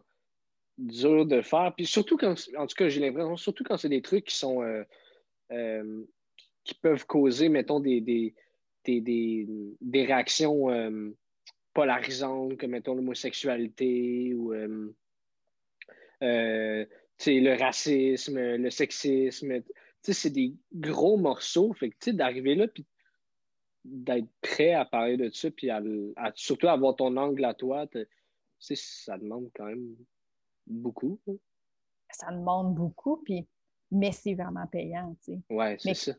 [0.78, 1.74] dur de faire.
[1.76, 4.62] Puis surtout quand, en tout cas, j'ai l'impression, surtout quand c'est des trucs qui sont
[4.64, 4.84] euh,
[5.52, 6.04] euh,
[6.64, 8.34] qui peuvent causer, mettons, des, des,
[8.86, 9.48] des,
[9.82, 11.12] des, réactions euh,
[11.74, 14.54] polarisantes, comme mettons l'homosexualité ou
[16.22, 19.62] le racisme, le sexisme.
[20.02, 21.74] c'est des gros morceaux.
[21.74, 22.86] Fait que, d'arriver là, puis
[23.84, 25.82] d'être prêt à parler de ça, puis à,
[26.34, 27.86] surtout avoir ton angle à toi,
[28.60, 29.96] ça demande quand même
[30.68, 31.20] beaucoup.
[32.12, 33.48] Ça demande beaucoup, puis
[33.92, 35.42] mais c'est vraiment payant, tu sais.
[35.50, 36.14] Oui, c'est ça,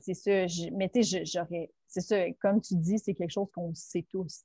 [0.00, 0.70] c'est ça.
[0.72, 1.70] mais tu sais, j'aurais...
[1.86, 4.44] C'est ça, comme tu dis, c'est quelque chose qu'on sait tous,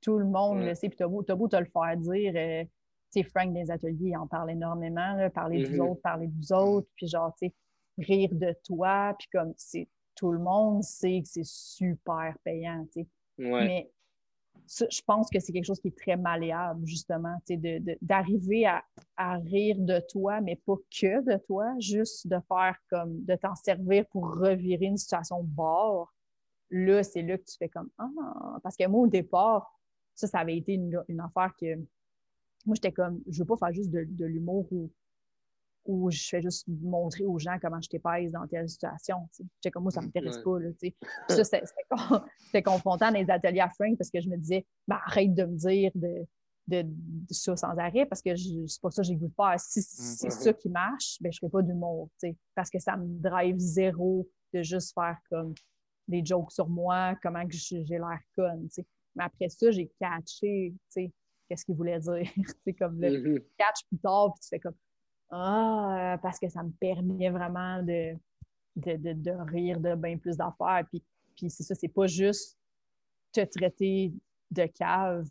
[0.00, 2.32] Tout le monde le sait, puis t'as beau, beau te le faire dire...
[2.36, 2.64] Euh,
[3.12, 5.90] tu sais, Frank des ateliers, il en parle énormément, là, parler des mm-hmm.
[5.90, 7.54] autres, parler des autres, puis genre, tu sais,
[7.98, 13.02] rire de toi, puis comme, c'est tout le monde sait que c'est super payant, tu
[13.02, 13.08] sais.
[13.38, 13.90] Mais
[14.78, 17.36] je pense que c'est quelque chose qui est très malléable, justement,
[18.00, 18.84] d'arriver à,
[19.16, 23.54] à, rire de toi, mais pas que de toi, juste de faire comme, de t'en
[23.56, 26.12] servir pour revirer une situation bord.
[26.70, 28.08] Là, c'est là que tu fais comme, ah,
[28.62, 29.76] parce que moi, au départ,
[30.14, 31.74] ça, ça avait été une, une affaire que,
[32.64, 34.90] moi, j'étais comme, je veux pas faire juste de, de l'humour ou
[35.84, 39.28] où je fais juste montrer aux gens comment je t'épaisse dans telle situation.
[39.56, 40.58] J'étais comme moi, ça ne m'intéresse pas.
[40.58, 40.70] Là,
[41.28, 41.44] ça,
[42.46, 45.44] c'était confrontant dans les ateliers à Frank parce que je me disais, ben, arrête de
[45.44, 46.26] me dire de,
[46.68, 46.86] de,
[47.30, 49.58] ça sans arrêt parce que c'est pas ça que j'ai voulu faire.
[49.58, 52.10] Si, c'est ça qui marche, ben, je ne ferai pas d'humour.
[52.54, 55.54] Parce que ça me drive zéro de juste faire comme
[56.08, 58.68] des jokes sur moi, comment j'ai l'air conne.
[59.16, 62.30] Mais après ça, j'ai catché qu'est-ce qu'il voulait dire.
[62.78, 63.44] comme le mm-hmm.
[63.58, 64.74] catch plus tard, puis tu fais comme
[65.30, 68.16] ah, parce que ça me permet vraiment de,
[68.76, 70.84] de, rire de bien plus d'affaires.
[70.88, 71.02] Puis,
[71.36, 72.58] puis c'est ça, c'est pas juste
[73.32, 74.12] te traiter
[74.50, 75.26] de cave,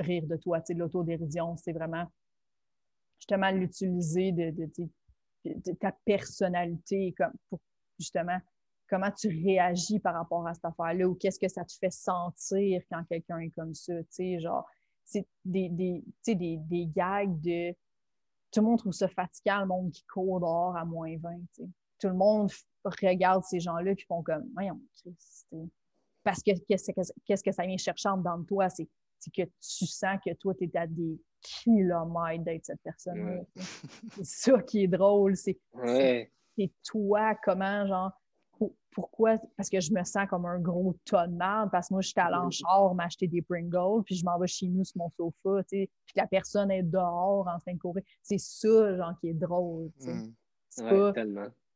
[0.00, 1.56] rire de toi, de l'autodérision.
[1.56, 2.06] C'est vraiment
[3.18, 4.50] justement l'utiliser de,
[5.44, 7.60] de, ta personnalité comme pour
[7.98, 8.38] justement
[8.88, 12.82] comment tu réagis par rapport à cette affaire-là ou qu'est-ce que ça te fait sentir
[12.90, 13.94] quand quelqu'un est comme ça.
[14.02, 14.68] Tu sais, genre,
[15.04, 17.74] c'est des, des, des, des gags de
[18.52, 21.30] tout le monde trouve ça fatigant, le monde qui court dehors à moins 20.
[21.98, 22.50] Tout le monde
[22.84, 24.80] regarde ces gens-là et font comme Voyons,
[26.24, 28.68] parce que qu'est-ce que ça vient chercher en dedans de toi?
[28.68, 28.88] C'est
[29.34, 33.42] que tu sens que toi, tu es à des kilomètres d'être cette personne-là.
[34.16, 35.36] c'est ça qui est drôle.
[35.36, 35.58] C'est
[36.84, 38.12] toi, comment, genre,
[38.92, 39.38] pourquoi?
[39.56, 42.20] Parce que je me sens comme un gros de merde, parce que moi, je suis
[42.20, 45.62] allée en char m'acheter des Pringles, puis je m'en vais chez nous sur mon sofa,
[45.64, 48.04] tu sais, puis la personne est dehors en train de courir.
[48.22, 50.14] C'est ça, genre, qui est drôle, tu sais.
[50.14, 50.34] Mm.
[50.68, 51.12] C'est pas,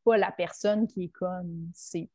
[0.04, 2.08] pas, la personne qui est conne, c'est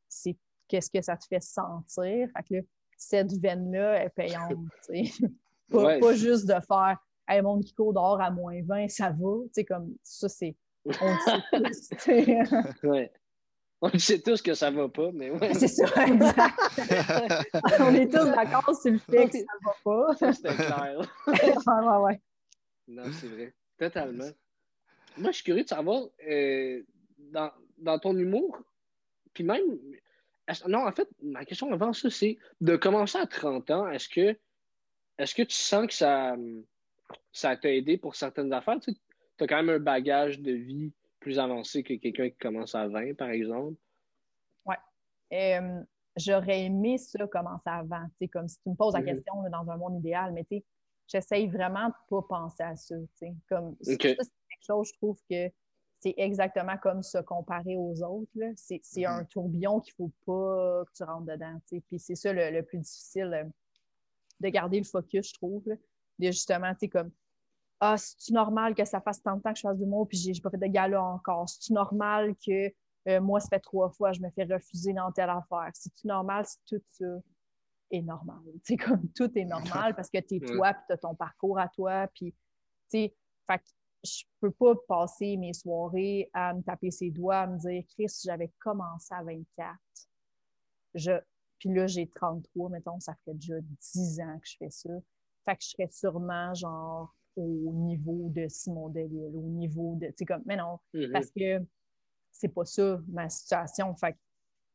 [0.67, 2.27] qu'est-ce que ça te fait sentir.
[2.35, 2.61] Fait que là,
[2.97, 4.57] cette veine-là est payante,
[4.87, 5.27] tu sais.
[5.71, 6.97] pas, pas, juste de faire
[7.27, 10.55] «Hey, monde qui court dehors à moins 20, ça va», tu sais, comme ça, c'est...
[10.85, 11.17] On
[11.83, 12.43] sait
[12.83, 13.11] ouais.
[13.83, 15.55] On sait tous que ça va pas, mais ouais.
[15.55, 16.55] C'est ça, exact.
[17.79, 20.15] on est tous d'accord sur le fait que ça va pas.
[20.17, 20.99] Ça, c'était clair.
[21.27, 22.21] ouais, ouais, ouais.
[22.87, 23.55] Non, c'est vrai.
[23.79, 24.29] Totalement.
[25.17, 26.83] Moi, je suis curieux de savoir, euh,
[27.31, 28.59] dans, dans, ton humour,
[29.33, 29.79] puis même.
[30.67, 34.37] Non, en fait, ma question avant ça, c'est de commencer à 30 ans, est-ce que,
[35.17, 36.35] est que tu sens que ça,
[37.31, 38.79] ça t'a aidé pour certaines affaires?
[38.79, 38.93] Tu
[39.39, 40.91] as quand même un bagage de vie
[41.21, 43.77] plus avancé que quelqu'un qui commence à 20, par exemple?
[44.65, 44.75] Oui.
[45.31, 45.81] Euh,
[46.17, 48.05] j'aurais aimé ça commencer avant.
[48.33, 49.05] Comme si tu me poses la mm-hmm.
[49.05, 50.45] question dans un monde idéal, mais
[51.07, 52.95] j'essaye vraiment de ne pas penser à ça.
[53.47, 54.27] Comme, ça, c'est quelque
[54.59, 55.49] chose, je trouve que
[55.99, 58.31] c'est exactement comme se comparer aux autres.
[58.55, 59.07] C'est mm-hmm.
[59.07, 61.61] un tourbillon qu'il ne faut pas que tu rentres dedans.
[61.87, 63.43] Puis c'est ça le, plus difficile euh,
[64.39, 65.63] de garder le focus, je trouve.
[65.65, 67.11] De justement, tu sais, comme
[67.83, 70.15] ah, c'est-tu normal que ça fasse tant de temps que je fasse du mot puis
[70.15, 71.49] j'ai pas fait de gala encore?
[71.49, 72.71] C'est-tu normal que
[73.07, 75.71] euh, moi, ça fait trois fois, je me fais refuser dans telle affaire?
[75.73, 76.45] C'est-tu normal?
[76.45, 77.05] Si tout ça
[77.89, 78.43] est normal?
[78.63, 81.57] C'est comme tout est normal parce que tu es toi puis tu as ton parcours
[81.57, 82.07] à toi.
[82.13, 82.31] Puis,
[82.91, 83.15] tu sais,
[84.03, 88.13] je peux pas passer mes soirées à me taper ses doigts, à me dire, Chris,
[88.23, 89.75] j'avais commencé à 24.
[90.93, 91.11] Je,
[91.57, 94.91] puis là, j'ai 33, mettons, ça fait déjà 10 ans que je fais ça.
[95.45, 100.13] Fait que je serais sûrement genre au niveau de Simon Delille, au niveau de, tu
[100.17, 101.11] sais, comme, mais non, mm-hmm.
[101.11, 101.65] parce que
[102.31, 103.95] c'est pas ça ma situation.
[103.95, 104.15] Fait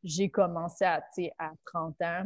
[0.02, 2.24] j'ai commencé à, tu sais, à 30 ans,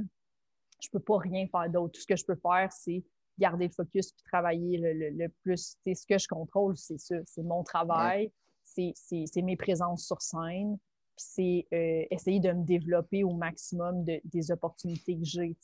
[0.80, 1.92] je peux pas rien faire d'autre.
[1.92, 3.04] Tout ce que je peux faire, c'est
[3.38, 5.76] garder le focus puis travailler le, le, plus.
[5.84, 8.30] Tu sais, ce que je contrôle, c'est ça, c'est mon travail,
[8.64, 10.78] c'est mes présences sur scène,
[11.16, 15.56] puis c'est euh, essayer de me développer au maximum de, des opportunités que j'ai.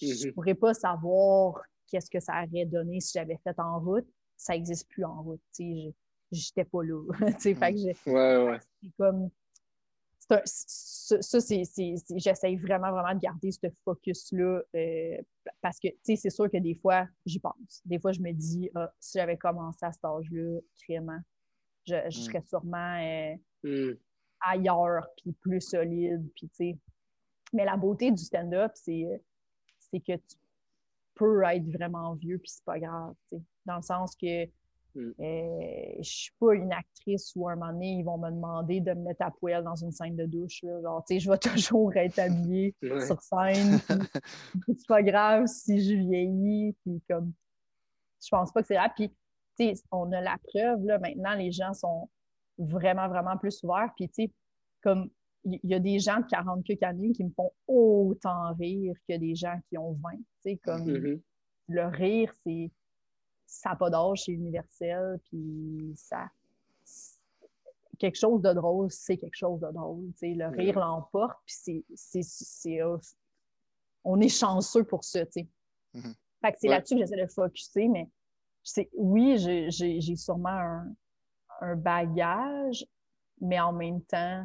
[0.00, 0.32] Je mm-hmm.
[0.34, 4.06] pourrais pas savoir qu'est-ce que ça aurait donné si j'avais fait en route,
[4.36, 5.40] ça n'existe plus en route.
[6.32, 7.02] J'étais pas là.
[7.40, 8.58] fait que ouais, ouais.
[8.82, 9.30] C'est comme.
[10.44, 15.22] ça, c'est, j'essaye vraiment, vraiment de garder ce focus-là euh,
[15.60, 17.82] parce que, tu sais, c'est sûr que des fois, j'y pense.
[17.84, 20.94] Des fois, je me dis, ah, si j'avais commencé à cet âge-là, je,
[21.86, 22.10] je, mm.
[22.10, 23.98] serais sûrement euh, mm.
[24.40, 26.78] ailleurs, puis plus solide, puis tu sais.
[27.52, 29.20] Mais la beauté du stand-up, c'est
[29.92, 30.36] que tu
[31.14, 33.14] peux être vraiment vieux, puis c'est pas grave.
[33.66, 34.48] Dans le sens que
[34.94, 35.10] Mm.
[35.18, 38.92] Euh, je suis pas une actrice où un moment donné, ils vont me demander de
[38.92, 40.60] me mettre à poil dans une scène de douche.
[40.62, 43.78] Genre, je vais toujours être habillée sur scène.
[44.68, 46.74] c'est pas grave si je vieillis.
[46.84, 47.32] Puis comme,
[48.22, 48.90] je pense pas que c'est grave.
[48.96, 49.12] Puis,
[49.90, 52.08] on a la preuve, là, maintenant, les gens sont
[52.58, 53.92] vraiment, vraiment plus ouverts.
[53.96, 54.32] Puis, tu sais,
[54.82, 55.10] comme,
[55.44, 59.16] il y, a des gens de 40 quelques années qui me font autant rire que
[59.16, 60.12] des gens qui ont 20.
[60.44, 61.20] Sais, comme, mm-hmm.
[61.68, 62.70] le rire, c'est
[63.46, 66.28] ça n'a pas d'âge, c'est universel, puis ça.
[67.98, 70.10] Quelque chose de drôle, c'est quelque chose de drôle.
[70.20, 72.82] Le rire l'emporte, puis c'est.
[72.82, 72.98] Euh,
[74.02, 75.48] on est chanceux pour ça, tu sais.
[75.94, 76.14] Mm-hmm.
[76.42, 78.10] Fait que c'est là-dessus que j'essaie de focuser, mais
[78.96, 80.82] oui, j'ai sûrement
[81.60, 82.84] un, bagage,
[83.40, 84.44] mais en même temps,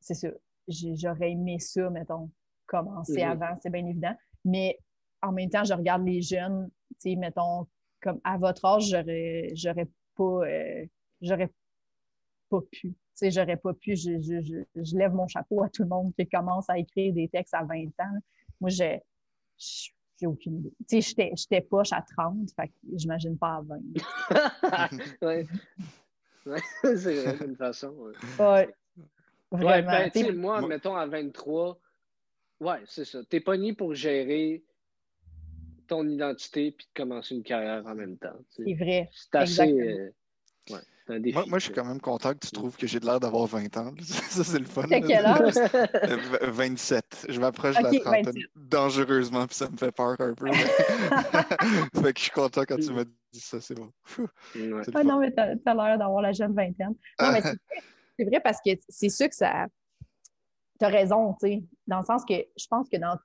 [0.00, 0.28] c'est ça.
[0.68, 2.30] J'aurais aimé ça, mettons,
[2.66, 3.30] commencer mm-hmm.
[3.30, 4.14] avant, c'est bien évident.
[4.48, 4.78] Mais
[5.22, 6.70] en même temps, je regarde les jeunes,
[7.00, 7.66] tu sais, mettons,
[8.00, 10.86] comme à votre âge, j'aurais, j'aurais pas, euh,
[11.20, 11.50] j'aurais
[12.48, 12.88] pas pu.
[12.88, 13.94] Tu sais, j'aurais pas pu.
[13.94, 17.28] Je, je, je, lève mon chapeau à tout le monde qui commence à écrire des
[17.28, 18.18] textes à 20 ans.
[18.60, 19.02] Moi, j'ai,
[19.58, 20.72] j'ai aucune idée.
[20.88, 23.78] Tu sais, j'étais, j'étais poche à 30, fait que j'imagine pas à 20.
[25.22, 25.48] oui.
[26.46, 27.94] Ouais, c'est vrai, d'une façon.
[28.38, 28.74] Ouais.
[29.50, 29.90] Vraiment.
[29.90, 31.78] Ouais, ben, moi, mettons à 23,
[32.60, 33.20] ouais, c'est ça.
[33.24, 34.62] T'es pas ni pour gérer
[35.88, 38.38] ton identité puis de commencer une carrière en même temps.
[38.50, 39.08] C'est vrai.
[39.12, 39.72] C'est assez.
[39.72, 40.10] Euh,
[40.70, 40.78] ouais,
[41.08, 43.06] un défi, moi, moi, je suis quand même content que tu trouves que j'ai de
[43.06, 43.94] l'air d'avoir 20 ans.
[44.02, 44.82] Ça, c'est le fun.
[44.88, 45.54] T'as quel âge?
[46.42, 47.04] 27.
[47.28, 50.52] Euh, je m'approche de la trentaine dangereusement, puis ça me fait peur un peu.
[50.52, 53.90] fait que je suis content quand tu m'as dit ça, c'est bon.
[54.94, 56.94] Ah, non, mais t'as as, l'air d'avoir la jeune vingtaine.
[57.20, 57.40] Non, mais
[58.18, 59.66] c'est vrai, parce que c'est sûr que ça.
[60.78, 63.16] T'as raison, tu sais, dans le sens que je pense que dans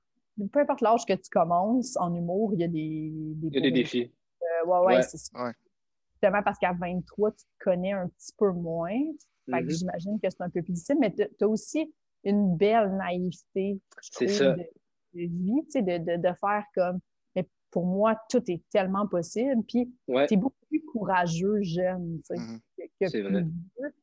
[0.51, 3.57] peu importe l'âge que tu commences en humour, il y a des, des, il y
[3.57, 4.11] a des défis.
[4.41, 5.51] Euh, ouais, ouais, c'est ça.
[6.13, 8.99] Justement parce qu'à 23, tu te connais un petit peu moins.
[9.49, 9.77] Fait que mm-hmm.
[9.77, 11.93] j'imagine que c'est un peu plus difficile, mais tu as aussi
[12.23, 14.55] une belle naïveté, je trouve,
[15.13, 16.99] De, vie, tu sais, de, de, de, faire comme.
[17.35, 19.61] Mais pour moi, tout est tellement possible.
[19.67, 22.59] Puis, tu es beaucoup plus courageux jeune, tu sais, mm-hmm.
[22.77, 23.93] que, que plus vieux.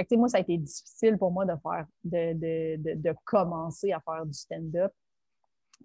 [0.00, 2.32] Fait que, moi, ça a été difficile pour moi de faire, de,
[2.76, 4.92] de, de commencer à faire du stand-up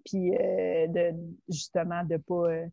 [0.04, 1.14] puis euh, de
[1.48, 2.66] justement de pas euh,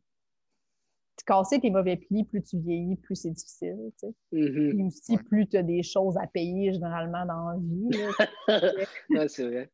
[1.25, 3.91] casser tes mauvais plis, plus tu vieillis, plus c'est difficile.
[3.99, 4.13] Tu sais.
[4.33, 4.87] Mm-hmm.
[4.87, 8.87] aussi, plus tu as des choses à payer généralement dans la vie.
[9.09, 9.69] ouais, c'est vrai.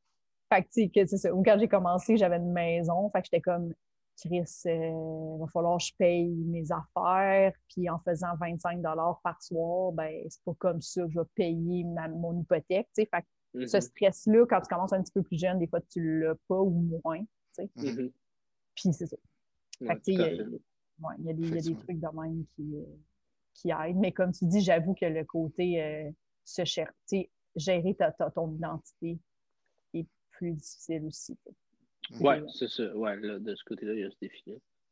[0.52, 1.34] Fait que, c'est ça.
[1.34, 3.10] Ou quand j'ai commencé, j'avais une maison.
[3.12, 3.74] Fait que j'étais comme,
[4.20, 7.54] Chris, euh, il va falloir que je paye mes affaires.
[7.70, 8.82] Puis en faisant 25
[9.24, 12.88] par soir, ben, c'est pas comme ça que je vais payer mon hypothèque.
[12.96, 13.10] Tu sais.
[13.14, 13.82] Fait que ce mm-hmm.
[13.82, 17.00] stress-là, quand tu commences un petit peu plus jeune, des fois, tu l'as pas ou
[17.04, 17.24] moins.
[17.58, 18.12] Mm-hmm.
[18.76, 19.18] Puis c'est ça.
[19.82, 22.86] il y, a des trucs de même qui, euh,
[23.54, 23.98] qui aident.
[23.98, 26.12] Mais comme tu dis, j'avoue que le côté euh,
[26.44, 29.20] se chercher, gérer ta, ton identité
[29.94, 31.38] est plus difficile aussi.
[32.20, 32.96] Oui, c'est ça.
[32.96, 34.44] Ouais, de ce côté-là, il y a ce défi.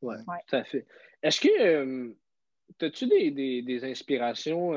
[0.02, 0.38] Oui, ouais.
[0.48, 0.86] tout à fait.
[1.24, 2.14] Est-ce que euh,
[2.82, 4.74] as-tu des, des, des, inspirations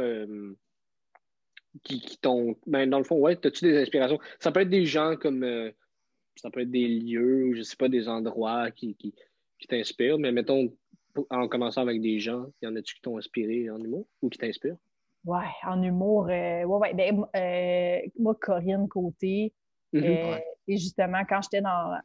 [1.82, 2.56] qui, qui t'ont.
[2.66, 4.18] Ben, dans le fond, ouais, as-tu des inspirations?
[4.38, 5.44] Ça peut être des gens comme
[6.40, 9.14] ça peut être des lieux ou je sais pas, des endroits qui, qui,
[9.68, 10.72] t'inspirent, mais mettons,
[11.28, 14.38] en commençant avec des gens, y en a-tu qui t'ont inspiré en humour ou qui
[14.38, 14.78] t'inspirent?
[15.26, 16.94] Ouais, en humour, euh, ouais, ouais.
[16.94, 19.52] Ben, euh, moi, Corinne Côté,
[19.94, 20.38] euh,
[20.68, 21.98] et justement, quand j'étais dans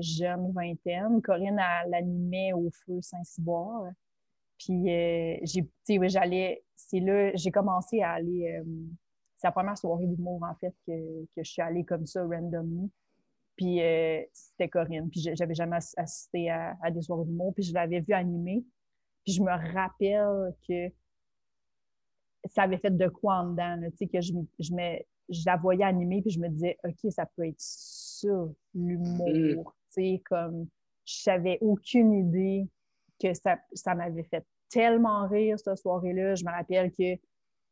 [0.00, 3.90] jeune vingtaine, Corinne, elle animait au feu Saint-Cyboire.
[4.58, 8.60] Puis, j'ai, j'allais, c'est là, j'ai commencé à aller,
[9.36, 12.90] c'est la première soirée d'humour, en fait, que, que je suis allée comme ça, randomly.
[13.58, 15.10] Puis euh, c'était Corinne.
[15.10, 17.52] Puis j'avais jamais assisté à, des soirées d'humour.
[17.54, 18.64] Puis je l'avais vu animer.
[19.24, 20.88] Puis je me rappelle que
[22.44, 23.76] ça avait fait de quoi en dedans.
[23.96, 24.72] Sais, que je, je,
[25.28, 26.22] je la voyais animer.
[26.22, 28.28] Puis je me disais, OK, ça peut être ça,
[28.74, 29.74] l'humour.
[29.96, 30.18] Mm.
[30.26, 30.68] Comme
[31.04, 32.68] je savais aucune idée
[33.20, 36.36] que ça, ça m'avait fait tellement rire cette soirée-là.
[36.36, 37.20] Je me rappelle que tu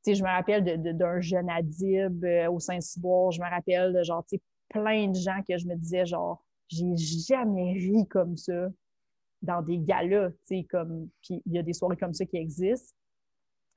[0.02, 0.64] sais, je me rappelle
[0.96, 3.32] d'un jeune Adib euh, au Saint-Cyboire.
[3.32, 6.44] Je me rappelle de genre, tu sais, plein de gens que je me disais, genre,
[6.68, 8.68] j'ai jamais ri comme ça
[9.42, 12.36] dans des galas, tu sais, comme, puis il y a des soirées comme ça qui
[12.36, 12.94] existent.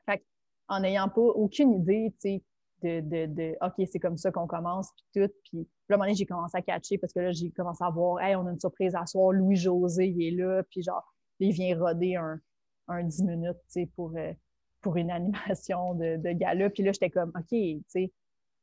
[0.06, 0.24] Fait
[0.68, 2.44] en n'ayant pas aucune idée, tu sais,
[2.84, 5.34] de, de, de OK, c'est comme ça qu'on commence, puis tout.
[5.44, 7.84] Puis là, à un moment donné, j'ai commencé à catcher parce que là, j'ai commencé
[7.84, 11.04] à voir, hey, on a une surprise à soir, Louis-José, il est là, puis genre,
[11.40, 12.40] il vient roder un,
[12.88, 14.34] un 10 minutes, tu sais, pour, euh,
[14.82, 16.70] pour une animation de, de gala.
[16.70, 18.12] Puis là, j'étais comme, OK, tu sais,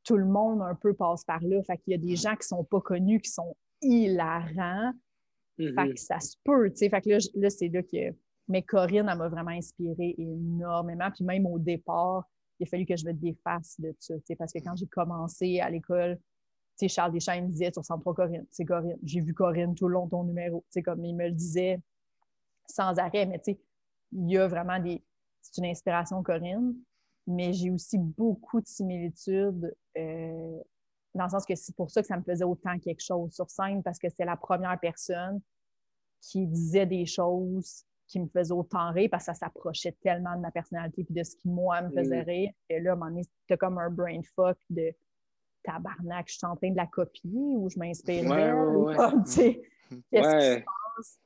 [0.03, 1.61] tout le monde un peu passe par là.
[1.63, 4.93] Fait qu'il y a des gens qui sont pas connus, qui sont hilarants.
[5.57, 5.93] Fait Mhm.
[5.93, 6.89] que ça se peut, tu sais.
[6.89, 8.15] Fait que là, là, c'est là que...
[8.47, 11.09] Mais Corinne, elle m'a vraiment inspirée énormément.
[11.13, 14.59] Puis même au départ, il a fallu que je me défasse de ça, parce que
[14.59, 16.19] quand j'ai commencé à l'école,
[16.87, 18.99] Charles Deschamps me disait, tu ressembles pas Corinne, c'est Corinne.
[19.03, 20.61] J'ai vu Corinne tout le long de ton numéro.
[20.67, 21.81] Tu sais, comme il me le disait
[22.67, 23.41] sans arrêt, mais
[24.11, 25.03] il y a vraiment des...
[25.41, 26.75] C'est une inspiration, Corinne,
[27.25, 30.59] mais j'ai aussi beaucoup de similitudes euh,
[31.15, 33.49] dans le sens que c'est pour ça que ça me faisait autant quelque chose sur
[33.49, 35.41] scène, parce que c'est la première personne
[36.21, 40.41] qui disait des choses qui me faisaient autant rire, parce que ça s'approchait tellement de
[40.41, 42.25] ma personnalité puis de ce qui, moi, me faisait Mm.
[42.25, 42.51] rire.
[42.69, 44.91] Et là, à un moment donné, c'était comme un brain fuck de
[45.63, 48.85] tabarnak, je suis en train de la copier ou je m'inspire Ouais, ouais, ou
[50.11, 51.19] qu'est-ce qui se passe?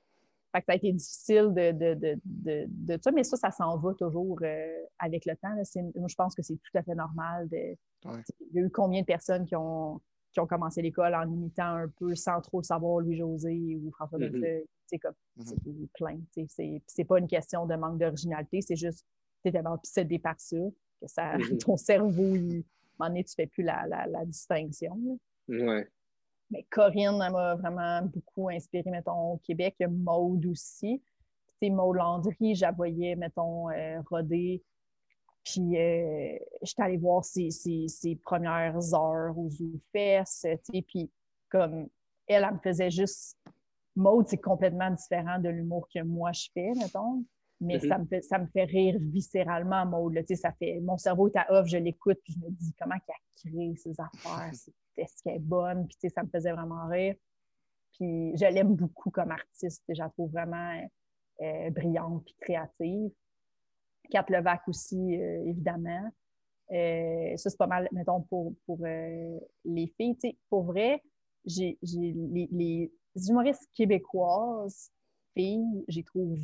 [0.54, 3.52] Fait que ça a été difficile de, de, de, de, de ça, mais ça, ça
[3.52, 5.54] s'en va toujours euh, avec le temps.
[5.54, 5.62] là.
[5.96, 7.48] Moi, je pense que c'est tout à fait normal.
[7.48, 7.78] De.
[8.06, 10.02] Il y a eu combien de personnes qui ont,
[10.32, 14.18] qui ont commencé l'école en imitant un peu sans trop savoir Louis-José ou François.
[14.20, 14.66] Bellefeuille?
[14.86, 15.14] C'est comme,
[15.46, 15.56] c'est
[15.94, 16.20] plein.
[16.88, 19.06] C'est pas une question de manque d'originalité, c'est juste
[19.44, 20.58] tu tellement obsédé par ça
[21.02, 21.58] que ça, Mhm.
[21.74, 22.64] ton cerveau, il,
[23.00, 25.18] à un moment donné, tu fais plus la, la, la distinction.
[25.48, 25.88] Ouais.
[26.52, 29.76] Mais Corinne, elle m'a vraiment beaucoup inspirée, mettons, au Québec.
[29.80, 31.02] Il y a Maude aussi.
[31.62, 34.62] Tu sais, Maude Landry, je la voyais, mettons, euh, roder.
[35.44, 41.12] Puis, euh, j'étais allée voir ses, ses, ses premières heures aux ZooFest, tu sais, puis
[41.50, 41.88] comme
[42.28, 43.38] elle, elle me faisait juste...
[43.96, 47.26] Maude, c'est complètement différent de l'humour que moi, je fais, mettons.
[47.60, 47.90] Mais Mhm.
[47.90, 50.14] ça, me fait, ça me fait rire viscéralement, Maude.
[50.14, 50.22] là.
[50.22, 50.80] Tu sais, ça fait...
[50.80, 53.92] Mon cerveau est à off, je l'écoute, puis je me dis comment qu'elle crée ces
[54.00, 54.52] affaires.
[54.98, 55.88] Est-ce qu'elle est bonne?
[55.88, 57.16] Puis, tu sais, ça me faisait vraiment rire.
[57.94, 59.84] Puis, je l'aime beaucoup comme artiste.
[59.90, 60.80] Je la trouve vraiment
[61.42, 63.12] euh, brillante puis créative.
[64.12, 66.12] Kat Levac aussi, euh, évidemment.
[66.72, 70.16] Euh, ça, c'est pas mal, mettons, pour, pour euh, les filles.
[70.18, 71.02] Tu sais, pour vrai,
[71.46, 72.92] j'ai j'ai les, les
[73.30, 74.92] humoristes québécoises,
[75.36, 76.38] filles, j'ai trouve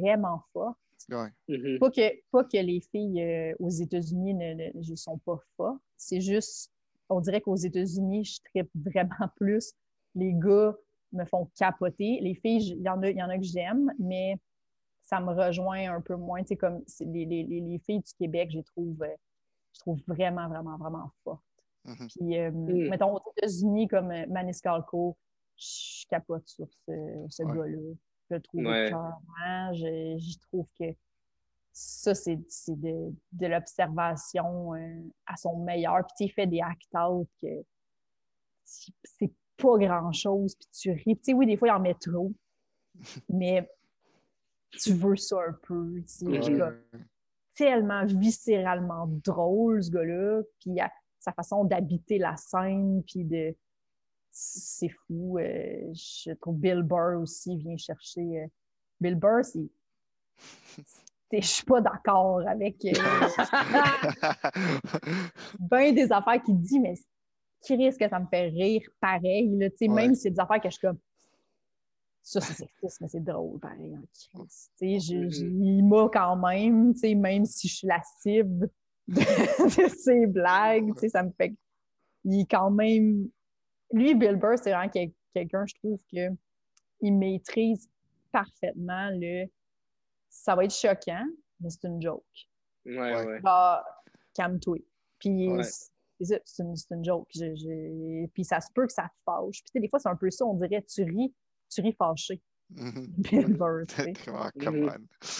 [0.00, 0.78] vraiment fortes.
[1.10, 1.28] Ouais.
[1.48, 1.78] Mhm.
[1.78, 5.80] Pas que, pas que les filles euh, aux États-Unis ne, ne, ne sont pas fortes.
[5.96, 6.72] C'est juste,
[7.08, 9.72] on dirait qu'aux États-Unis, je tripe vraiment plus.
[10.14, 10.74] Les gars
[11.12, 12.18] me font capoter.
[12.22, 14.36] Les filles, il y, en a- il y en a que j'aime, mais
[15.06, 16.42] ça me rejoint un peu moins.
[16.42, 19.16] Tu sais, comme les, les, les, les filles du Québec, je les trouve, euh,
[19.72, 21.42] je trouve vraiment, vraiment, vraiment fortes.
[21.84, 22.08] Mhm.
[22.08, 22.88] Puis, euh, Mm.
[22.90, 25.16] mettons, aux États-Unis, comme euh, Maniscalco,
[25.56, 26.92] je capote sur ce,
[27.30, 27.56] ce Ouais.
[27.56, 27.94] gars-là.
[28.28, 28.88] Je le trouve Ouais.
[28.88, 29.72] écœurant.
[29.72, 30.86] Je, je trouve que
[31.72, 36.04] ça, c'est c'est de, de l'observation euh, à son meilleur.
[36.16, 37.46] Puis, il fait des act-out que
[38.64, 40.54] c'est- pas grand-chose.
[40.56, 41.02] Puis, tu ris.
[41.04, 42.30] Puis, tu sais, oui, des fois, il en met trop.
[43.30, 43.70] mais
[44.72, 46.02] tu veux ça un peu.
[47.54, 50.42] tellement viscéralement drôle, ce gars-là.
[50.60, 50.76] Puis
[51.18, 53.54] sa façon d'habiter la scène, puis de.
[54.30, 55.38] C'est fou.
[55.38, 58.42] euh, je trouve Bill Burr aussi vient chercher.
[58.42, 58.46] euh,
[59.00, 59.66] Bill Burr, c'est.
[61.32, 62.92] Je suis pas d'accord avec euh,
[65.58, 66.94] ben des affaires qu'il dit, mais
[67.62, 69.56] qui risque que ça me fait rire pareil.
[69.56, 69.88] Là, Ouais.
[69.88, 70.98] Même si c'est des affaires que je suis comme.
[72.28, 74.02] Ça, c'est sexiste, mais c'est drôle, pareil, en
[74.40, 74.70] crise.
[74.80, 78.68] Il m'a quand même, même si je suis la cible
[79.08, 79.14] de,
[79.84, 81.54] de ses blagues, ça me fait...
[82.24, 83.28] Il est quand même...
[83.92, 86.34] Lui, Bill Burr, c'est vraiment quel- quelqu'un, je trouve, que
[87.00, 87.88] il maîtrise
[88.32, 89.46] parfaitement le...
[90.28, 91.24] Ça va être choquant,
[91.60, 92.24] mais c'est une joke.
[92.84, 93.40] Ouais, Ouais.
[94.34, 94.78] calme-toi.
[95.20, 95.62] Puis Ouais.
[95.62, 97.28] c'est ça, c'est une, c'est une joke.
[97.32, 99.62] Je- je- Puis ça se peut que ça te fâche.
[99.62, 101.32] Puis tu sais, des fois, c'est un peu ça, on dirait, tu ris,
[101.70, 102.40] tu ris fâché.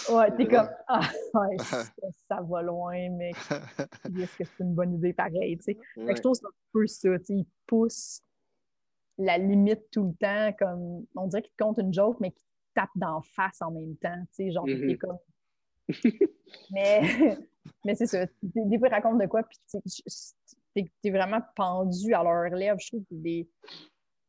[0.07, 0.15] On.
[0.15, 5.13] Ouais, t'es comme, ah, ouais, ça, va loin, mais est-ce que c'est une bonne idée
[5.13, 5.73] pareil, tu sais?
[5.73, 6.15] Fait que Ouais.
[6.15, 8.21] je trouve que c'est un peu ça, tu sais, il pousse
[9.17, 12.43] la limite tout le temps, comme, on dirait qu'il te compte une joke, mais qu'il
[12.43, 14.87] te tape d'en face en même temps, tu sais, genre, Mhm.
[14.87, 15.17] t'es comme...
[16.69, 17.01] mais
[17.85, 19.59] mais c'est ça, des, fois, ils racontent de quoi, puis
[21.01, 22.79] t'es vraiment pendu à leur lèvres.
[22.79, 23.15] Je trouve que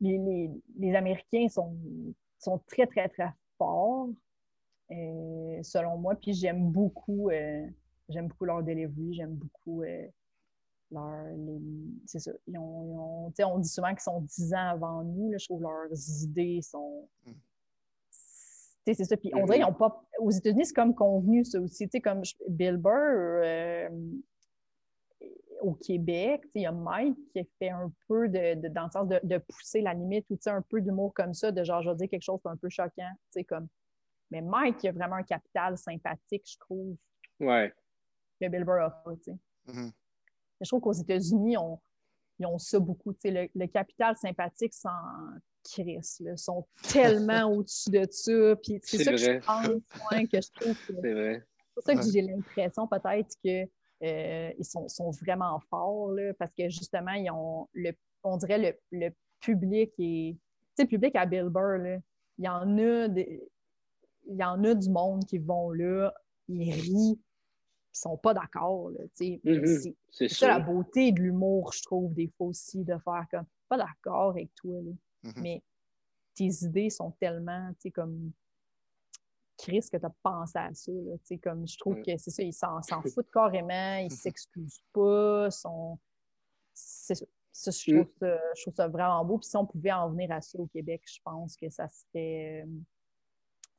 [0.00, 1.76] les, les, les Américains sont,
[2.38, 4.08] sont très, très, très forts,
[4.90, 7.66] euh, selon moi, puis j'aime beaucoup, euh,
[8.08, 10.06] j'aime beaucoup leur delivery, j'aime beaucoup euh,
[10.90, 11.26] leur...
[12.06, 14.68] C'est ça, ils ont, ils ont- tu sais, on dit souvent qu'ils sont 10 ans
[14.70, 15.88] avant nous, là, je trouve leurs
[16.22, 17.08] idées sont...
[17.26, 17.32] Mm.
[17.32, 19.16] Tu sais, c'est ça.
[19.18, 20.02] Puis on dirait qu'ils ont pas.
[20.18, 21.84] Aux États-Unis, c'est comme convenu, ça aussi.
[21.84, 23.90] Tu sais, comme Bill Burr,
[25.60, 28.68] au Québec, tu sais, il y a Mike qui a fait un peu de, de-
[28.68, 31.34] dans le sens de, de pousser la limite ou tu sais, un peu d'humour comme
[31.34, 32.90] ça, de genre, je vais dire quelque chose d'un peu choquant.
[32.96, 33.68] Tu sais, comme.
[34.30, 36.96] Mais Mike, il a vraiment un capital sympathique, je trouve,
[37.40, 37.72] Ouais.
[38.40, 39.36] que Bill Burr a pas, tu sais.
[39.72, 39.90] Mhm.
[40.60, 41.78] Je trouve qu'aux États-Unis, on,
[42.38, 43.14] ils ont ça beaucoup.
[43.24, 44.90] Le, le capital sympathique sans
[45.64, 48.56] Chris, là, sont tellement au-dessus de ça.
[48.62, 49.66] Puis c'est ça que je pense,
[50.28, 50.94] que je trouve que.
[51.00, 51.44] C'est vrai.
[51.58, 53.64] C'est pour ça que j'ai l'impression peut-être que
[54.02, 57.92] euh, ils sont, sont, vraiment forts là, parce que justement, ils ont le,
[58.22, 59.10] on dirait le, le
[59.40, 60.38] public et tu
[60.76, 61.98] sais, le public à Bill Burr, là,
[62.38, 63.42] il y en a des,
[64.28, 66.14] il y en a du monde qui vont là,
[66.48, 68.92] ils rient, ils sont pas d'accord.
[69.20, 69.94] Mm-hmm.
[70.10, 73.78] C'est ça la beauté de l'humour, je trouve, des fois aussi, de faire comme pas
[73.78, 74.80] d'accord avec toi.
[74.82, 74.92] Là.
[75.24, 75.40] Mm-hmm.
[75.42, 75.62] Mais
[76.34, 78.30] tes idées sont tellement, comme
[79.58, 80.92] Chris, que tu as pensé à ça.
[80.92, 82.80] Là, comme, je trouve que c'est ça, ils s'en,
[83.14, 85.98] foutent carrément, ils s'excusent pas, sont...
[86.72, 87.14] c'est
[87.52, 87.70] ça.
[87.70, 88.04] je, mm.
[88.04, 89.38] trouve ça, je, trouve ça, vraiment beau.
[89.38, 92.64] Puis si on pouvait en venir à ça au Québec, je pense que ça serait,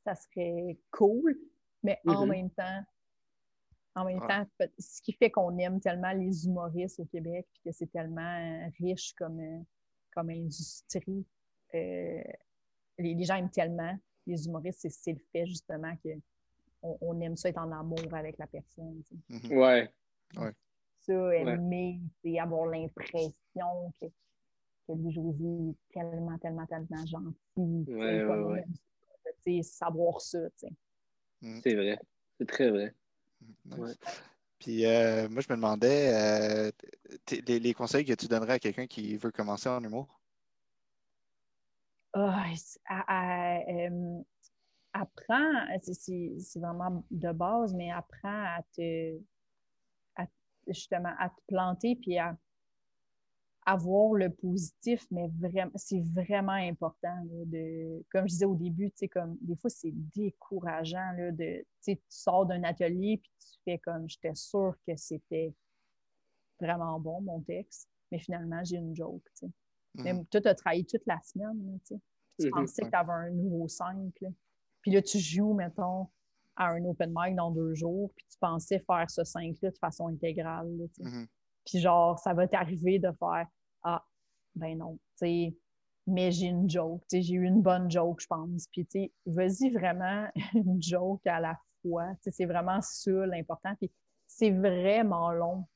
[0.03, 1.39] ça serait cool.
[1.81, 2.29] Mais en mm-hmm.
[2.29, 2.83] même temps,
[3.95, 4.45] en même temps,
[4.77, 9.13] ce qui fait qu'on aime tellement les humoristes au Québec, puis que c'est tellement riche
[9.17, 9.65] comme,
[10.13, 11.25] comme industrie,
[11.75, 12.21] euh,
[12.97, 13.97] les, gens aiment tellement
[14.29, 18.47] les humoristes, c'est le fait justement qu'on on aime ça être en amour avec la
[18.47, 19.01] personne.
[19.29, 19.57] Mm-hmm.
[19.57, 19.91] Ouais.
[20.99, 23.33] Ça, aimer, et avoir l'impression
[23.99, 27.91] que, que Louis-José est tellement, tellement, tellement gentil.
[27.91, 28.63] Ouais, ouais,
[29.45, 29.63] ouais.
[29.63, 30.39] Savoir ça.
[31.41, 31.59] Mm.
[31.63, 31.99] C'est vrai.
[32.37, 32.93] C'est très vrai.
[33.65, 33.85] Mm,
[34.59, 36.71] Puis euh, moi, je me demandais, euh,
[37.47, 40.18] les, les, conseils que tu donnerais à quelqu'un qui veut commencer en humour?
[42.13, 42.31] Oh,
[44.93, 49.19] apprends, c'est vraiment de base, mais apprends à te,
[50.67, 52.37] justement, à te planter puis à,
[53.65, 57.23] avoir le positif, mais vraiment, c'est vraiment important.
[57.45, 62.45] de, comme je disais au début, comme des fois, c'est décourageant là, de, tu sors
[62.45, 65.53] d'un atelier puis tu fais comme, j'étais sûre que c'était
[66.59, 69.29] vraiment bon, mon texte, mais finalement, j'ai une joke.
[70.03, 72.49] Mm toi, tu as travaillé toute la semaine, tu mm-hmm.
[72.51, 74.13] pensais que tu avais un nouveau 5.
[74.81, 76.07] Puis là, tu joues, mettons,
[76.55, 80.07] à un open mic dans deux jours, puis tu pensais faire ce 5-là de façon
[80.07, 80.67] intégrale.
[80.99, 81.27] Mm-hmm.
[81.65, 83.47] Puis genre, ça va t'arriver de faire
[83.83, 84.05] Ah,
[84.55, 85.57] ben non, tu sais,
[86.07, 88.67] mais j'ai une joke, tu sais, j'ai eu une bonne joke, je pense.
[88.71, 92.07] Puis tu sais, vas-y vraiment une joke à la fois.
[92.15, 93.75] Tu sais, c'est vraiment ça l'important.
[93.75, 93.91] Puis
[94.27, 95.67] c'est vraiment long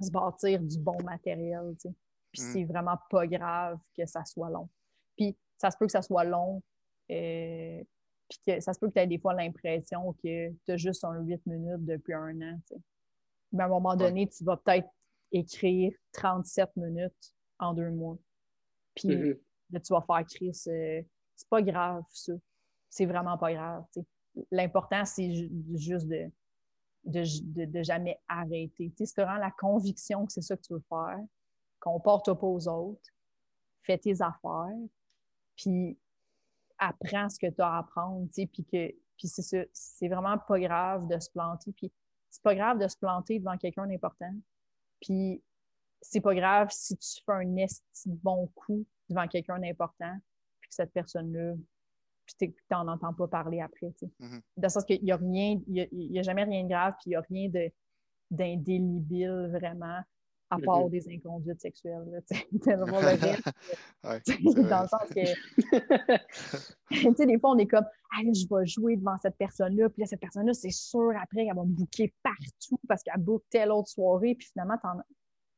[0.00, 1.94] se bâtir du bon matériel, tu sais.
[2.34, 2.52] Puis mm.
[2.52, 4.68] c'est vraiment pas grave que ça soit long.
[5.16, 6.62] Puis ça se peut que ça soit long,
[7.10, 7.82] euh,
[8.28, 11.04] puis que ça se peut que tu aies des fois l'impression que tu as juste
[11.04, 12.58] un 8 minutes depuis un an.
[13.52, 14.88] Mais à un moment donné, tu vas peut-être
[15.30, 18.18] écrire 37 minutes en deux mois.
[18.96, 19.38] Puis mm-hmm.
[19.70, 20.54] là, tu vas faire Chris.
[20.54, 21.06] c'est
[21.48, 22.32] pas grave, ça.
[22.90, 23.84] C'est vraiment pas grave.
[24.50, 25.32] L'important, c'est
[25.74, 26.30] juste de
[27.04, 28.90] de, jamais arrêter.
[28.90, 31.20] Tu sais, si tu as la conviction que c'est ça que tu veux faire,
[31.84, 33.10] comporte pas aux autres,
[33.82, 34.78] fais tes affaires,
[35.56, 35.98] puis
[36.78, 40.38] apprends ce que tu as à apprendre, tu sais, puis que puis c'est c'est vraiment
[40.38, 41.92] pas grave de se planter, puis
[42.30, 44.34] c'est pas grave de se planter devant quelqu'un d'important,
[45.00, 45.42] puis
[46.00, 50.16] c'est pas grave si tu fais un esti bon coup devant quelqu'un d'important,
[50.60, 51.54] puis que cette personne-là,
[52.26, 54.12] puis tu n'en entends pas parler après, tu sais.
[54.20, 54.40] Mm-hmm.
[54.56, 57.10] Le sens qu'il n'y a rien, il n'y a, jamais rien de grave, puis il
[57.10, 57.70] n'y a rien
[58.30, 60.00] d'indélébile vraiment
[60.54, 62.22] à part des inconduites sexuelles.
[64.68, 65.24] dans le sens que,
[66.90, 70.00] tu sais, des fois, on est comme, ah, je vais jouer devant cette personne-là, puis
[70.00, 73.70] là, cette personne-là, c'est sûr, après, elle va me bouquer partout parce qu'elle boucle telle
[73.70, 74.76] autre soirée, puis finalement,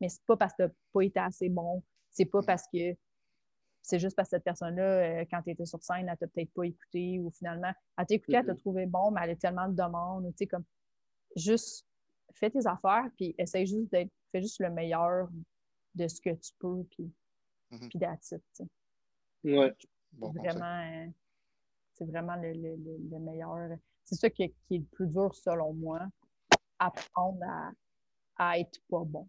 [0.00, 2.94] mais c'est pas parce que tu n'as pas été assez bon, c'est pas parce que
[3.82, 6.52] c'est juste parce que cette personne-là, euh, quand tu étais sur scène, elle t'a peut-être
[6.52, 9.68] pas écouté, ou finalement, elle t'a écouté, elle t'a trouvé bon, mais elle a tellement
[9.68, 10.64] de demandes, tu sais, comme,
[11.36, 11.86] juste
[12.34, 15.28] fais tes affaires, puis essaye juste d'être, fais juste le meilleur
[15.94, 17.12] de ce que tu peux, puis,
[17.70, 17.98] mm puis
[19.44, 19.72] Ouais.
[20.18, 21.06] vraiment, euh,
[21.94, 23.76] c'est vraiment le, le, meilleur.
[24.04, 26.00] C'est ça qui est, qui est, le plus dur selon moi,
[26.78, 27.70] apprendre à,
[28.36, 29.28] à être pas bon.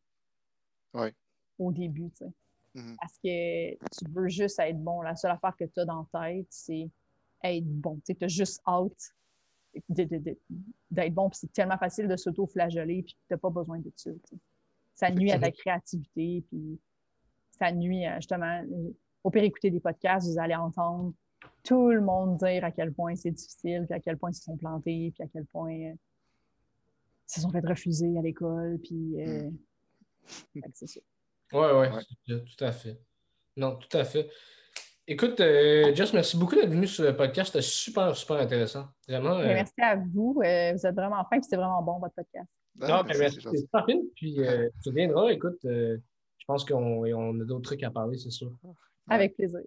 [0.94, 1.14] Ouais.
[1.60, 2.34] Au début, tu sais.
[2.76, 2.96] Mm-hmm.
[3.00, 5.02] Parce que tu veux juste être bon.
[5.02, 6.90] La seule affaire que tu as dans la tête, c'est
[7.44, 8.00] être bon.
[8.06, 9.16] Tu as juste hâte
[9.90, 11.30] d'être bon.
[11.30, 14.12] Puis c'est tellement facile de s'auto-flageller, puis tu n'as pas besoin de ça.
[14.98, 16.80] Ça nuit à ta créativité, puis
[17.52, 18.62] ça nuit à, justement.
[19.24, 21.14] Au pire, écouter des podcasts, vous allez entendre
[21.64, 24.44] tout le monde dire à quel point c'est difficile, puis à quel point ils se
[24.44, 29.22] sont plantés, puis à quel point euh, ils se sont fait refuser à l'école, puis
[29.22, 29.50] euh,
[30.56, 30.62] hmm.
[30.74, 31.00] c'est ça.
[31.54, 32.42] Oui, oui, ouais.
[32.46, 33.00] tout à fait.
[33.56, 34.30] Non, tout à fait.
[35.10, 37.54] Écoute, euh, Jess, merci beaucoup d'être venu sur le podcast.
[37.54, 38.88] C'était super, super intéressant.
[39.08, 39.38] Vraiment.
[39.38, 40.42] Euh, merci à vous.
[40.44, 42.50] Euh, vous êtes vraiment fin, et c'est vraiment bon, votre podcast.
[42.82, 43.40] Ah, ben, merci.
[43.42, 43.68] C'est
[44.16, 45.32] Puis euh, tu viendras.
[45.32, 48.52] Écoute, je pense qu'on a d'autres trucs à parler, c'est sûr.
[49.10, 49.62] Avec plaisir.